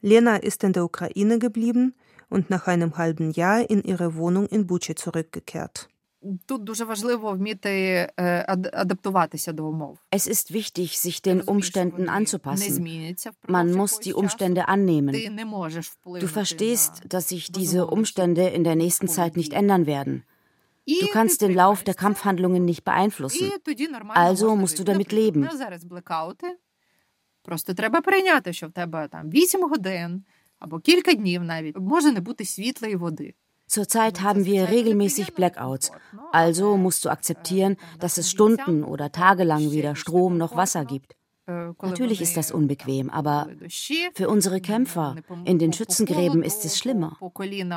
Lena 0.00 0.36
ist 0.36 0.62
in 0.62 0.72
der 0.74 0.84
Ukraine 0.84 1.38
geblieben 1.38 1.94
und 2.28 2.50
nach 2.50 2.66
einem 2.66 2.98
halben 2.98 3.30
Jahr 3.30 3.68
in 3.68 3.82
ihre 3.82 4.14
Wohnung 4.14 4.46
in 4.46 4.66
Butsche 4.66 4.94
zurückgekehrt. 4.94 5.88
Es 10.09 10.27
ist 10.27 10.53
wichtig, 10.53 10.99
sich 10.99 11.21
den 11.21 11.41
Umständen 11.41 12.07
anzupassen. 12.07 12.88
Man 13.47 13.73
muss 13.73 13.99
die 13.99 14.13
Umstände 14.13 14.67
annehmen. 14.69 15.13
Du 16.23 16.27
verstehst, 16.27 17.01
dass 17.09 17.29
sich 17.29 17.51
diese 17.51 17.88
Umstände 17.88 18.47
in 18.47 18.63
der 18.63 18.75
nächsten 18.75 19.09
Zeit 19.09 19.36
nicht 19.36 19.53
ändern 19.53 19.86
werden. 19.86 20.23
Du 20.88 21.07
kannst 21.11 21.41
den 21.41 21.53
Lauf 21.53 21.84
der 21.84 21.93
Kampfhandlungen 21.93 22.63
nicht 22.65 22.84
beeinflussen. 22.84 23.51
Also 24.09 24.55
musst 24.55 24.79
du 24.79 24.84
damit 24.84 25.11
leben. 25.11 25.49
Просто 27.45 27.73
треба 27.73 28.01
прийняти, 28.01 28.53
що 28.53 28.67
в 28.67 28.71
тебе 28.71 29.07
там 29.07 29.29
8 29.29 29.69
годин 29.69 30.23
або 30.59 30.79
кілька 30.79 31.13
днів 31.13 31.43
навіть 31.43 31.77
може 31.77 32.11
не 32.11 32.19
бути 32.19 32.45
світла 32.45 32.88
і 32.88 32.95
води. 32.95 33.34
Zurzeit 33.68 34.22
haben 34.22 34.46
wir 34.46 34.70
regelmäßig 34.70 35.34
Blackouts, 35.34 35.92
also 36.32 36.76
musst 36.76 37.04
du 37.04 37.10
akzeptieren, 37.10 37.76
dass 37.98 38.16
es 38.16 38.30
Stunden 38.30 38.82
oder 38.82 39.12
tagelang 39.12 39.70
weder 39.70 39.94
Strom 39.94 40.38
noch 40.38 40.56
Wasser 40.56 40.84
gibt. 40.84 41.14
Natürlich 41.46 42.20
ist 42.20 42.36
das 42.36 42.50
unbequem, 42.50 43.08
aber 43.08 43.48
für 44.14 44.28
unsere 44.28 44.60
Kämpfer 44.60 45.16
in 45.44 45.58
den 45.58 45.72
Schützengräben 45.72 46.42
ist 46.42 46.64
es 46.64 46.78
schlimmer. 46.78 47.16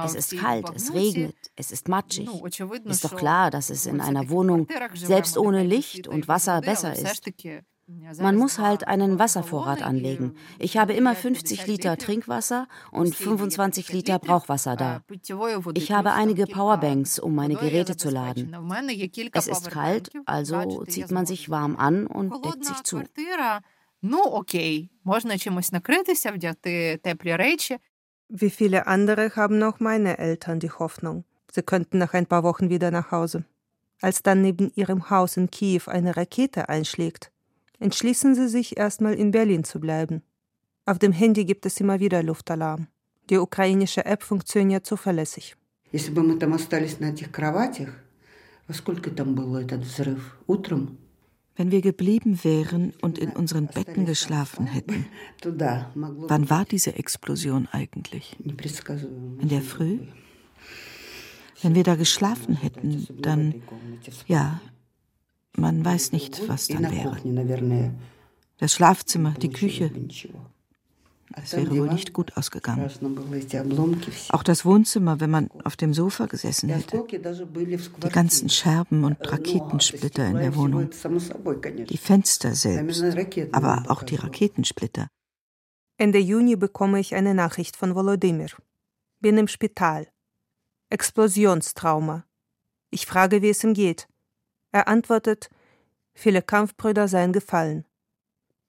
Es 0.04 0.16
ist 0.16 0.38
kalt, 0.38 0.70
es 0.76 0.94
regnet, 0.94 1.36
es 1.56 1.72
ist 1.72 1.88
matschig. 1.88 2.30
Ist 2.86 3.06
doch 3.06 3.16
klar, 3.16 3.50
dass 3.50 3.70
es 3.70 3.86
in 3.86 4.02
einer 4.02 4.30
Wohnung 4.30 4.68
selbst 4.94 5.38
ohne 5.38 5.64
Licht 5.64 6.08
und 6.08 6.28
Wasser 6.28 6.60
besser 6.62 6.94
ist. 6.94 7.32
Man 8.20 8.36
muss 8.36 8.60
halt 8.60 8.88
einen 8.88 9.20
Wasservorrat 9.20 9.82
anlegen. 9.82 10.36
Ich 10.60 10.78
habe 10.78 10.94
immer 10.94 11.16
50 11.16 11.68
Liter 11.68 11.98
Trinkwasser 11.98 12.68
und 12.92 13.16
25 13.16 13.92
Liter 13.92 14.20
Brauchwasser 14.20 14.76
da. 14.76 15.02
Ich 15.74 15.92
habe 15.92 16.14
einige 16.14 16.48
Powerbanks, 16.48 17.20
um 17.20 17.36
meine 17.36 17.56
Geräte 17.56 17.98
zu 17.98 18.10
laden. 18.10 18.56
Es 19.34 19.48
ist 19.48 19.72
kalt, 19.72 20.12
also 20.26 20.84
zieht 20.86 21.12
man 21.12 21.26
sich 21.26 21.50
warm 21.50 21.76
an 21.76 22.08
und 22.08 22.46
deckt 22.46 22.66
sich 22.66 22.84
zu. 22.84 23.04
Wie 28.30 28.50
viele 28.50 28.88
andere 28.88 29.36
haben 29.36 29.62
auch 29.64 29.80
meine 29.80 30.18
Eltern 30.18 30.60
die 30.60 30.72
Hoffnung, 30.72 31.26
sie 31.52 31.62
könnten 31.62 31.98
nach 31.98 32.14
ein 32.14 32.26
paar 32.26 32.44
Wochen 32.44 32.70
wieder 32.70 32.90
nach 32.90 33.12
Hause. 33.12 33.46
Als 34.02 34.24
dann 34.24 34.42
neben 34.42 34.72
ihrem 34.76 35.10
Haus 35.10 35.38
in 35.38 35.52
Kiew 35.52 35.84
eine 35.86 36.18
Rakete 36.18 36.70
einschlägt, 36.70 37.31
entschließen 37.81 38.35
sie 38.35 38.49
sich 38.49 38.77
erstmal 38.77 39.15
in 39.15 39.31
Berlin 39.31 39.65
zu 39.65 39.81
bleiben. 39.81 40.23
Auf 40.85 40.99
dem 40.99 41.13
Handy 41.13 41.45
gibt 41.45 41.67
es 41.67 41.81
immer 41.81 42.01
wieder 42.01 42.23
Luftalarm. 42.23 42.87
Die 43.29 43.39
ukrainische 43.39 44.05
App 44.05 44.23
funktioniert 44.23 44.87
zuverlässig. 44.87 45.57
Если 45.93 46.13
бы 46.13 46.23
мы 46.23 46.39
там 46.39 46.53
остались 46.53 47.01
на 47.01 47.11
этих 47.11 47.31
кроватях, 47.33 47.91
во 48.69 48.75
сколько 48.75 49.11
там 49.11 49.35
было 49.35 49.63
этот 49.63 49.83
взрыв? 49.83 50.37
Утром? 50.47 50.99
Wenn 51.57 51.71
wir 51.71 51.81
geblieben 51.81 52.39
wären 52.45 52.93
und 53.01 53.19
in 53.19 53.31
unseren 53.31 53.69
Betten 53.69 54.05
geschlafen 54.05 54.67
hätten, 54.67 55.07
wann 55.43 56.51
war 56.51 56.67
diese 56.67 56.95
Explosion 56.97 57.67
eigentlich? 57.73 58.37
In 58.45 59.49
der 59.49 59.63
Früh? 59.63 60.01
Wenn 61.63 61.75
wir 61.75 61.83
da 61.83 61.95
geschlafen 61.95 62.57
hätten, 62.57 63.07
dann, 63.23 63.63
ja, 64.27 64.61
man 65.56 65.84
weiß 65.84 66.12
nicht, 66.12 66.48
was 66.48 66.68
dann 66.68 66.92
wäre. 66.92 67.94
Das 68.58 68.74
Schlafzimmer, 68.74 69.32
die 69.32 69.50
Küche. 69.50 69.92
Es 71.34 71.56
wäre 71.56 71.78
wohl 71.78 71.90
nicht 71.90 72.14
gut 72.14 72.36
ausgegangen. 72.36 72.90
Auch 74.30 74.44
das 74.44 74.66
Wohnzimmer, 74.66 75.20
wenn 75.20 75.30
man 75.30 75.50
auf 75.64 75.78
dem 75.78 75.94
Sofa 75.94 76.26
gesessen 76.26 76.70
hätte. 76.70 77.06
Die 77.08 78.10
ganzen 78.10 78.50
Scherben 78.50 79.04
und 79.04 79.18
Raketensplitter 79.22 80.28
in 80.28 80.38
der 80.38 80.56
Wohnung. 80.56 80.90
Die 81.90 81.98
Fenster 81.98 82.54
selbst, 82.54 83.04
aber 83.52 83.86
auch 83.88 84.04
die 84.04 84.16
Raketensplitter. 84.16 85.08
Ende 85.98 86.20
Juni 86.20 86.56
bekomme 86.56 87.00
ich 87.00 87.16
eine 87.16 87.34
Nachricht 87.34 87.78
von 87.78 87.96
Volodymyr. 87.96 88.50
Bin 89.20 89.38
im 89.38 89.48
Spital. 89.48 90.08
Explosionstrauma. 90.90 92.26
Ich 92.90 93.06
frage, 93.06 93.42
wie 93.42 93.50
es 93.50 93.64
ihm 93.64 93.74
geht. 93.74 94.08
Er 94.73 94.89
antwortet, 94.89 95.49
viele 96.15 96.43
Kampfbrüder 96.43 97.09
seien 97.09 97.33
gefallen. 97.33 97.85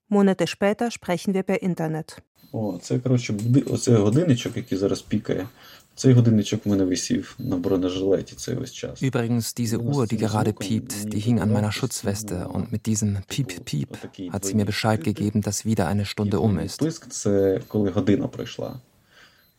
Monate 0.07 0.47
später 0.47 0.89
sprechen 0.91 1.33
wir 1.33 1.43
per 1.43 1.61
Internet. 1.61 2.21
О, 2.51 2.79
це 2.81 2.99
коротше, 2.99 3.35
оцей 3.67 3.95
годинничок, 3.95 4.57
який 4.57 4.77
зараз 4.77 5.01
пікає. 5.01 5.47
Цей 5.95 6.13
годинничок 6.13 6.65
в 6.65 6.69
мене 6.69 6.83
висів 6.83 7.35
на 7.39 7.57
бронежилеті 7.57 8.35
цей 8.35 8.55
весь 8.55 8.73
час. 8.73 9.03
Übrigens, 9.03 9.55
diese 9.55 9.77
Uhr, 9.77 10.07
die 10.07 10.17
gerade 10.17 10.53
piept, 10.53 11.13
die 11.13 11.19
hing 11.19 11.39
an 11.41 11.51
meiner 11.51 11.71
Schutzweste 11.71 12.47
und 12.47 12.71
mit 12.71 12.85
diesem 12.85 13.17
Piep 13.27 13.65
Piep 13.65 13.89
hat 14.33 14.45
sie 14.45 14.55
mir 14.55 14.65
Bescheid 14.65 15.03
gegeben, 15.03 15.41
dass 15.41 15.65
wieder 15.65 15.85
eine 15.87 16.05
Stunde 16.05 16.39
um 16.39 16.59
ist. 16.59 16.79
Писк 16.79 17.07
це 17.07 17.61
коли 17.67 17.89
година 17.89 18.27
пройшла. 18.27 18.79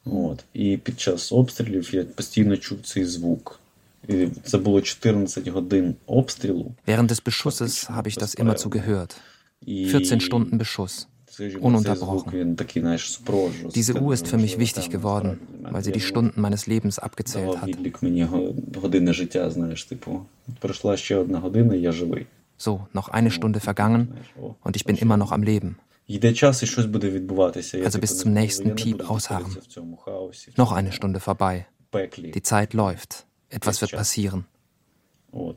От. 0.05 0.45
І 0.53 0.77
під 0.77 1.01
час 1.01 1.33
обстрілів 1.33 1.95
я 1.95 2.05
постійно 2.05 2.57
чув 2.57 2.79
цей 2.85 3.05
звук. 3.05 3.61
Während 6.86 7.12
des 7.12 7.22
Beschusses 7.22 7.90
habe 7.90 8.10
ich 8.10 8.16
das 8.16 8.34
immerzu 8.34 8.70
gehört. 8.70 9.16
14 9.66 10.20
Stunden 10.20 10.58
Beschuss. 10.58 11.08
Ununterbrochen. 11.60 12.56
Diese 13.74 14.00
Uhr 14.00 14.14
ist 14.14 14.28
für 14.28 14.38
mich 14.38 14.60
wichtig 14.60 14.90
geworden, 14.90 15.40
weil 15.64 15.84
sie 15.84 15.92
die 15.92 16.00
Stunden 16.00 16.40
meines 16.40 16.68
Lebens 16.68 17.00
abgezählt 17.00 17.60
hat. 17.60 17.70
So, 22.58 22.88
noch 22.94 23.10
eine 23.10 23.32
Stunde 23.32 23.60
vergangen 23.60 24.14
und 24.62 24.76
ich 24.76 24.86
bin 24.86 24.96
immer 24.96 25.18
noch 25.18 25.32
am 25.32 25.42
Leben. 25.44 25.80
Also 27.84 28.00
bis 28.00 28.18
zum 28.18 28.34
nächsten 28.34 28.76
Piep 28.76 29.10
ausharren. 29.10 29.58
Noch 30.58 30.72
eine 30.72 30.92
Stunde 30.92 31.20
vorbei. 31.20 31.66
Die 32.18 32.42
Zeit 32.44 32.74
läuft. 32.74 33.26
Etwas 33.54 33.82
wird 33.82 33.92
passieren. 33.92 34.46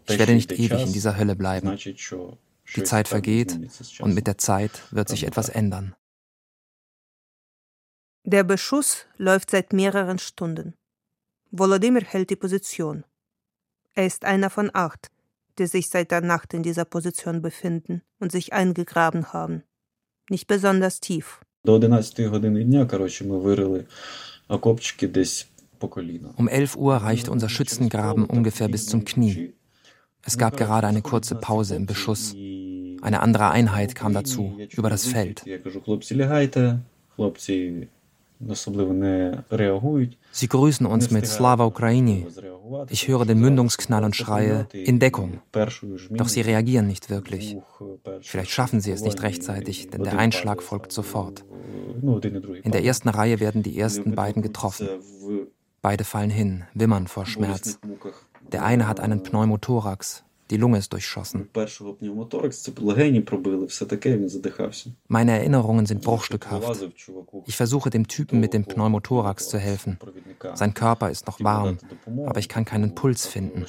Ich 0.07 0.18
werde 0.18 0.34
nicht 0.34 0.53
ewig 0.53 0.82
in 0.82 0.92
dieser 0.92 1.16
Hölle 1.16 1.34
bleiben. 1.34 1.76
Die 1.76 2.82
Zeit 2.82 3.09
vergeht 3.09 3.59
und 4.01 4.14
mit 4.14 4.26
der 4.26 4.38
Zeit 4.38 4.82
wird 4.90 5.09
sich 5.09 5.24
etwas 5.24 5.49
ändern. 5.49 5.94
Der 8.24 8.44
Beschuss 8.44 9.07
läuft 9.16 9.51
seit 9.51 9.72
mehreren 9.72 10.18
Stunden. 10.18 10.74
Volodymyr 11.53 12.03
hält 12.03 12.30
die 12.30 12.36
Position. 12.36 13.05
Er 13.94 14.05
ist 14.07 14.24
einer 14.24 14.51
von 14.51 14.70
acht, 14.74 15.11
die 15.59 15.66
sich 15.66 15.88
seit 15.88 16.11
der 16.11 16.20
Nacht 16.20 16.53
in 16.53 16.62
dieser 16.62 16.84
Position 16.84 17.40
befinden 17.40 18.03
und 18.18 18.32
sich 18.32 18.53
eingegraben 18.53 19.32
haben. 19.32 19.62
Nicht 20.28 20.49
besonders 20.49 21.01
tief. 21.01 21.40
Um 26.37 26.49
11 26.49 26.77
Uhr 26.77 26.97
reichte 26.97 27.31
unser 27.31 27.49
Schützengraben 27.49 28.24
ungefähr 28.24 28.68
bis 28.68 28.87
zum 28.87 29.05
Knie. 29.05 29.55
Es 30.22 30.39
gab 30.39 30.57
gerade 30.57 30.87
eine 30.87 31.03
kurze 31.03 31.37
Pause 31.37 31.77
im 31.77 31.87
Beschuss. 31.87 32.35
Eine 33.03 33.20
andere 33.20 33.51
Einheit 33.51 33.95
kam 33.95 34.12
dazu, 34.12 34.59
über 34.77 34.91
das 34.91 35.07
Feld. 35.07 35.45
Sie 40.33 40.49
grüßen 40.49 40.87
uns 40.87 41.11
mit 41.11 41.27
Slava 41.27 41.64
Ukraini. 41.64 42.27
Ich 42.91 43.09
höre 43.09 43.24
den 43.24 43.39
Mündungsknall 43.39 44.05
und 44.05 44.16
schreie 44.16 44.66
in 44.72 44.99
Deckung. 44.99 45.41
Doch 46.11 46.29
sie 46.29 46.41
reagieren 46.41 46.87
nicht 46.87 47.09
wirklich. 47.09 47.57
Vielleicht 48.20 48.51
schaffen 48.51 48.81
sie 48.81 48.91
es 48.91 49.03
nicht 49.03 49.22
rechtzeitig, 49.22 49.89
denn 49.91 50.03
der 50.03 50.18
Einschlag 50.18 50.62
folgt 50.62 50.93
sofort. 50.93 51.45
In 52.62 52.72
der 52.72 52.85
ersten 52.85 53.09
Reihe 53.09 53.41
werden 53.41 53.62
die 53.62 53.79
ersten 53.79 54.14
beiden 54.14 54.43
getroffen. 54.43 54.89
Beide 55.87 56.03
fallen 56.03 56.30
hin, 56.30 56.64
wimmern 56.74 57.07
vor 57.07 57.26
Schmerz. 57.26 57.78
Der 58.51 58.64
eine 58.64 58.89
hat 58.89 58.99
einen 58.99 59.22
Pneumothorax, 59.22 60.24
die 60.51 60.57
Lunge 60.57 60.78
ist 60.78 60.93
durchschossen. 60.93 61.49
Meine 65.07 65.32
Erinnerungen 65.39 65.87
sind 65.87 66.03
bruchstückhaft. 66.03 66.89
Ich 67.45 67.57
versuche 67.57 67.91
dem 67.91 68.09
Typen 68.09 68.41
mit 68.41 68.53
dem 68.53 68.64
Pneumothorax 68.64 69.49
zu 69.49 69.61
helfen. 69.61 70.01
Sein 70.55 70.74
Körper 70.74 71.09
ist 71.09 71.28
noch 71.28 71.39
warm, 71.39 71.78
aber 72.26 72.41
ich 72.41 72.49
kann 72.49 72.64
keinen 72.64 72.97
Puls 72.97 73.28
finden. 73.28 73.64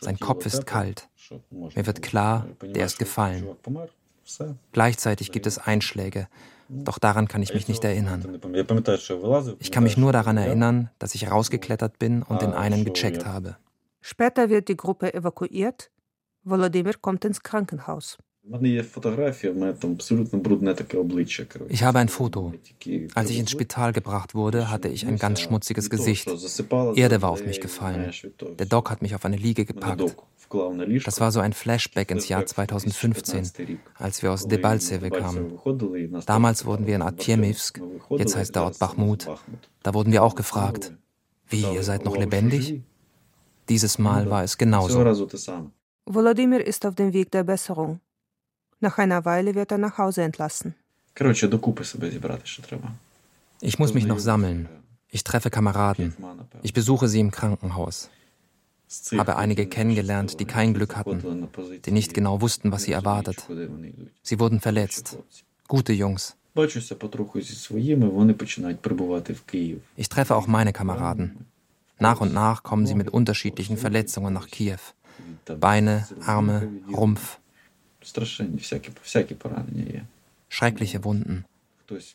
Sein 0.00 0.18
Kopf 0.18 0.46
ist 0.46 0.66
kalt. 0.66 1.10
Mir 1.50 1.86
wird 1.86 2.00
klar, 2.00 2.46
der 2.62 2.86
ist 2.86 2.98
gefallen. 2.98 3.46
Gleichzeitig 4.72 5.32
gibt 5.32 5.46
es 5.46 5.58
Einschläge, 5.58 6.28
doch 6.70 6.98
daran 6.98 7.26
kann 7.26 7.42
ich 7.42 7.52
mich 7.52 7.66
nicht 7.66 7.82
erinnern. 7.84 8.40
Ich 9.58 9.72
kann 9.72 9.82
mich 9.82 9.96
nur 9.96 10.12
daran 10.12 10.36
erinnern, 10.36 10.90
dass 10.98 11.14
ich 11.14 11.30
rausgeklettert 11.30 11.98
bin 11.98 12.22
und 12.22 12.42
den 12.42 12.52
einen 12.52 12.84
gecheckt 12.84 13.26
habe. 13.26 13.56
Später 14.00 14.48
wird 14.48 14.68
die 14.68 14.76
Gruppe 14.76 15.12
evakuiert. 15.12 15.90
Volodymyr 16.44 16.94
kommt 17.00 17.24
ins 17.24 17.42
Krankenhaus. 17.42 18.18
Ich 21.68 21.82
habe 21.84 21.98
ein 22.00 22.08
Foto. 22.08 22.52
Als 23.14 23.30
ich 23.30 23.38
ins 23.38 23.50
Spital 23.50 23.92
gebracht 23.92 24.34
wurde, 24.34 24.70
hatte 24.70 24.88
ich 24.88 25.06
ein 25.06 25.18
ganz 25.18 25.40
schmutziges 25.40 25.88
Gesicht. 25.88 26.28
Erde 26.96 27.22
war 27.22 27.30
auf 27.30 27.46
mich 27.46 27.60
gefallen. 27.60 28.12
Der 28.58 28.66
Doc 28.66 28.90
hat 28.90 29.02
mich 29.02 29.14
auf 29.14 29.24
eine 29.24 29.36
Liege 29.36 29.64
gepackt. 29.64 30.16
Das 31.04 31.20
war 31.20 31.30
so 31.30 31.38
ein 31.38 31.52
Flashback 31.52 32.10
ins 32.10 32.28
Jahr 32.28 32.44
2015, 32.44 33.50
als 33.94 34.22
wir 34.22 34.32
aus 34.32 34.48
Debaltseve 34.48 35.10
kamen. 35.10 35.52
Damals 36.26 36.66
wurden 36.66 36.88
wir 36.88 36.96
in 36.96 37.02
Artjemivsk, 37.02 37.80
jetzt 38.16 38.36
heißt 38.36 38.56
der 38.56 38.64
Ort 38.64 38.80
Bachmut. 38.80 39.28
Da 39.84 39.94
wurden 39.94 40.10
wir 40.10 40.24
auch 40.24 40.34
gefragt, 40.34 40.92
wie, 41.48 41.62
ihr 41.62 41.84
seid 41.84 42.04
noch 42.04 42.16
lebendig? 42.16 42.82
Dieses 43.68 43.98
Mal 43.98 44.28
war 44.28 44.42
es 44.42 44.58
genauso. 44.58 45.04
Volodymyr 46.06 46.66
ist 46.66 46.84
auf 46.84 46.96
dem 46.96 47.12
Weg 47.12 47.30
der 47.30 47.44
Besserung. 47.44 48.00
Nach 48.80 48.98
einer 48.98 49.24
Weile 49.24 49.54
wird 49.54 49.70
er 49.72 49.78
nach 49.78 49.98
Hause 49.98 50.22
entlassen. 50.22 50.74
Ich 53.60 53.78
muss 53.78 53.94
mich 53.94 54.06
noch 54.06 54.18
sammeln. 54.18 54.68
Ich 55.10 55.24
treffe 55.24 55.50
Kameraden. 55.50 56.14
Ich 56.62 56.72
besuche 56.72 57.08
sie 57.08 57.20
im 57.20 57.30
Krankenhaus. 57.30 58.10
Habe 59.16 59.36
einige 59.36 59.66
kennengelernt, 59.66 60.40
die 60.40 60.46
kein 60.46 60.74
Glück 60.74 60.96
hatten, 60.96 61.48
die 61.84 61.92
nicht 61.92 62.14
genau 62.14 62.40
wussten, 62.40 62.72
was 62.72 62.84
sie 62.84 62.92
erwartet. 62.92 63.46
Sie 64.22 64.40
wurden 64.40 64.60
verletzt. 64.60 65.18
Gute 65.68 65.92
Jungs. 65.92 66.36
Ich 69.96 70.08
treffe 70.08 70.34
auch 70.36 70.46
meine 70.46 70.72
Kameraden. 70.72 71.46
Nach 72.00 72.20
und 72.20 72.32
nach 72.32 72.62
kommen 72.62 72.86
sie 72.86 72.94
mit 72.94 73.10
unterschiedlichen 73.10 73.76
Verletzungen 73.76 74.32
nach 74.34 74.48
Kiew. 74.48 74.78
Beine, 75.60 76.08
Arme, 76.24 76.68
Rumpf. 76.92 77.38
Schreckliche 80.48 81.04
Wunden. 81.04 81.44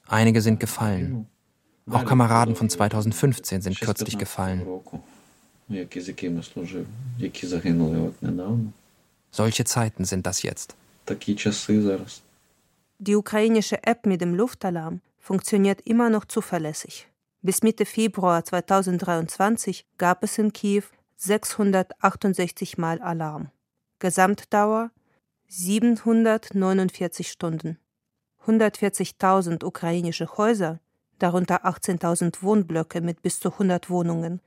Einige 0.07 0.41
sind 0.41 0.59
gefallen. 0.59 1.27
Auch 1.89 2.05
Kameraden 2.05 2.55
von 2.55 2.69
2015 2.69 3.61
sind 3.61 3.79
kürzlich 3.79 4.17
gefallen. 4.17 4.65
Solche 9.31 9.63
Zeiten 9.65 10.05
sind 10.05 10.25
das 10.25 10.41
jetzt. 10.43 10.75
Die 12.97 13.15
ukrainische 13.15 13.83
App 13.83 14.05
mit 14.05 14.21
dem 14.21 14.33
Luftalarm 14.33 15.01
funktioniert 15.19 15.81
immer 15.81 16.09
noch 16.09 16.25
zuverlässig. 16.25 17.07
Bis 17.41 17.61
Mitte 17.61 17.86
Februar 17.86 18.43
2023 18.43 19.86
gab 19.97 20.23
es 20.23 20.38
in 20.38 20.53
Kiew 20.53 20.83
668 21.17 22.77
Mal 22.77 23.01
Alarm. 23.01 23.49
Gesamtdauer 23.99 24.91
749 25.48 27.30
Stunden. 27.30 27.78
140.000 28.46 29.64
ukrainische 29.64 30.38
Häuser, 30.38 30.80
darunter 31.20 31.66
18.000 31.66 32.41
Wohnblöcke 32.41 33.02
mit 33.02 33.22
bis 33.22 33.39
zu 33.39 33.52
100 33.52 33.89
Wohnungen, 33.89 34.41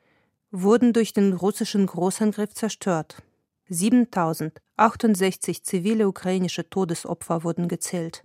wurden 0.50 0.92
durch 0.92 1.12
den 1.12 1.32
russischen 1.32 1.86
Großangriff 1.86 2.54
zerstört. 2.54 3.22
7068 3.68 5.62
zivile 5.62 6.08
ukrainische 6.08 6.68
Todesopfer 6.68 7.44
wurden 7.44 7.68
gezählt, 7.68 8.24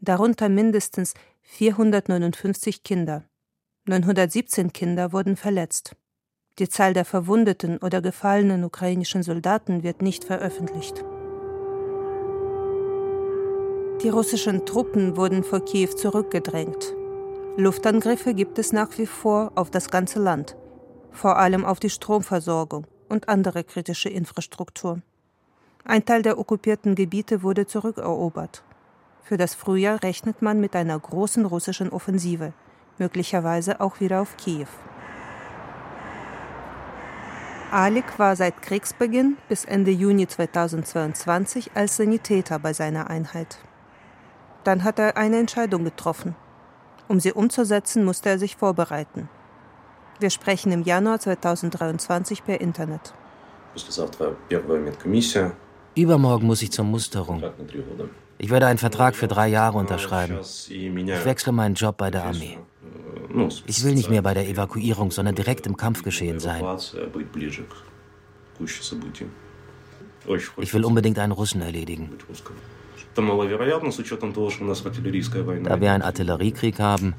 darunter 0.00 0.48
mindestens 0.48 1.14
459 1.42 2.82
Kinder. 2.84 3.24
917 3.86 4.72
Kinder 4.72 5.12
wurden 5.12 5.36
verletzt. 5.36 5.96
Die 6.58 6.68
Zahl 6.68 6.94
der 6.94 7.04
verwundeten 7.04 7.78
oder 7.78 8.00
gefallenen 8.00 8.64
ukrainischen 8.64 9.22
Soldaten 9.22 9.82
wird 9.82 10.00
nicht 10.00 10.24
veröffentlicht. 10.24 11.04
Die 14.04 14.10
russischen 14.10 14.66
Truppen 14.66 15.16
wurden 15.16 15.42
vor 15.42 15.64
Kiew 15.64 15.88
zurückgedrängt. 15.88 16.94
Luftangriffe 17.56 18.34
gibt 18.34 18.58
es 18.58 18.70
nach 18.70 18.98
wie 18.98 19.06
vor 19.06 19.50
auf 19.54 19.70
das 19.70 19.88
ganze 19.88 20.18
Land, 20.18 20.56
vor 21.10 21.38
allem 21.38 21.64
auf 21.64 21.80
die 21.80 21.88
Stromversorgung 21.88 22.86
und 23.08 23.30
andere 23.30 23.64
kritische 23.64 24.10
Infrastruktur. 24.10 25.00
Ein 25.86 26.04
Teil 26.04 26.20
der 26.20 26.38
okkupierten 26.38 26.96
Gebiete 26.96 27.42
wurde 27.42 27.66
zurückerobert. 27.66 28.62
Für 29.22 29.38
das 29.38 29.54
Frühjahr 29.54 30.02
rechnet 30.02 30.42
man 30.42 30.60
mit 30.60 30.76
einer 30.76 30.98
großen 30.98 31.46
russischen 31.46 31.88
Offensive 31.88 32.52
möglicherweise 32.98 33.80
auch 33.80 34.00
wieder 34.00 34.20
auf 34.20 34.36
Kiew. 34.36 34.68
Alik 37.70 38.18
war 38.18 38.36
seit 38.36 38.60
Kriegsbeginn 38.60 39.38
bis 39.48 39.64
Ende 39.64 39.92
Juni 39.92 40.26
2022 40.26 41.70
als 41.74 41.96
Sanitäter 41.96 42.58
bei 42.58 42.74
seiner 42.74 43.08
Einheit. 43.08 43.56
Dann 44.64 44.82
hat 44.82 44.98
er 44.98 45.16
eine 45.16 45.38
Entscheidung 45.38 45.84
getroffen. 45.84 46.34
Um 47.06 47.20
sie 47.20 47.32
umzusetzen, 47.32 48.04
musste 48.04 48.30
er 48.30 48.38
sich 48.38 48.56
vorbereiten. 48.56 49.28
Wir 50.20 50.30
sprechen 50.30 50.72
im 50.72 50.82
Januar 50.82 51.20
2023 51.20 52.44
per 52.44 52.60
Internet. 52.60 53.12
Übermorgen 55.94 56.46
muss 56.46 56.62
ich 56.62 56.72
zur 56.72 56.84
Musterung. 56.84 57.42
Ich 58.38 58.50
werde 58.50 58.66
einen 58.66 58.78
Vertrag 58.78 59.14
für 59.14 59.28
drei 59.28 59.48
Jahre 59.48 59.78
unterschreiben. 59.78 60.38
Ich 60.40 61.24
wechsle 61.24 61.52
meinen 61.52 61.74
Job 61.74 61.96
bei 61.96 62.10
der 62.10 62.24
Armee. 62.24 62.58
Ich 63.66 63.84
will 63.84 63.94
nicht 63.94 64.10
mehr 64.10 64.22
bei 64.22 64.34
der 64.34 64.48
Evakuierung, 64.48 65.10
sondern 65.10 65.34
direkt 65.34 65.66
im 65.66 65.76
Kampfgeschehen 65.76 66.40
sein. 66.40 66.64
Ich 70.58 70.74
will 70.74 70.84
unbedingt 70.84 71.18
einen 71.18 71.32
Russen 71.32 71.60
erledigen. 71.60 72.10
Da 73.14 73.22
wir 75.80 75.92
einen 75.92 76.02
Artilleriekrieg 76.02 76.80
haben, 76.80 77.14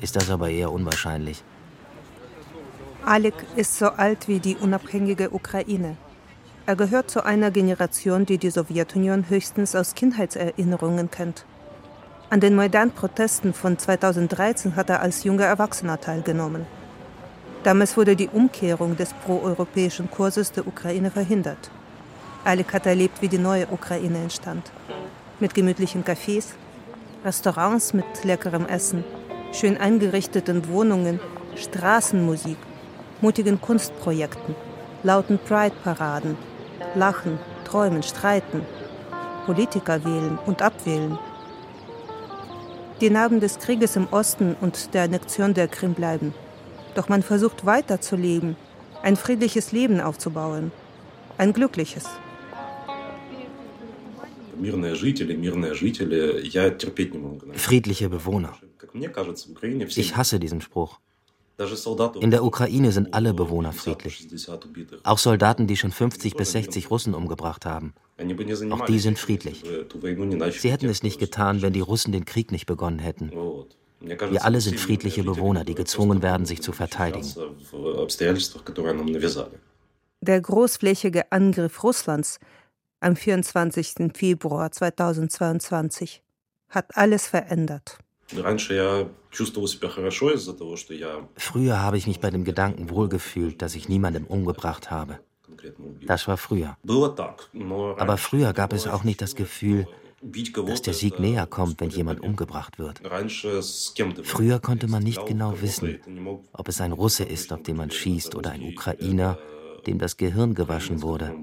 ist 0.00 0.16
das 0.16 0.30
aber 0.30 0.48
eher 0.48 0.72
unwahrscheinlich. 0.72 1.44
Alek 3.04 3.34
ist 3.56 3.78
so 3.78 3.86
alt 3.88 4.28
wie 4.28 4.38
die 4.38 4.56
unabhängige 4.56 5.30
Ukraine. 5.34 5.96
Er 6.66 6.76
gehört 6.76 7.10
zu 7.10 7.22
einer 7.24 7.50
Generation, 7.50 8.24
die 8.24 8.38
die 8.38 8.48
Sowjetunion 8.48 9.28
höchstens 9.28 9.74
aus 9.74 9.94
Kindheitserinnerungen 9.94 11.10
kennt. 11.10 11.44
An 12.30 12.40
den 12.40 12.54
Maidan-Protesten 12.54 13.52
von 13.52 13.78
2013 13.78 14.74
hat 14.74 14.88
er 14.88 15.02
als 15.02 15.24
junger 15.24 15.44
Erwachsener 15.44 16.00
teilgenommen. 16.00 16.64
Damals 17.62 17.96
wurde 17.98 18.16
die 18.16 18.28
Umkehrung 18.28 18.96
des 18.96 19.12
proeuropäischen 19.12 20.10
Kurses 20.10 20.52
der 20.52 20.66
Ukraine 20.66 21.10
verhindert. 21.10 21.70
Hat 22.44 22.86
erlebt, 22.86 23.22
wie 23.22 23.28
die 23.28 23.38
neue 23.38 23.66
Ukraine 23.68 24.18
entstand. 24.18 24.70
Mit 25.40 25.54
gemütlichen 25.54 26.04
Cafés, 26.04 26.52
Restaurants 27.24 27.94
mit 27.94 28.24
leckerem 28.24 28.66
Essen, 28.66 29.04
schön 29.52 29.76
eingerichteten 29.76 30.68
Wohnungen, 30.68 31.20
Straßenmusik, 31.56 32.58
mutigen 33.20 33.60
Kunstprojekten, 33.60 34.54
lauten 35.02 35.38
Pride-Paraden, 35.38 36.36
Lachen, 36.94 37.38
Träumen, 37.64 38.02
Streiten, 38.02 38.62
Politiker 39.46 40.04
wählen 40.04 40.38
und 40.46 40.62
abwählen– 40.62 41.18
die 43.00 43.10
Narben 43.10 43.40
des 43.40 43.58
Krieges 43.58 43.96
im 43.96 44.06
Osten 44.12 44.56
und 44.60 44.94
der 44.94 45.02
Annexion 45.02 45.52
der 45.52 45.68
Krim 45.68 45.94
bleiben. 45.94 46.32
Doch 46.94 47.08
man 47.08 47.22
versucht 47.22 47.66
weiterzuleben, 47.66 48.56
ein 49.02 49.16
friedliches 49.16 49.72
Leben 49.72 50.00
aufzubauen, 50.00 50.70
ein 51.36 51.52
glückliches. 51.52 52.06
Friedliche 57.54 58.08
Bewohner. 58.08 58.56
Ich 59.96 60.16
hasse 60.16 60.38
diesen 60.38 60.60
Spruch. 60.60 60.98
In 62.20 62.30
der 62.32 62.44
Ukraine 62.44 62.90
sind 62.90 63.14
alle 63.14 63.32
Bewohner 63.32 63.72
friedlich. 63.72 64.26
Auch 65.04 65.18
Soldaten, 65.18 65.66
die 65.68 65.76
schon 65.76 65.92
50 65.92 66.34
bis 66.34 66.52
60 66.52 66.90
Russen 66.90 67.14
umgebracht 67.14 67.64
haben. 67.64 67.94
Auch 68.70 68.84
die 68.86 68.98
sind 68.98 69.18
friedlich. 69.18 69.62
Sie 70.58 70.70
hätten 70.72 70.88
es 70.88 71.02
nicht 71.02 71.20
getan, 71.20 71.62
wenn 71.62 71.72
die 71.72 71.80
Russen 71.80 72.12
den 72.12 72.24
Krieg 72.24 72.50
nicht 72.50 72.66
begonnen 72.66 72.98
hätten. 72.98 73.30
Wir 74.00 74.44
alle 74.44 74.60
sind 74.60 74.80
friedliche 74.80 75.22
Bewohner, 75.22 75.64
die 75.64 75.74
gezwungen 75.74 76.22
werden, 76.22 76.44
sich 76.44 76.60
zu 76.60 76.72
verteidigen. 76.72 77.32
Der 80.20 80.40
großflächige 80.40 81.32
Angriff 81.32 81.82
Russlands 81.82 82.40
am 83.04 83.16
24. 83.16 84.12
Februar 84.14 84.72
2022 84.72 86.22
hat 86.70 86.96
alles 86.96 87.26
verändert. 87.26 87.98
Früher 91.36 91.82
habe 91.82 91.98
ich 91.98 92.06
mich 92.06 92.20
bei 92.20 92.30
dem 92.30 92.44
Gedanken 92.44 92.88
wohlgefühlt, 92.90 93.60
dass 93.60 93.74
ich 93.74 93.88
niemandem 93.90 94.24
umgebracht 94.24 94.90
habe. 94.90 95.20
Das 96.06 96.26
war 96.26 96.38
früher. 96.38 96.76
Aber 97.98 98.16
früher 98.16 98.52
gab 98.54 98.72
es 98.72 98.86
auch 98.86 99.04
nicht 99.04 99.20
das 99.20 99.34
Gefühl, 99.34 99.86
dass 100.66 100.80
der 100.80 100.94
Sieg 100.94 101.20
näher 101.20 101.46
kommt, 101.46 101.80
wenn 101.82 101.90
jemand 101.90 102.20
umgebracht 102.20 102.78
wird. 102.78 103.02
Früher 104.22 104.58
konnte 104.60 104.88
man 104.88 105.02
nicht 105.02 105.26
genau 105.26 105.60
wissen, 105.60 105.98
ob 106.52 106.68
es 106.68 106.80
ein 106.80 106.92
Russe 106.92 107.24
ist, 107.24 107.52
auf 107.52 107.62
den 107.62 107.76
man 107.76 107.90
schießt, 107.90 108.34
oder 108.34 108.52
ein 108.52 108.62
Ukrainer, 108.62 109.38
dem 109.86 109.98
das 109.98 110.16
Gehirn 110.16 110.54
gewaschen 110.54 111.02
wurde. 111.02 111.34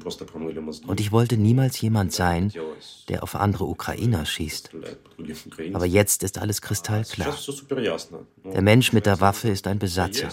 Und 0.88 1.00
ich 1.00 1.12
wollte 1.12 1.38
niemals 1.38 1.80
jemand 1.82 2.14
sein, 2.14 2.52
der 3.10 3.24
auf 3.24 3.36
andere 3.36 3.66
Ukrainer 3.66 4.26
schießt. 4.26 4.72
Aber 5.74 5.86
jetzt 5.86 6.24
ist 6.24 6.38
alles 6.38 6.62
kristallklar. 6.62 7.36
Der 8.44 8.62
Mensch 8.62 8.94
mit 8.94 9.06
der 9.06 9.22
Waffe 9.22 9.50
ist 9.50 9.68
ein 9.68 9.80
Besatzer, 9.80 10.30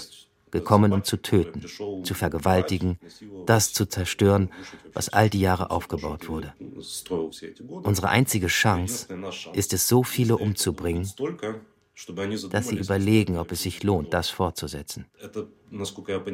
gekommen, 0.50 0.92
um 0.92 1.04
zu 1.04 1.16
töten, 1.18 1.62
zu 2.04 2.14
vergewaltigen, 2.14 2.98
das 3.46 3.72
zu 3.72 3.86
zerstören, 3.86 4.50
was 4.92 5.08
all 5.08 5.30
die 5.30 5.40
Jahre 5.40 5.70
aufgebaut 5.70 6.28
wurde. 6.28 6.54
Unsere 7.68 8.08
einzige 8.08 8.46
Chance 8.46 9.08
ist 9.52 9.72
es, 9.72 9.88
so 9.88 10.02
viele 10.02 10.36
umzubringen, 10.36 11.10
dass 12.50 12.68
sie 12.68 12.76
überlegen, 12.76 13.36
ob 13.38 13.52
es 13.52 13.62
sich 13.62 13.82
lohnt, 13.82 14.14
das 14.14 14.30
fortzusetzen. 14.30 15.06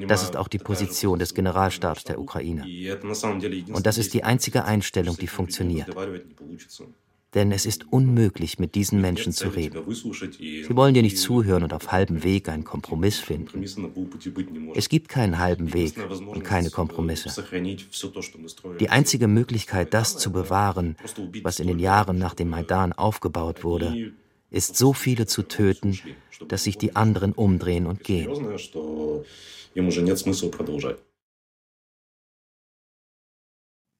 Das 0.06 0.22
ist 0.22 0.36
auch 0.36 0.48
die 0.48 0.58
Position 0.58 1.18
des 1.18 1.34
Generalstabs 1.34 2.04
der 2.04 2.20
Ukraine. 2.20 2.64
Und 3.72 3.86
das 3.86 3.98
ist 3.98 4.14
die 4.14 4.24
einzige 4.24 4.64
Einstellung, 4.64 5.16
die 5.16 5.26
funktioniert. 5.26 5.88
denn 7.34 7.50
es 7.50 7.66
ist 7.66 7.92
unmöglich, 7.92 8.58
mit 8.58 8.74
diesen 8.74 9.00
Menschen 9.00 9.32
zu 9.32 9.48
reden. 9.48 9.82
Sie 9.92 10.76
wollen 10.76 10.94
dir 10.94 11.02
nicht 11.02 11.18
zuhören 11.18 11.64
und 11.64 11.72
auf 11.72 11.90
halbem 11.90 12.22
Weg 12.22 12.48
einen 12.48 12.64
Kompromiss 12.64 13.18
finden. 13.18 13.64
Es 14.74 14.88
gibt 14.88 15.08
keinen 15.08 15.38
halben 15.38 15.74
Weg 15.74 15.94
und 16.26 16.44
keine 16.44 16.70
Kompromisse. 16.70 17.44
Die 18.80 18.88
einzige 18.88 19.26
Möglichkeit, 19.26 19.92
das 19.94 20.16
zu 20.16 20.30
bewahren, 20.30 20.96
was 21.42 21.58
in 21.58 21.66
den 21.66 21.80
Jahren 21.80 22.18
nach 22.18 22.34
dem 22.34 22.50
Maidan 22.50 22.92
aufgebaut 22.92 23.64
wurde, 23.64 24.12
ist 24.54 24.76
so 24.76 24.92
viele 24.92 25.26
zu 25.26 25.42
töten, 25.42 25.98
dass 26.48 26.64
sich 26.64 26.78
die 26.78 26.94
anderen 26.94 27.32
umdrehen 27.32 27.86
und 27.86 28.04
gehen. 28.04 28.28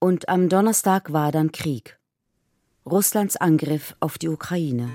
Und 0.01 0.29
am 0.29 0.49
Donnerstag 0.49 1.13
war 1.13 1.33
dann 1.33 1.51
Krieg. 1.51 1.99
Russlands 2.87 3.37
Angriff 3.37 3.97
auf 4.01 4.19
die 4.19 4.29
Ukraine. 4.29 4.95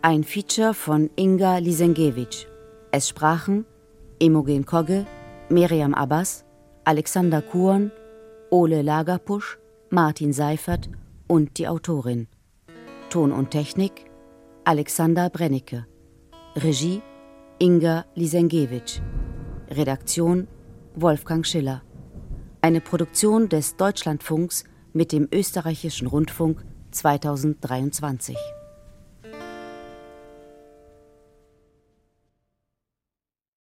Ein 0.00 0.24
Feature 0.24 0.72
von 0.72 1.10
Inga 1.16 1.58
Lisenkiewicz. 1.58 2.46
Es 2.90 3.08
sprachen 3.08 3.66
Imogen 4.18 4.64
Kogge, 4.64 5.06
Miriam 5.50 5.92
Abbas, 5.92 6.44
Alexander 6.84 7.42
Kuhn, 7.42 7.90
Ole 8.50 8.82
Lagerpusch, 8.82 9.58
Martin 9.90 10.32
Seifert 10.32 10.88
und 11.26 11.58
die 11.58 11.66
Autorin. 11.66 12.28
Ton 13.10 13.32
und 13.32 13.50
Technik 13.50 14.13
Alexander 14.66 15.28
Brennecke. 15.28 15.84
Regie 16.56 17.02
Inga 17.58 18.06
Lisenkiewicz. 18.14 19.02
Redaktion 19.68 20.48
Wolfgang 20.94 21.44
Schiller. 21.46 21.82
Eine 22.62 22.80
Produktion 22.80 23.50
des 23.50 23.76
Deutschlandfunks 23.76 24.64
mit 24.94 25.12
dem 25.12 25.28
österreichischen 25.30 26.06
Rundfunk 26.06 26.64
2023. 26.92 28.38